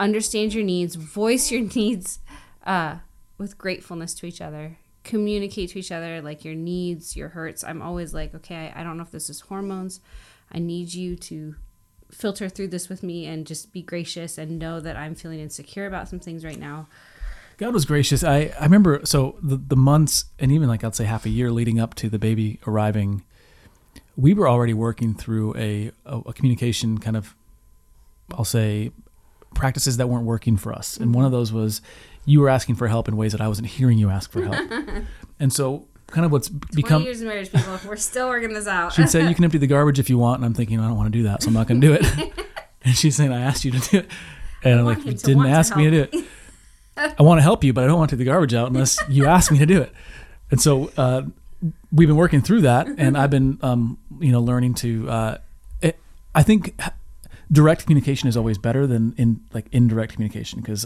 understand 0.02 0.54
your 0.54 0.64
needs 0.66 0.96
voice 0.96 1.50
your 1.50 1.62
needs 1.76 2.20
uh, 2.66 2.96
with 3.42 3.58
gratefulness 3.58 4.14
to 4.14 4.26
each 4.26 4.40
other 4.42 4.78
communicate 5.04 5.72
to 5.72 5.80
each 5.80 5.92
other 5.92 6.22
like 6.22 6.46
your 6.46 6.54
needs 6.54 7.18
your 7.18 7.30
hurts 7.30 7.64
i'm 7.64 7.82
always 7.82 8.14
like 8.14 8.36
okay 8.36 8.72
i, 8.76 8.84
don't 8.84 8.98
know 8.98 9.04
if 9.04 9.12
this 9.12 9.30
is 9.30 9.42
hormones 9.42 10.00
I 10.52 10.60
need 10.60 10.94
you 10.94 11.16
to 11.16 11.56
filter 12.12 12.50
through 12.50 12.68
this 12.68 12.90
with 12.90 13.04
me 13.04 13.26
and 13.26 13.48
just 13.48 13.72
be 13.72 13.82
gracious 13.82 14.38
and 14.38 14.60
know 14.60 14.80
that 14.82 14.98
I'm 14.98 15.16
feeling 15.16 15.40
insecure 15.40 15.86
about 15.86 16.10
some 16.10 16.20
things 16.20 16.44
right 16.44 16.60
now. 16.60 16.88
God 17.58 17.74
was 17.74 17.86
gracious. 17.86 18.24
I, 18.24 18.54
I 18.60 18.64
remember 18.64 19.02
so 19.06 19.38
the 19.42 19.56
the 19.56 19.76
months 19.76 20.26
and 20.40 20.52
even 20.52 20.68
like 20.68 20.84
I'd 20.84 20.96
say 20.96 21.06
half 21.06 21.26
a 21.26 21.30
year 21.30 21.52
leading 21.52 21.80
up 21.80 21.96
to 21.96 22.10
the 22.10 22.20
baby 22.20 22.60
arriving, 22.68 23.24
we 24.18 24.34
were 24.34 24.50
already 24.50 24.74
working 24.74 25.14
through 25.14 25.56
a 25.56 25.92
a, 26.06 26.20
a 26.20 26.34
communication 26.34 26.98
kind 26.98 27.16
of 27.16 27.36
I'll 28.34 28.46
say 28.46 28.92
practices 29.54 29.98
that 29.98 30.08
weren't 30.08 30.26
working 30.26 30.58
for 30.58 30.74
us. 30.74 30.98
And 30.98 31.14
one 31.14 31.26
of 31.26 31.32
those 31.32 31.52
was 31.52 31.82
you 32.26 32.40
were 32.40 32.50
asking 32.50 32.76
for 32.76 32.88
help 32.88 33.08
in 33.08 33.18
ways 33.18 33.32
that 33.32 33.42
I 33.42 33.48
wasn't 33.48 33.68
hearing 33.68 33.98
you 33.98 34.10
ask 34.10 34.32
for 34.32 34.44
help. 34.44 34.72
and 35.40 35.52
so 35.52 35.88
kind 36.08 36.26
of 36.26 36.32
what's 36.32 36.50
become 36.50 37.04
years 37.04 37.22
of 37.22 37.28
marriage, 37.28 37.52
people. 37.52 37.80
We're 37.86 37.96
still 37.96 38.28
working 38.30 38.54
this 38.54 38.68
out. 38.68 38.94
she'd 38.94 39.10
say 39.10 39.28
you 39.28 39.36
can 39.36 39.44
empty 39.46 39.58
the 39.58 39.68
garbage 39.68 40.00
if 40.00 40.10
you 40.10 40.18
want 40.18 40.38
and 40.38 40.46
I'm 40.46 40.54
thinking 40.54 40.80
I 40.80 40.88
don't 40.88 40.98
want 40.98 41.12
to 41.12 41.18
do 41.18 41.24
that, 41.24 41.44
so 41.44 41.48
I'm 41.48 41.54
not 41.54 41.68
going 41.68 41.82
to 41.82 41.88
do 41.88 41.94
it. 41.94 42.34
and 42.84 42.96
she's 42.96 43.16
saying 43.16 43.32
I 43.32 43.42
asked 43.42 43.66
you 43.66 43.72
to 43.72 43.90
do 43.90 43.98
it. 44.00 44.08
And 44.64 44.80
I'm 44.80 44.86
like 44.86 45.04
you 45.06 45.14
didn't 45.14 45.38
want 45.38 45.50
to 45.50 45.56
ask 45.56 45.76
me 45.76 45.90
to 45.90 45.92
do 45.92 46.18
it. 46.18 46.26
I 46.98 47.24
want 47.24 47.40
to 47.40 47.42
help 47.42 47.64
you, 47.64 47.74
but 47.74 47.84
I 47.84 47.88
don't 47.88 47.98
want 47.98 48.10
to 48.12 48.16
take 48.16 48.26
the 48.26 48.32
garbage 48.32 48.54
out 48.54 48.68
unless 48.68 49.00
you 49.10 49.26
ask 49.26 49.52
me 49.52 49.58
to 49.58 49.66
do 49.66 49.82
it. 49.82 49.92
And 50.52 50.62
so 50.62 50.92
uh, 50.98 51.24
we've 51.92 52.08
been 52.08 52.18
working 52.18 52.42
through 52.42 52.62
that, 52.62 52.88
and 52.98 53.18
I've 53.18 53.30
been, 53.30 53.58
um, 53.62 53.98
you 54.20 54.32
know, 54.32 54.42
learning 54.42 54.76
to. 54.76 55.10
Uh, 55.10 55.38
it, 55.82 55.98
I 56.36 56.44
think 56.44 56.80
direct 57.52 57.84
communication 57.84 58.30
is 58.30 58.38
always 58.38 58.58
better 58.58 58.88
than 58.88 59.14
in 59.18 59.42
like 59.54 59.66
indirect 59.72 60.14
communication 60.14 60.60
because 60.62 60.86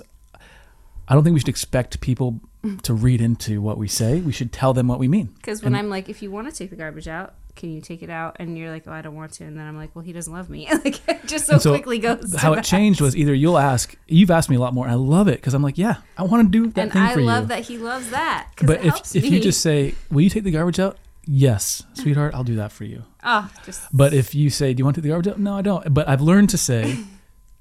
I 1.07 1.13
don't 1.13 1.23
think 1.23 1.33
we 1.35 1.39
should 1.39 1.49
expect 1.49 2.01
people 2.01 2.41
to 2.81 2.93
read 2.95 3.21
into 3.21 3.61
what 3.61 3.77
we 3.77 3.87
say. 3.87 4.21
We 4.21 4.31
should 4.31 4.51
tell 4.51 4.73
them 4.73 4.87
what 4.87 4.97
we 4.97 5.07
mean. 5.07 5.27
Because 5.35 5.61
when 5.61 5.73
And- 5.75 5.77
I'm 5.77 5.89
like, 5.89 6.09
if 6.09 6.21
you 6.23 6.31
want 6.31 6.49
to 6.49 6.55
take 6.55 6.71
the 6.71 6.75
garbage 6.75 7.07
out, 7.07 7.35
can 7.55 7.71
you 7.71 7.79
take 7.79 8.01
it 8.03 8.09
out? 8.09 8.35
And 8.39 8.57
you're 8.57 8.71
like, 8.71 8.83
oh, 8.87 8.91
I 8.91 9.01
don't 9.01 9.15
want 9.15 9.31
to. 9.33 9.45
And 9.45 9.57
then 9.57 9.65
I'm 9.67 9.77
like, 9.77 9.95
well, 9.95 10.03
he 10.03 10.11
doesn't 10.11 10.33
love 10.33 10.49
me. 10.49 10.67
like, 10.83 11.07
it 11.07 11.25
just 11.27 11.45
so, 11.45 11.57
so 11.59 11.69
quickly 11.71 11.99
goes. 11.99 12.35
How 12.35 12.51
it 12.53 12.57
that. 12.57 12.65
changed 12.65 12.99
was 13.01 13.15
either 13.15 13.33
you'll 13.33 13.57
ask, 13.59 13.95
you've 14.07 14.31
asked 14.31 14.49
me 14.49 14.55
a 14.55 14.59
lot 14.59 14.73
more, 14.73 14.85
and 14.85 14.91
I 14.91 14.95
love 14.97 15.27
it 15.27 15.35
because 15.35 15.53
I'm 15.53 15.61
like, 15.61 15.77
yeah, 15.77 15.97
I 16.17 16.23
want 16.23 16.43
to 16.43 16.49
do 16.51 16.69
that 16.71 16.81
And 16.81 16.91
thing 16.91 17.01
I 17.03 17.13
for 17.13 17.21
love 17.21 17.47
that 17.49 17.61
he 17.61 17.77
loves 17.77 18.09
that. 18.09 18.49
But 18.61 18.79
it 18.83 18.87
if 18.87 19.15
if 19.15 19.23
me. 19.23 19.29
you 19.29 19.39
just 19.39 19.61
say, 19.61 19.93
"Will 20.11 20.21
you 20.21 20.29
take 20.29 20.43
the 20.43 20.51
garbage 20.51 20.79
out?" 20.79 20.97
Yes, 21.27 21.83
sweetheart, 21.93 22.33
I'll 22.35 22.43
do 22.43 22.55
that 22.57 22.71
for 22.73 22.83
you. 22.83 23.03
Oh, 23.25 23.49
just 23.65 23.81
But 23.91 24.13
if 24.13 24.33
you 24.35 24.49
say, 24.49 24.73
"Do 24.73 24.79
you 24.81 24.85
want 24.85 24.95
to 24.95 25.01
take 25.01 25.03
the 25.03 25.09
garbage 25.09 25.27
out?" 25.31 25.39
No, 25.39 25.55
I 25.57 25.61
don't. 25.61 25.93
But 25.93 26.07
I've 26.07 26.21
learned 26.21 26.49
to 26.51 26.57
say, 26.57 26.97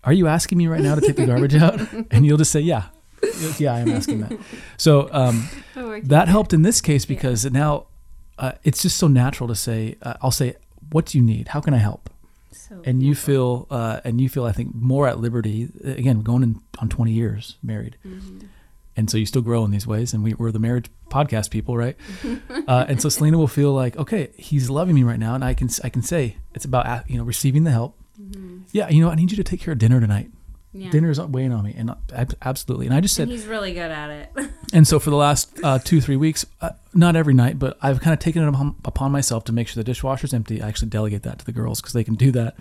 "Are 0.05 0.13
you 0.13 0.27
asking 0.27 0.59
me 0.59 0.67
right 0.67 0.81
now 0.83 0.95
to 0.95 1.01
take 1.01 1.17
the 1.17 1.27
garbage 1.27 1.55
out?" 1.55 1.81
And 2.11 2.25
you'll 2.27 2.39
just 2.39 2.53
say, 2.53 2.61
"Yeah, 2.61 2.85
yeah, 3.59 3.75
I 3.75 3.81
am 3.81 3.91
asking 3.91 4.21
that." 4.21 4.39
So 4.77 5.09
um, 5.13 5.49
Oh, 5.77 6.01
that 6.01 6.29
helped 6.29 6.53
in 6.53 6.63
this 6.63 6.81
case 6.81 7.05
because 7.07 7.45
now 7.51 7.87
uh, 8.39 8.53
it's 8.63 8.83
just 8.83 8.97
so 8.99 9.09
natural 9.09 9.49
to 9.49 9.55
say, 9.55 9.97
uh, 10.03 10.15
I'll 10.23 10.31
say, 10.31 10.57
what 10.91 11.07
do 11.07 11.19
you 11.19 11.25
need? 11.25 11.49
How 11.49 11.61
can 11.61 11.73
I 11.75 11.79
help? 11.79 12.11
So 12.53 12.83
And 12.85 13.01
you 13.03 13.09
beautiful. 13.15 13.67
feel, 13.67 13.67
uh, 13.71 14.01
and 14.05 14.21
you 14.21 14.29
feel, 14.29 14.45
I 14.45 14.53
think, 14.53 14.75
more 14.75 15.07
at 15.09 15.19
liberty. 15.21 15.69
Again, 15.85 16.23
going 16.23 16.43
in 16.43 16.61
on 16.81 16.89
20 16.89 17.13
years 17.13 17.57
married, 17.63 17.97
Mm-hmm. 18.07 18.47
And 18.97 19.11
so 19.11 19.17
you 19.17 19.27
still 19.27 19.43
grow 19.43 19.65
in 19.65 19.71
these 19.71 19.87
ways. 19.87 20.13
And 20.13 20.23
we, 20.23 20.35
we're 20.35 20.53
the 20.53 20.59
marriage 20.59 20.91
podcast 21.09 21.51
people, 21.51 21.77
right? 21.77 21.97
uh, 22.69 22.87
and 22.89 23.01
so 23.01 23.09
Selena 23.09 23.39
will 23.39 23.49
feel 23.49 23.73
like, 23.73 23.97
okay, 23.97 24.31
he's 24.37 24.71
loving 24.71 24.95
me 24.95 25.03
right 25.03 25.19
now, 25.19 25.35
and 25.35 25.45
I 25.45 25.55
can 25.55 25.69
I 25.83 25.89
can 25.89 26.03
say 26.03 26.37
it's 26.55 26.65
about 26.65 27.09
you 27.09 27.19
know 27.19 27.25
receiving 27.25 27.65
the 27.65 27.71
help. 27.71 27.99
Yeah, 28.73 28.89
you 28.89 29.01
know, 29.01 29.11
I 29.11 29.15
need 29.15 29.31
you 29.31 29.37
to 29.37 29.45
take 29.45 29.61
care 29.61 29.73
of 29.73 29.79
dinner 29.79 30.01
tonight. 30.01 30.31
Mm-hmm. 30.75 30.81
Yeah. 30.81 30.91
Dinner 30.91 31.11
is 31.11 31.21
weighing 31.21 31.53
on 31.53 31.65
me, 31.65 31.75
and 31.77 31.95
absolutely. 32.43 32.87
And 32.87 32.95
I 32.95 33.01
just 33.01 33.15
said, 33.15 33.25
And 33.25 33.33
he's 33.33 33.47
really 33.47 33.73
good 33.73 33.91
at 33.91 34.11
it. 34.11 34.51
and 34.73 34.87
so 34.87 34.99
for 34.99 35.11
the 35.11 35.17
last 35.17 35.57
uh, 35.63 35.79
two, 35.79 36.01
three 36.01 36.17
weeks, 36.17 36.45
uh, 36.61 36.71
not 36.93 37.15
every 37.15 37.35
night, 37.35 37.59
but 37.61 37.79
I've 37.81 38.01
kind 38.01 38.13
of 38.13 38.19
taken 38.19 38.43
it 38.43 38.49
upon, 38.85 39.13
myself 39.13 39.45
to 39.45 39.53
make 39.53 39.69
sure 39.69 39.81
the 39.81 39.85
dishwasher's 39.85 40.35
empty. 40.35 40.61
I 40.61 40.69
actually 40.69 40.89
delegate 40.89 41.23
that 41.23 41.39
to 41.39 41.45
the 41.45 41.53
girls 41.53 41.81
because 41.81 41.93
they 41.93 42.03
can 42.03 42.15
do 42.15 42.33
that, 42.33 42.57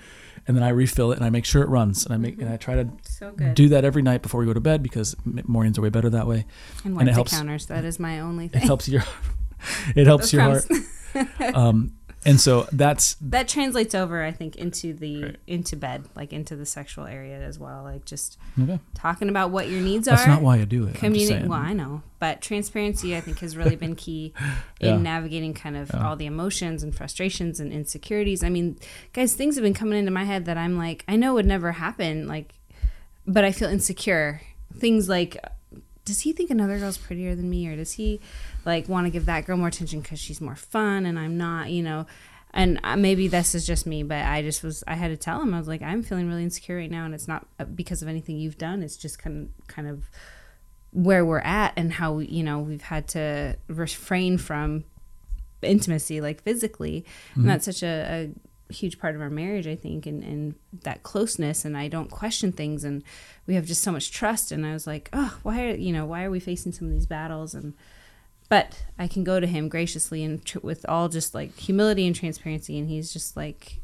and 0.48 0.56
then 0.56 0.64
I 0.64 0.70
refill 0.70 1.12
it 1.12 1.16
and 1.16 1.26
I 1.26 1.32
make 1.32 1.46
sure 1.46 1.64
it 1.64 1.70
runs, 1.70 2.06
and 2.06 2.14
I 2.14 2.18
make 2.18 2.40
and 2.40 2.50
I 2.50 2.58
try 2.58 2.76
to 2.76 2.88
so 3.30 3.32
good. 3.36 3.56
do 3.56 3.70
that 3.70 3.84
every 3.86 4.02
night 4.02 4.22
before 4.22 4.40
we 4.40 4.46
go 4.46 4.54
to 4.54 4.60
bed 4.62 4.82
because 4.84 5.16
mornings 5.26 5.78
are 5.78 5.82
way 5.82 5.90
better 5.90 6.10
that 6.10 6.28
way. 6.28 6.46
and 6.84 6.98
and 7.00 7.10
it 7.10 7.14
helps- 7.14 7.32
counters. 7.36 7.66
That 7.68 7.86
is 7.86 8.00
my 8.00 8.20
only 8.20 8.48
thing. 8.48 8.62
It 8.62 8.66
helps 8.66 8.88
your, 8.90 9.04
it 9.96 10.06
helps 10.08 10.32
Those 10.32 10.34
your 10.34 10.42
heart. 10.44 10.66
Um, 11.54 11.94
and 12.26 12.40
so 12.40 12.68
that's 12.72 13.16
that 13.22 13.48
translates 13.48 13.94
over, 13.94 14.24
I 14.24 14.32
think, 14.32 14.56
into 14.56 14.94
the 14.94 15.24
Right. 15.24 15.36
into 15.46 15.76
bed, 15.76 16.06
like 16.16 16.34
into 16.34 16.56
the 16.56 16.66
sexual 16.66 17.06
area 17.06 17.38
as 17.40 17.60
well. 17.60 17.84
Like 17.84 18.06
just 18.06 18.38
okay. 18.60 18.80
talking 18.96 19.30
about 19.30 19.52
what 19.52 19.70
your 19.70 19.82
needs 19.82 20.06
That's 20.06 20.24
are. 20.24 20.26
That's 20.26 20.38
not 20.38 20.42
why 20.42 20.60
I 20.60 20.66
do 20.66 20.84
it. 20.84 20.88
I'm 20.88 20.88
just 20.94 21.00
Communicate. 21.02 21.38
saying. 21.38 21.50
Well, 21.50 21.60
I 21.60 21.74
know, 21.74 22.02
but 22.20 22.42
transparency, 22.42 23.16
I 23.16 23.22
think, 23.22 23.40
has 23.40 23.56
really 23.58 23.76
been 23.76 23.96
key 23.96 24.34
Yeah. 24.80 24.96
in 24.96 25.04
navigating 25.04 25.54
kind 25.54 25.76
of 25.78 25.92
Yeah. 25.94 26.08
all 26.08 26.16
the 26.16 26.26
emotions 26.26 26.82
and 26.82 26.96
frustrations 26.96 27.60
and 27.60 27.72
insecurities. 27.72 28.44
I 28.44 28.50
mean, 28.50 28.78
guys, 29.12 29.34
things 29.36 29.56
have 29.56 29.64
been 29.64 29.74
coming 29.76 30.00
into 30.00 30.12
my 30.12 30.24
head 30.24 30.46
that 30.46 30.58
I'm 30.58 30.78
like, 30.78 31.04
I 31.08 31.16
know 31.18 31.34
would 31.36 31.46
never 31.46 31.74
happen, 31.74 32.26
like, 32.28 32.54
but 33.28 33.44
I 33.44 33.52
feel 33.52 33.70
insecure. 33.70 34.42
Things 34.78 35.08
like, 35.08 35.38
does 36.06 36.22
he 36.22 36.34
think 36.34 36.50
another 36.50 36.80
girl's 36.80 36.98
prettier 36.98 37.36
than 37.36 37.50
me, 37.50 37.68
or 37.68 37.76
does 37.76 37.94
he 37.94 38.20
like 38.66 38.90
want 38.90 39.06
to 39.06 39.12
give 39.12 39.26
that 39.26 39.46
girl 39.46 39.58
more 39.58 39.68
attention 39.68 40.02
because 40.02 40.20
she's 40.20 40.42
more 40.42 40.56
fun 40.56 41.06
and 41.06 41.18
I'm 41.18 41.38
not, 41.38 41.70
you 41.70 41.84
know? 41.84 42.06
And 42.56 42.80
uh, 42.84 42.96
maybe 42.96 43.28
this 43.28 43.56
is 43.56 43.66
just 43.66 43.88
me, 43.88 44.04
but 44.04 44.24
I 44.24 44.44
just 44.44 44.62
was, 44.62 44.84
I 44.86 44.94
had 44.94 45.08
to 45.08 45.18
tell 45.18 45.42
him, 45.42 45.56
I 45.56 45.58
was 45.58 45.68
like, 45.68 45.82
I'm 45.82 46.04
feeling 46.04 46.28
really 46.28 46.44
insecure 46.44 46.78
right 46.78 46.92
now, 46.92 47.06
and 47.06 47.14
it's 47.14 47.28
not 47.28 47.48
uh, 47.60 47.66
because 47.66 48.04
of 48.04 48.08
anything 48.08 48.38
you've 48.38 48.60
done. 48.60 48.84
It's 48.84 48.98
just 48.98 49.18
kind 49.18 49.50
of, 49.50 49.68
kind 49.68 49.88
of 49.88 50.04
where 50.94 51.26
we're 51.26 51.40
at 51.40 51.74
and 51.76 51.92
how 51.94 52.20
you 52.20 52.44
know 52.44 52.60
we've 52.60 52.84
had 52.84 53.08
to 53.08 53.58
refrain 53.68 54.38
from 54.38 54.84
intimacy 55.64 56.22
like 56.22 56.42
physically 56.44 57.04
and 57.34 57.50
that's 57.50 57.66
such 57.66 57.82
a, 57.82 57.88
a 57.88 58.30
huge 58.74 59.00
part 59.00 59.16
of 59.16 59.22
our 59.22 59.30
marriage 59.30 59.68
i 59.68 59.76
think 59.76 60.06
and, 60.06 60.24
and 60.24 60.56
that 60.84 61.04
closeness 61.04 61.64
and 61.66 61.78
i 61.78 61.88
don't 61.88 62.12
question 62.12 62.52
things 62.52 62.84
and 62.84 63.04
we 63.48 63.56
have 63.56 63.66
just 63.66 63.82
so 63.84 63.92
much 63.92 64.12
trust 64.12 64.52
and 64.52 64.66
i 64.66 64.74
was 64.74 64.86
like 64.88 65.10
oh 65.14 65.38
why 65.44 65.64
are 65.66 65.76
you 65.76 65.94
know 65.94 66.06
why 66.06 66.24
are 66.24 66.32
we 66.32 66.40
facing 66.40 66.72
some 66.72 66.88
of 66.88 66.94
these 66.94 67.06
battles 67.06 67.54
and 67.54 67.74
but 68.50 68.84
i 69.00 69.08
can 69.08 69.24
go 69.24 69.40
to 69.40 69.48
him 69.48 69.70
graciously 69.70 70.24
and 70.24 70.44
tr- 70.46 70.60
with 70.62 70.86
all 70.90 71.08
just 71.10 71.34
like 71.34 71.56
humility 71.58 72.06
and 72.08 72.16
transparency 72.16 72.78
and 72.78 72.90
he's 72.90 73.14
just 73.14 73.38
like 73.38 73.80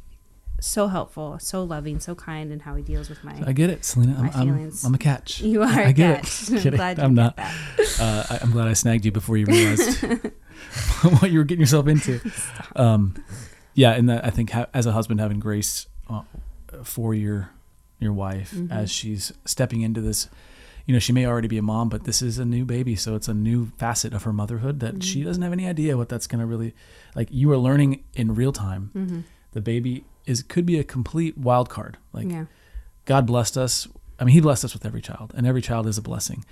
so 0.61 0.87
helpful 0.87 1.39
so 1.39 1.63
loving 1.63 2.01
so 2.01 2.13
kind 2.13 2.51
in 2.51 2.59
how 2.59 2.75
he 2.75 2.83
deals 2.83 3.07
with 3.07 3.23
my 3.23 3.33
I 3.45 3.53
get 3.53 3.69
it, 3.69 3.85
Selena. 3.85 4.29
I'm, 4.35 4.49
I'm. 4.49 4.71
I'm 4.83 4.93
a 4.93 4.97
catch. 4.97 5.39
you 5.53 5.61
are 5.61 5.67
I 5.69 5.83
a 5.83 5.93
get 5.93 6.23
catch. 6.25 6.41
it. 6.43 6.49
i'm 6.51 6.57
Kidding. 6.57 6.77
glad 6.77 6.99
I'm 6.99 7.13
not. 7.13 7.39
Uh, 8.01 8.23
I, 8.29 8.39
I'm 8.41 8.51
glad 8.51 8.67
I 8.67 8.73
snagged 8.73 9.03
you 9.05 9.11
before 9.11 9.35
you 9.37 9.45
realized 9.45 10.01
what 11.19 11.31
you 11.31 11.39
were 11.39 11.43
getting 11.45 11.61
yourself 11.61 11.87
into. 11.87 12.19
Um, 12.75 13.15
yeah, 13.73 13.91
and 13.91 14.09
that 14.09 14.25
I 14.25 14.29
think 14.29 14.51
ha- 14.51 14.67
as 14.73 14.85
a 14.85 14.91
husband 14.91 15.19
having 15.19 15.39
grace 15.39 15.87
uh, 16.09 16.21
for 16.83 17.13
your 17.13 17.51
your 17.99 18.13
wife 18.13 18.53
Mhm. 18.55 18.71
as 18.71 18.89
she's 18.91 19.31
stepping 19.45 19.81
into 19.81 19.99
this. 20.01 20.29
You 20.85 20.93
know, 20.93 20.99
she 20.99 21.11
may 21.13 21.25
already 21.27 21.47
be 21.49 21.57
a 21.57 21.61
mom, 21.61 21.89
but 21.89 22.05
this 22.05 22.21
is 22.21 22.39
a 22.39 22.45
new 22.45 22.65
baby, 22.65 22.95
so 22.95 23.15
it's 23.15 23.27
a 23.27 23.33
new 23.33 23.71
facet 23.77 24.13
of 24.13 24.23
her 24.23 24.33
motherhood 24.33 24.79
that 24.79 25.03
she 25.03 25.21
Mhm. 25.21 25.25
doesn't 25.25 25.43
have 25.43 25.51
any 25.53 25.67
idea 25.67 25.97
what 25.97 26.09
that's 26.09 26.25
going 26.25 26.39
to 26.39 26.45
really 26.47 26.73
like. 27.15 27.27
You 27.31 27.51
are 27.51 27.57
learning 27.57 28.03
in 28.13 28.33
real 28.35 28.51
time. 28.53 28.89
hmm 28.93 29.19
The 29.51 29.61
baby 29.61 30.03
is 30.25 30.41
could 30.43 30.65
be 30.65 30.79
a 30.79 30.83
complete 30.83 31.37
wild 31.37 31.69
card. 31.69 31.97
Like 32.13 32.29
yeah 32.31 32.45
God 33.05 33.25
blessed 33.27 33.57
us. 33.57 33.87
I 34.19 34.23
mean, 34.23 34.33
He 34.33 34.41
blessed 34.41 34.63
us 34.65 34.73
with 34.73 34.85
every 34.85 35.01
child, 35.01 35.33
and 35.35 35.45
every 35.47 35.61
child 35.61 35.85
is 35.87 35.97
a 35.97 36.01
blessing. 36.01 36.45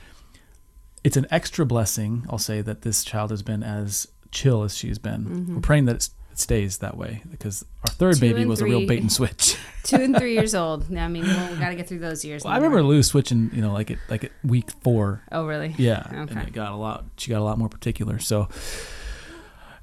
It's 1.04 1.16
an 1.18 1.28
extra 1.32 1.66
blessing, 1.66 2.26
I'll 2.30 2.38
say, 2.38 2.62
that 2.62 2.82
this 2.82 3.04
child 3.04 3.30
has 3.32 3.42
been 3.44 3.64
as 3.64 4.08
chill 4.32 4.64
as 4.64 4.76
she's 4.76 4.98
been. 4.98 5.26
Mhm. 5.26 5.56
We're 5.56 5.62
praying 5.62 5.86
that 5.86 6.10
stays 6.40 6.80
that 6.80 6.98
way 6.98 7.24
because 7.30 7.66
our 7.88 7.94
third 7.94 8.16
Two 8.16 8.22
baby 8.22 8.46
was 8.46 8.62
a 8.62 8.66
real 8.66 8.86
bait 8.86 9.02
and 9.02 9.12
switch. 9.12 9.58
two 9.84 9.98
and 9.98 10.18
three 10.18 10.34
years 10.34 10.54
old. 10.54 10.86
I 10.96 11.08
mean, 11.08 11.24
well, 11.26 11.52
we 11.52 11.58
got 11.58 11.70
to 11.70 11.76
get 11.76 11.88
through 11.88 12.00
those 12.00 12.24
years. 12.24 12.44
well, 12.44 12.54
I 12.54 12.58
remember. 12.58 12.84
Lou 12.84 13.02
switching, 13.04 13.50
you 13.54 13.62
know, 13.62 13.74
like 13.74 13.92
at 13.92 13.98
like 14.10 14.24
at 14.26 14.32
week 14.44 14.70
four. 14.82 15.24
Oh, 15.32 15.46
really? 15.46 15.74
Yeah, 15.78 16.08
and 16.10 16.30
it 16.32 16.54
got 16.54 16.72
a 16.72 16.76
lot. 16.76 17.06
She 17.18 17.32
got 17.32 17.40
a 17.40 17.44
lot 17.44 17.58
more 17.58 17.70
particular. 17.70 18.20
So. 18.20 18.50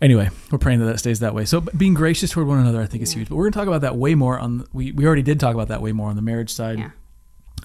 Anyway, 0.01 0.29
we're 0.51 0.59
praying 0.59 0.81
that 0.81 0.87
that 0.87 0.99
stays 0.99 1.21
that 1.21 1.35
way. 1.35 1.45
So 1.47 1.61
being 1.63 1.95
gracious 1.95 2.31
toward 2.31 2.47
one 2.47 2.59
another, 2.59 2.83
I 2.83 2.87
think, 2.87 3.03
is 3.03 3.15
Yeah. 3.15 3.21
huge. 3.21 3.29
But 3.31 3.37
we're 3.37 3.45
going 3.45 3.53
to 3.53 3.59
talk 3.59 3.69
about 3.69 3.81
that 3.83 3.97
way 3.97 4.15
more 4.15 4.39
on. 4.39 4.59
The, 4.59 4.67
we 4.73 4.93
we 4.93 5.07
already 5.07 5.23
did 5.23 5.41
talk 5.41 5.55
about 5.55 5.69
that 5.69 5.81
way 5.81 5.93
more 5.93 6.11
on 6.11 6.17
the 6.17 6.21
marriage 6.23 6.53
side. 6.53 6.79
Yeah. 6.79 6.91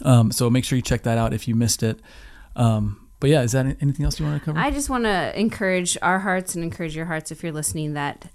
Um, 0.03 0.31
so 0.31 0.49
make 0.49 0.63
sure 0.63 0.77
you 0.77 0.81
check 0.81 1.03
that 1.03 1.17
out 1.17 1.33
if 1.33 1.47
you 1.47 1.55
missed 1.55 1.83
it. 1.83 1.99
Um, 2.55 3.09
but 3.19 3.29
yeah, 3.29 3.41
is 3.41 3.51
that 3.51 3.65
anything 3.81 4.05
else 4.05 4.19
you 4.19 4.25
want 4.25 4.39
to 4.39 4.45
cover? 4.45 4.57
I 4.57 4.71
just 4.71 4.89
want 4.89 5.03
to 5.03 5.37
encourage 5.37 5.97
our 6.01 6.19
hearts 6.19 6.55
and 6.55 6.63
encourage 6.63 6.95
your 6.95 7.05
hearts 7.07 7.31
if 7.31 7.43
you're 7.43 7.51
listening 7.51 7.93
that 7.95 8.31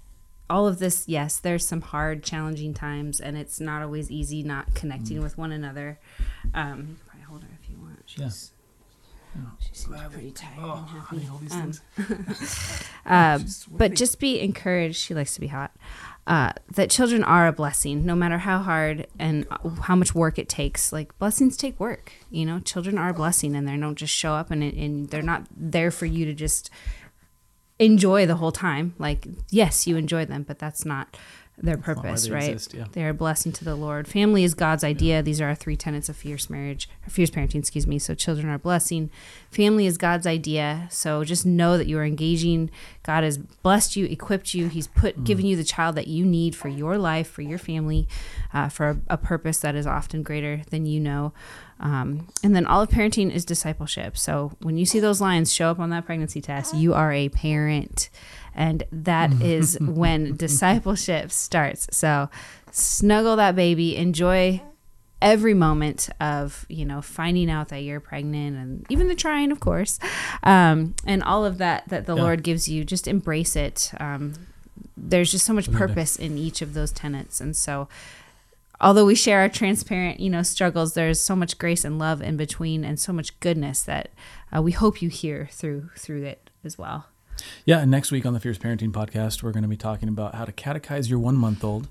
all 0.49 0.67
of 0.67 0.79
this, 0.79 1.07
yes, 1.07 1.39
there's 1.39 1.65
some 1.67 1.81
hard, 1.81 2.23
challenging 2.23 2.73
times, 2.73 3.19
and 3.19 3.37
it's 3.37 3.59
not 3.59 3.81
always 3.81 4.11
easy 4.11 4.43
not 4.43 4.67
Mm. 4.71 4.75
connecting 4.75 5.21
with 5.21 5.37
one 5.37 5.51
another. 5.51 5.99
Um, 6.53 6.79
you 6.79 6.85
can 6.85 6.97
probably 7.07 7.21
hold 7.23 7.41
her 7.43 7.49
if 7.61 7.69
you 7.69 7.77
want. 7.77 7.99
She's, 8.05 8.51
Yeah. 9.35 9.41
She 9.59 9.69
seems 9.73 9.97
pretty 10.13 10.31
tired 10.31 10.53
Oh, 10.59 10.77
and 10.77 10.87
happy. 10.87 10.99
honey, 10.99 11.27
all 11.29 11.37
these 11.39 11.51
Um, 11.53 11.73
things. 11.73 12.83
Uh, 13.05 13.39
but 13.71 13.93
just 13.93 14.19
be 14.19 14.39
encouraged. 14.39 14.95
She 14.95 15.13
likes 15.13 15.33
to 15.35 15.39
be 15.41 15.47
hot. 15.47 15.75
Uh, 16.25 16.53
that 16.73 16.89
children 16.89 17.23
are 17.23 17.45
a 17.47 17.51
blessing, 17.53 18.03
no 18.05 18.15
matter 18.15 18.39
how 18.39 18.57
hard 18.59 19.05
and 19.19 19.45
how 19.83 19.95
much 19.95 20.15
work 20.15 20.39
it 20.39 20.49
takes. 20.49 20.91
Like 20.91 21.15
blessings 21.19 21.55
take 21.55 21.79
work, 21.79 22.13
you 22.31 22.45
know. 22.47 22.59
Children 22.59 22.97
are 22.97 23.09
a 23.09 23.13
blessing, 23.13 23.55
and 23.55 23.67
they 23.67 23.77
don't 23.77 23.95
just 23.95 24.13
show 24.13 24.33
up 24.33 24.49
and 24.49 24.63
and 24.63 25.09
they're 25.09 25.21
not 25.21 25.45
there 25.55 25.91
for 25.91 26.07
you 26.07 26.25
to 26.25 26.33
just 26.33 26.71
enjoy 27.79 28.25
the 28.25 28.35
whole 28.35 28.51
time. 28.51 28.93
Like 28.97 29.27
yes, 29.49 29.87
you 29.87 29.97
enjoy 29.97 30.25
them, 30.25 30.43
but 30.43 30.59
that's 30.59 30.85
not 30.85 31.17
their 31.57 31.77
That's 31.77 31.87
not 31.87 31.97
why 31.97 32.03
purpose, 32.03 32.25
they 32.25 32.31
right? 32.31 32.49
exist, 32.51 32.73
yeah. 32.73 32.85
They 32.91 33.03
are 33.05 33.09
a 33.09 33.13
blessing 33.13 33.51
to 33.53 33.63
the 33.63 33.75
Lord. 33.75 34.07
Family 34.07 34.43
is 34.43 34.53
God's 34.53 34.83
idea. 34.83 35.23
These 35.23 35.39
are 35.39 35.47
our 35.47 35.55
three 35.55 35.77
tenets 35.77 36.09
of 36.09 36.15
fierce 36.17 36.49
marriage, 36.49 36.89
fierce 37.07 37.29
parenting, 37.29 37.55
excuse 37.55 37.87
me. 37.87 37.97
So 37.97 38.13
children 38.13 38.49
are 38.49 38.55
a 38.55 38.59
blessing. 38.59 39.09
Family 39.51 39.85
is 39.85 39.97
God's 39.97 40.27
idea. 40.27 40.87
So 40.91 41.23
just 41.23 41.45
know 41.45 41.77
that 41.77 41.87
you 41.87 41.97
are 41.97 42.03
engaging. 42.03 42.69
God 43.03 43.23
has 43.23 43.37
blessed 43.37 43.95
you, 43.95 44.05
equipped 44.05 44.53
you. 44.53 44.67
He's 44.67 44.87
put 44.87 45.23
given 45.23 45.45
you 45.45 45.55
the 45.55 45.63
child 45.63 45.95
that 45.95 46.07
you 46.07 46.25
need 46.25 46.55
for 46.55 46.67
your 46.67 46.97
life, 46.97 47.29
for 47.29 47.41
your 47.41 47.57
family, 47.57 48.07
uh, 48.53 48.67
for 48.67 48.89
a, 48.89 48.97
a 49.11 49.17
purpose 49.17 49.59
that 49.59 49.75
is 49.75 49.87
often 49.87 50.23
greater 50.23 50.61
than 50.71 50.85
you 50.85 50.99
know. 50.99 51.33
Um, 51.79 52.27
and 52.43 52.55
then 52.55 52.65
all 52.65 52.81
of 52.81 52.89
parenting 52.89 53.31
is 53.31 53.43
discipleship. 53.45 54.17
So 54.17 54.53
when 54.61 54.77
you 54.77 54.85
see 54.85 54.99
those 54.99 55.19
lines 55.19 55.53
show 55.53 55.69
up 55.69 55.79
on 55.79 55.89
that 55.89 56.05
pregnancy 56.05 56.41
test, 56.41 56.73
you 56.75 56.93
are 56.93 57.11
a 57.11 57.29
parent. 57.29 58.09
And 58.55 58.83
that 58.91 59.31
is 59.41 59.77
when 59.81 60.35
discipleship 60.37 61.31
starts. 61.31 61.87
So 61.91 62.29
snuggle 62.71 63.35
that 63.35 63.55
baby, 63.55 63.95
enjoy 63.95 64.61
every 65.21 65.53
moment 65.53 66.09
of 66.19 66.65
you 66.69 66.85
know 66.85 67.01
finding 67.01 67.49
out 67.49 67.69
that 67.69 67.79
you're 67.79 68.01
pregnant 68.01 68.55
and 68.57 68.85
even 68.89 69.07
the 69.07 69.15
trying 69.15 69.49
of 69.49 69.61
course 69.61 69.97
um, 70.43 70.93
and 71.07 71.23
all 71.23 71.45
of 71.45 71.57
that 71.57 71.87
that 71.87 72.05
the 72.05 72.13
Yeah. 72.15 72.21
lord 72.21 72.43
gives 72.43 72.67
you 72.67 72.83
just 72.83 73.07
embrace 73.07 73.55
it 73.55 73.91
um, 73.99 74.33
there's 74.97 75.31
just 75.31 75.45
so 75.45 75.53
much 75.53 75.71
purpose 75.71 76.17
in 76.17 76.37
each 76.37 76.61
of 76.61 76.73
those 76.73 76.91
tenets 76.91 77.39
and 77.39 77.55
so 77.55 77.87
although 78.81 79.05
we 79.05 79.15
share 79.15 79.39
our 79.39 79.49
transparent 79.49 80.19
you 80.19 80.29
know 80.29 80.43
struggles 80.43 80.93
there's 80.95 81.21
so 81.21 81.35
much 81.35 81.57
grace 81.57 81.85
and 81.85 81.97
love 81.97 82.21
in 82.21 82.35
between 82.35 82.83
and 82.83 82.99
so 82.99 83.13
much 83.13 83.39
goodness 83.39 83.81
that 83.83 84.09
uh, 84.55 84.61
we 84.61 84.73
hope 84.73 85.01
you 85.01 85.07
hear 85.09 85.47
through 85.49 85.89
through 85.97 86.23
it 86.23 86.49
as 86.65 86.77
well 86.77 87.05
Yeah, 87.65 87.79
and 87.79 87.91
next 87.91 88.11
week 88.11 88.25
on 88.25 88.33
the 88.33 88.39
Fierce 88.39 88.57
Parenting 88.57 88.91
podcast, 88.91 89.43
we're 89.43 89.51
going 89.51 89.63
to 89.63 89.69
be 89.69 89.77
talking 89.77 90.09
about 90.09 90.35
how 90.35 90.45
to 90.45 90.51
catechize 90.51 91.09
your 91.09 91.19
one 91.19 91.35
month 91.35 91.63
old 91.63 91.87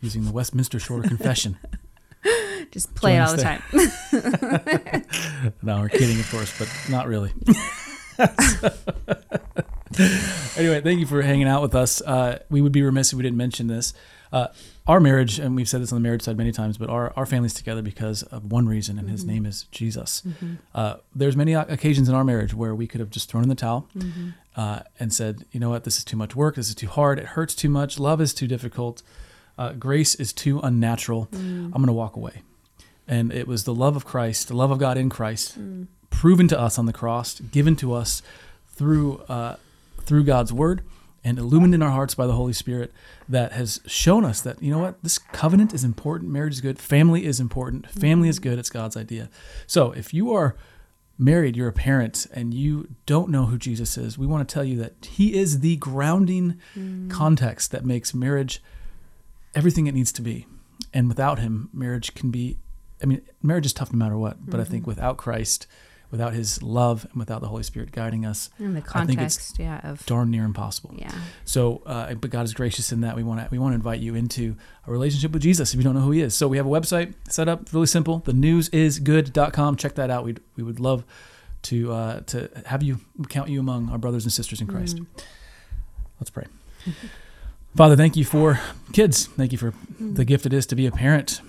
using 0.00 0.24
the 0.24 0.32
Westminster 0.32 0.78
Shorter 0.78 1.08
Confession. 1.08 1.58
just 2.70 2.94
play 2.94 3.16
Join 3.16 3.22
it 3.22 3.28
all 3.28 3.36
the 3.36 3.42
time 3.42 3.62
no, 5.62 5.80
we're 5.80 5.88
kidding, 5.88 6.18
of 6.18 6.30
course, 6.30 6.56
but 6.58 6.68
not 6.88 7.06
really. 7.06 7.32
anyway, 10.56 10.80
thank 10.80 11.00
you 11.00 11.06
for 11.06 11.22
hanging 11.22 11.48
out 11.48 11.62
with 11.62 11.74
us. 11.74 12.00
Uh, 12.00 12.38
we 12.50 12.60
would 12.60 12.72
be 12.72 12.82
remiss 12.82 13.12
if 13.12 13.16
we 13.16 13.22
didn't 13.22 13.36
mention 13.38 13.66
this. 13.66 13.92
Uh, 14.32 14.48
our 14.86 14.98
marriage, 14.98 15.38
and 15.38 15.54
we've 15.54 15.68
said 15.68 15.82
this 15.82 15.92
on 15.92 15.96
the 15.96 16.02
marriage 16.02 16.22
side 16.22 16.36
many 16.36 16.52
times, 16.52 16.78
but 16.78 16.88
our, 16.88 17.12
our 17.16 17.26
family's 17.26 17.52
together 17.54 17.82
because 17.82 18.22
of 18.24 18.50
one 18.50 18.66
reason, 18.66 18.98
and 18.98 19.08
his 19.10 19.24
name 19.24 19.44
is 19.44 19.64
Jesus. 19.64 20.22
Uh, 20.74 20.96
there's 21.14 21.36
many 21.36 21.52
occasions 21.52 22.08
in 22.08 22.14
our 22.14 22.24
marriage 22.24 22.54
where 22.54 22.74
we 22.74 22.86
could 22.86 23.00
have 23.00 23.10
just 23.10 23.30
thrown 23.30 23.42
in 23.42 23.48
the 23.48 23.54
towel, 23.54 23.86
uh, 24.56 24.80
and 25.00 25.12
said, 25.12 25.44
you 25.52 25.60
know 25.60 25.70
what, 25.70 25.84
this 25.84 25.98
is 25.98 26.04
too 26.04 26.16
much 26.16 26.36
work. 26.36 26.56
This 26.56 26.68
is 26.68 26.74
too 26.74 26.88
hard. 26.88 27.18
It 27.18 27.26
hurts 27.26 27.54
too 27.54 27.68
much. 27.68 27.98
Love 27.98 28.20
is 28.20 28.34
too 28.34 28.46
difficult. 28.46 29.02
Uh, 29.56 29.72
grace 29.72 30.14
is 30.14 30.32
too 30.32 30.60
unnatural. 30.60 31.28
I'm 31.32 31.72
going 31.72 31.86
to 31.86 31.92
walk 31.92 32.16
away. 32.16 32.42
And 33.06 33.32
it 33.32 33.46
was 33.46 33.64
the 33.64 33.74
love 33.74 33.96
of 33.96 34.04
Christ, 34.04 34.48
the 34.48 34.56
love 34.56 34.70
of 34.70 34.78
God 34.78 34.96
in 34.96 35.10
Christ, 35.10 35.58
proven 36.10 36.48
to 36.48 36.58
us 36.58 36.78
on 36.78 36.86
the 36.86 36.92
cross, 36.92 37.40
given 37.40 37.76
to 37.76 37.92
us 37.92 38.22
through 38.68 39.18
uh, 39.28 39.56
through 40.04 40.24
God's 40.24 40.52
word 40.52 40.82
and 41.24 41.38
illumined 41.38 41.74
in 41.74 41.82
our 41.82 41.90
hearts 41.90 42.14
by 42.14 42.26
the 42.26 42.32
Holy 42.32 42.52
Spirit 42.52 42.92
that 43.28 43.52
has 43.52 43.80
shown 43.86 44.24
us 44.24 44.40
that, 44.40 44.60
you 44.62 44.72
know 44.72 44.80
what, 44.80 45.02
this 45.02 45.18
covenant 45.18 45.72
is 45.72 45.84
important, 45.84 46.30
marriage 46.30 46.54
is 46.54 46.60
good, 46.60 46.78
family 46.78 47.24
is 47.24 47.38
important, 47.38 47.88
family 47.88 48.28
is 48.28 48.38
good, 48.38 48.58
it's 48.58 48.70
God's 48.70 48.96
idea. 48.96 49.28
So 49.66 49.92
if 49.92 50.12
you 50.12 50.32
are 50.32 50.56
married, 51.22 51.56
you're 51.56 51.68
a 51.68 51.72
parent, 51.72 52.26
and 52.32 52.52
you 52.52 52.88
don't 53.06 53.30
know 53.30 53.46
who 53.46 53.58
Jesus 53.58 53.96
is, 53.96 54.18
we 54.18 54.26
want 54.26 54.46
to 54.46 54.52
tell 54.52 54.64
you 54.64 54.76
that 54.78 55.06
He 55.06 55.34
is 55.34 55.60
the 55.60 55.76
grounding 55.76 56.60
mm. 56.76 57.10
context 57.10 57.70
that 57.72 57.84
makes 57.84 58.12
marriage 58.12 58.62
everything 59.54 59.86
it 59.86 59.94
needs 59.94 60.12
to 60.12 60.22
be. 60.22 60.46
And 60.92 61.08
without 61.08 61.38
Him, 61.38 61.70
marriage 61.72 62.14
can 62.14 62.30
be, 62.30 62.58
I 63.02 63.06
mean, 63.06 63.22
marriage 63.42 63.66
is 63.66 63.72
tough 63.72 63.92
no 63.92 63.98
matter 63.98 64.18
what, 64.18 64.44
but 64.44 64.60
I 64.60 64.64
think 64.64 64.82
mm-hmm. 64.82 64.90
without 64.90 65.16
Christ, 65.16 65.66
without 66.12 66.32
His 66.34 66.62
love, 66.62 67.04
and 67.10 67.18
without 67.18 67.40
the 67.40 67.48
Holy 67.48 67.64
Spirit 67.64 67.90
guiding 67.90 68.24
us, 68.24 68.50
In 68.60 68.74
the 68.74 68.82
I 68.94 69.04
think 69.04 69.20
it's 69.20 69.36
context, 69.36 69.58
yeah, 69.58 69.80
of 69.90 70.06
darn 70.06 70.30
near 70.30 70.44
impossible. 70.44 70.94
yeah. 70.96 71.10
So, 71.44 71.82
uh, 71.86 72.14
but 72.14 72.30
God 72.30 72.44
is 72.44 72.54
gracious 72.54 72.92
in 72.92 73.00
that 73.00 73.16
we 73.16 73.24
want 73.24 73.40
to 73.40 73.48
we 73.50 73.58
want 73.58 73.72
to 73.72 73.76
invite 73.76 73.98
you 74.00 74.14
into 74.14 74.54
a 74.86 74.92
relationship 74.92 75.32
with 75.32 75.42
Jesus 75.42 75.72
if 75.74 75.78
you 75.78 75.82
don't 75.82 75.94
know 75.94 76.02
who 76.02 76.12
He 76.12 76.20
is. 76.20 76.36
So 76.36 76.46
we 76.46 76.56
have 76.58 76.66
a 76.66 76.70
website 76.70 77.14
set 77.28 77.48
up, 77.48 77.72
really 77.72 77.86
simple. 77.86 78.18
The 78.20 78.32
newsisgood.com. 78.32 79.76
Check 79.76 79.94
that 79.96 80.10
out. 80.10 80.24
We 80.24 80.36
we 80.56 80.62
would 80.62 80.78
love 80.78 81.04
to 81.62 81.92
uh, 81.92 82.20
to 82.26 82.48
have 82.66 82.82
you 82.82 83.00
count 83.28 83.48
you 83.48 83.58
among 83.58 83.88
our 83.90 83.98
brothers 83.98 84.24
and 84.24 84.32
sisters 84.32 84.60
in 84.60 84.66
Christ. 84.68 85.00
Let's 86.20 86.30
pray. 86.30 86.44
Father, 87.76 87.96
thank 87.96 88.16
you 88.16 88.24
for 88.24 88.60
kids. 88.92 89.26
Thank 89.28 89.50
you 89.52 89.58
for 89.58 89.72
the 89.98 90.24
gift 90.26 90.44
it 90.44 90.52
is 90.52 90.66
to 90.66 90.76
be 90.76 90.86
a 90.86 90.92
parent. 90.92 91.40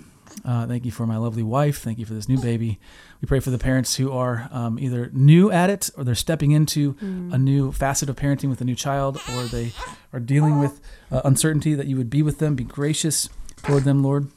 Uh, 0.44 0.66
thank 0.66 0.84
you 0.84 0.90
for 0.90 1.06
my 1.06 1.16
lovely 1.16 1.42
wife. 1.42 1.78
Thank 1.78 1.98
you 1.98 2.06
for 2.06 2.14
this 2.14 2.28
new 2.28 2.40
baby. 2.40 2.78
We 3.20 3.26
pray 3.26 3.40
for 3.40 3.50
the 3.50 3.58
parents 3.58 3.96
who 3.96 4.12
are 4.12 4.48
um, 4.50 4.78
either 4.78 5.10
new 5.12 5.50
at 5.50 5.70
it 5.70 5.90
or 5.96 6.04
they're 6.04 6.14
stepping 6.14 6.50
into 6.50 6.96
a 7.00 7.38
new 7.38 7.72
facet 7.72 8.08
of 8.08 8.16
parenting 8.16 8.48
with 8.48 8.60
a 8.60 8.64
new 8.64 8.74
child 8.74 9.20
or 9.34 9.44
they 9.44 9.72
are 10.12 10.20
dealing 10.20 10.58
with 10.58 10.80
uh, 11.10 11.20
uncertainty, 11.24 11.74
that 11.74 11.86
you 11.86 11.96
would 11.96 12.10
be 12.10 12.22
with 12.22 12.38
them, 12.38 12.54
be 12.56 12.64
gracious 12.64 13.28
toward 13.62 13.84
them, 13.84 14.02
Lord. 14.02 14.28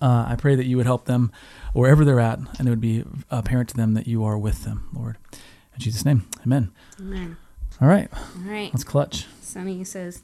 Uh, 0.00 0.24
I 0.28 0.36
pray 0.38 0.54
that 0.54 0.64
you 0.64 0.76
would 0.78 0.86
help 0.86 1.04
them 1.04 1.30
wherever 1.74 2.04
they're 2.04 2.18
at 2.20 2.38
and 2.58 2.66
it 2.66 2.70
would 2.70 2.80
be 2.80 3.04
apparent 3.30 3.68
to 3.70 3.76
them 3.76 3.94
that 3.94 4.06
you 4.06 4.24
are 4.24 4.38
with 4.38 4.64
them, 4.64 4.88
Lord. 4.94 5.16
In 5.74 5.80
Jesus' 5.80 6.04
name, 6.04 6.26
amen. 6.44 6.72
Amen. 6.98 7.36
All 7.80 7.88
right, 7.88 8.08
All 8.12 8.50
right. 8.50 8.70
let's 8.72 8.84
clutch. 8.84 9.26
Sunny 9.40 9.84
says, 9.84 10.22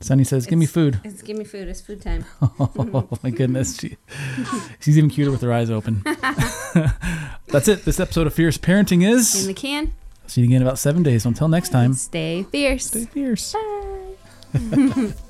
Sunny 0.00 0.22
says, 0.24 0.46
Give 0.46 0.58
me 0.58 0.66
food. 0.66 1.00
"It's 1.04 1.22
give 1.22 1.36
me 1.36 1.44
food. 1.44 1.66
It's 1.68 1.80
food 1.80 2.00
time." 2.00 2.24
Oh 2.60 3.08
my 3.22 3.30
goodness. 3.30 3.76
She, 3.78 3.96
she's 4.80 4.96
even 4.96 5.10
cuter 5.10 5.30
with 5.32 5.40
her 5.42 5.52
eyes 5.52 5.70
open. 5.70 6.02
That's 7.48 7.66
it. 7.68 7.84
This 7.84 7.98
episode 7.98 8.26
of 8.26 8.34
Fierce 8.34 8.58
Parenting 8.58 9.08
is 9.08 9.40
In 9.42 9.48
the 9.48 9.54
can. 9.54 9.92
See 10.26 10.42
you 10.42 10.46
again 10.46 10.56
in 10.56 10.62
about 10.62 10.78
seven 10.78 11.02
days. 11.02 11.24
Until 11.26 11.48
next 11.48 11.70
time, 11.70 11.94
Stay 11.94 12.44
fierce. 12.44 12.86
stay 12.86 13.06
fierce. 13.06 13.54
Bye. 14.52 15.12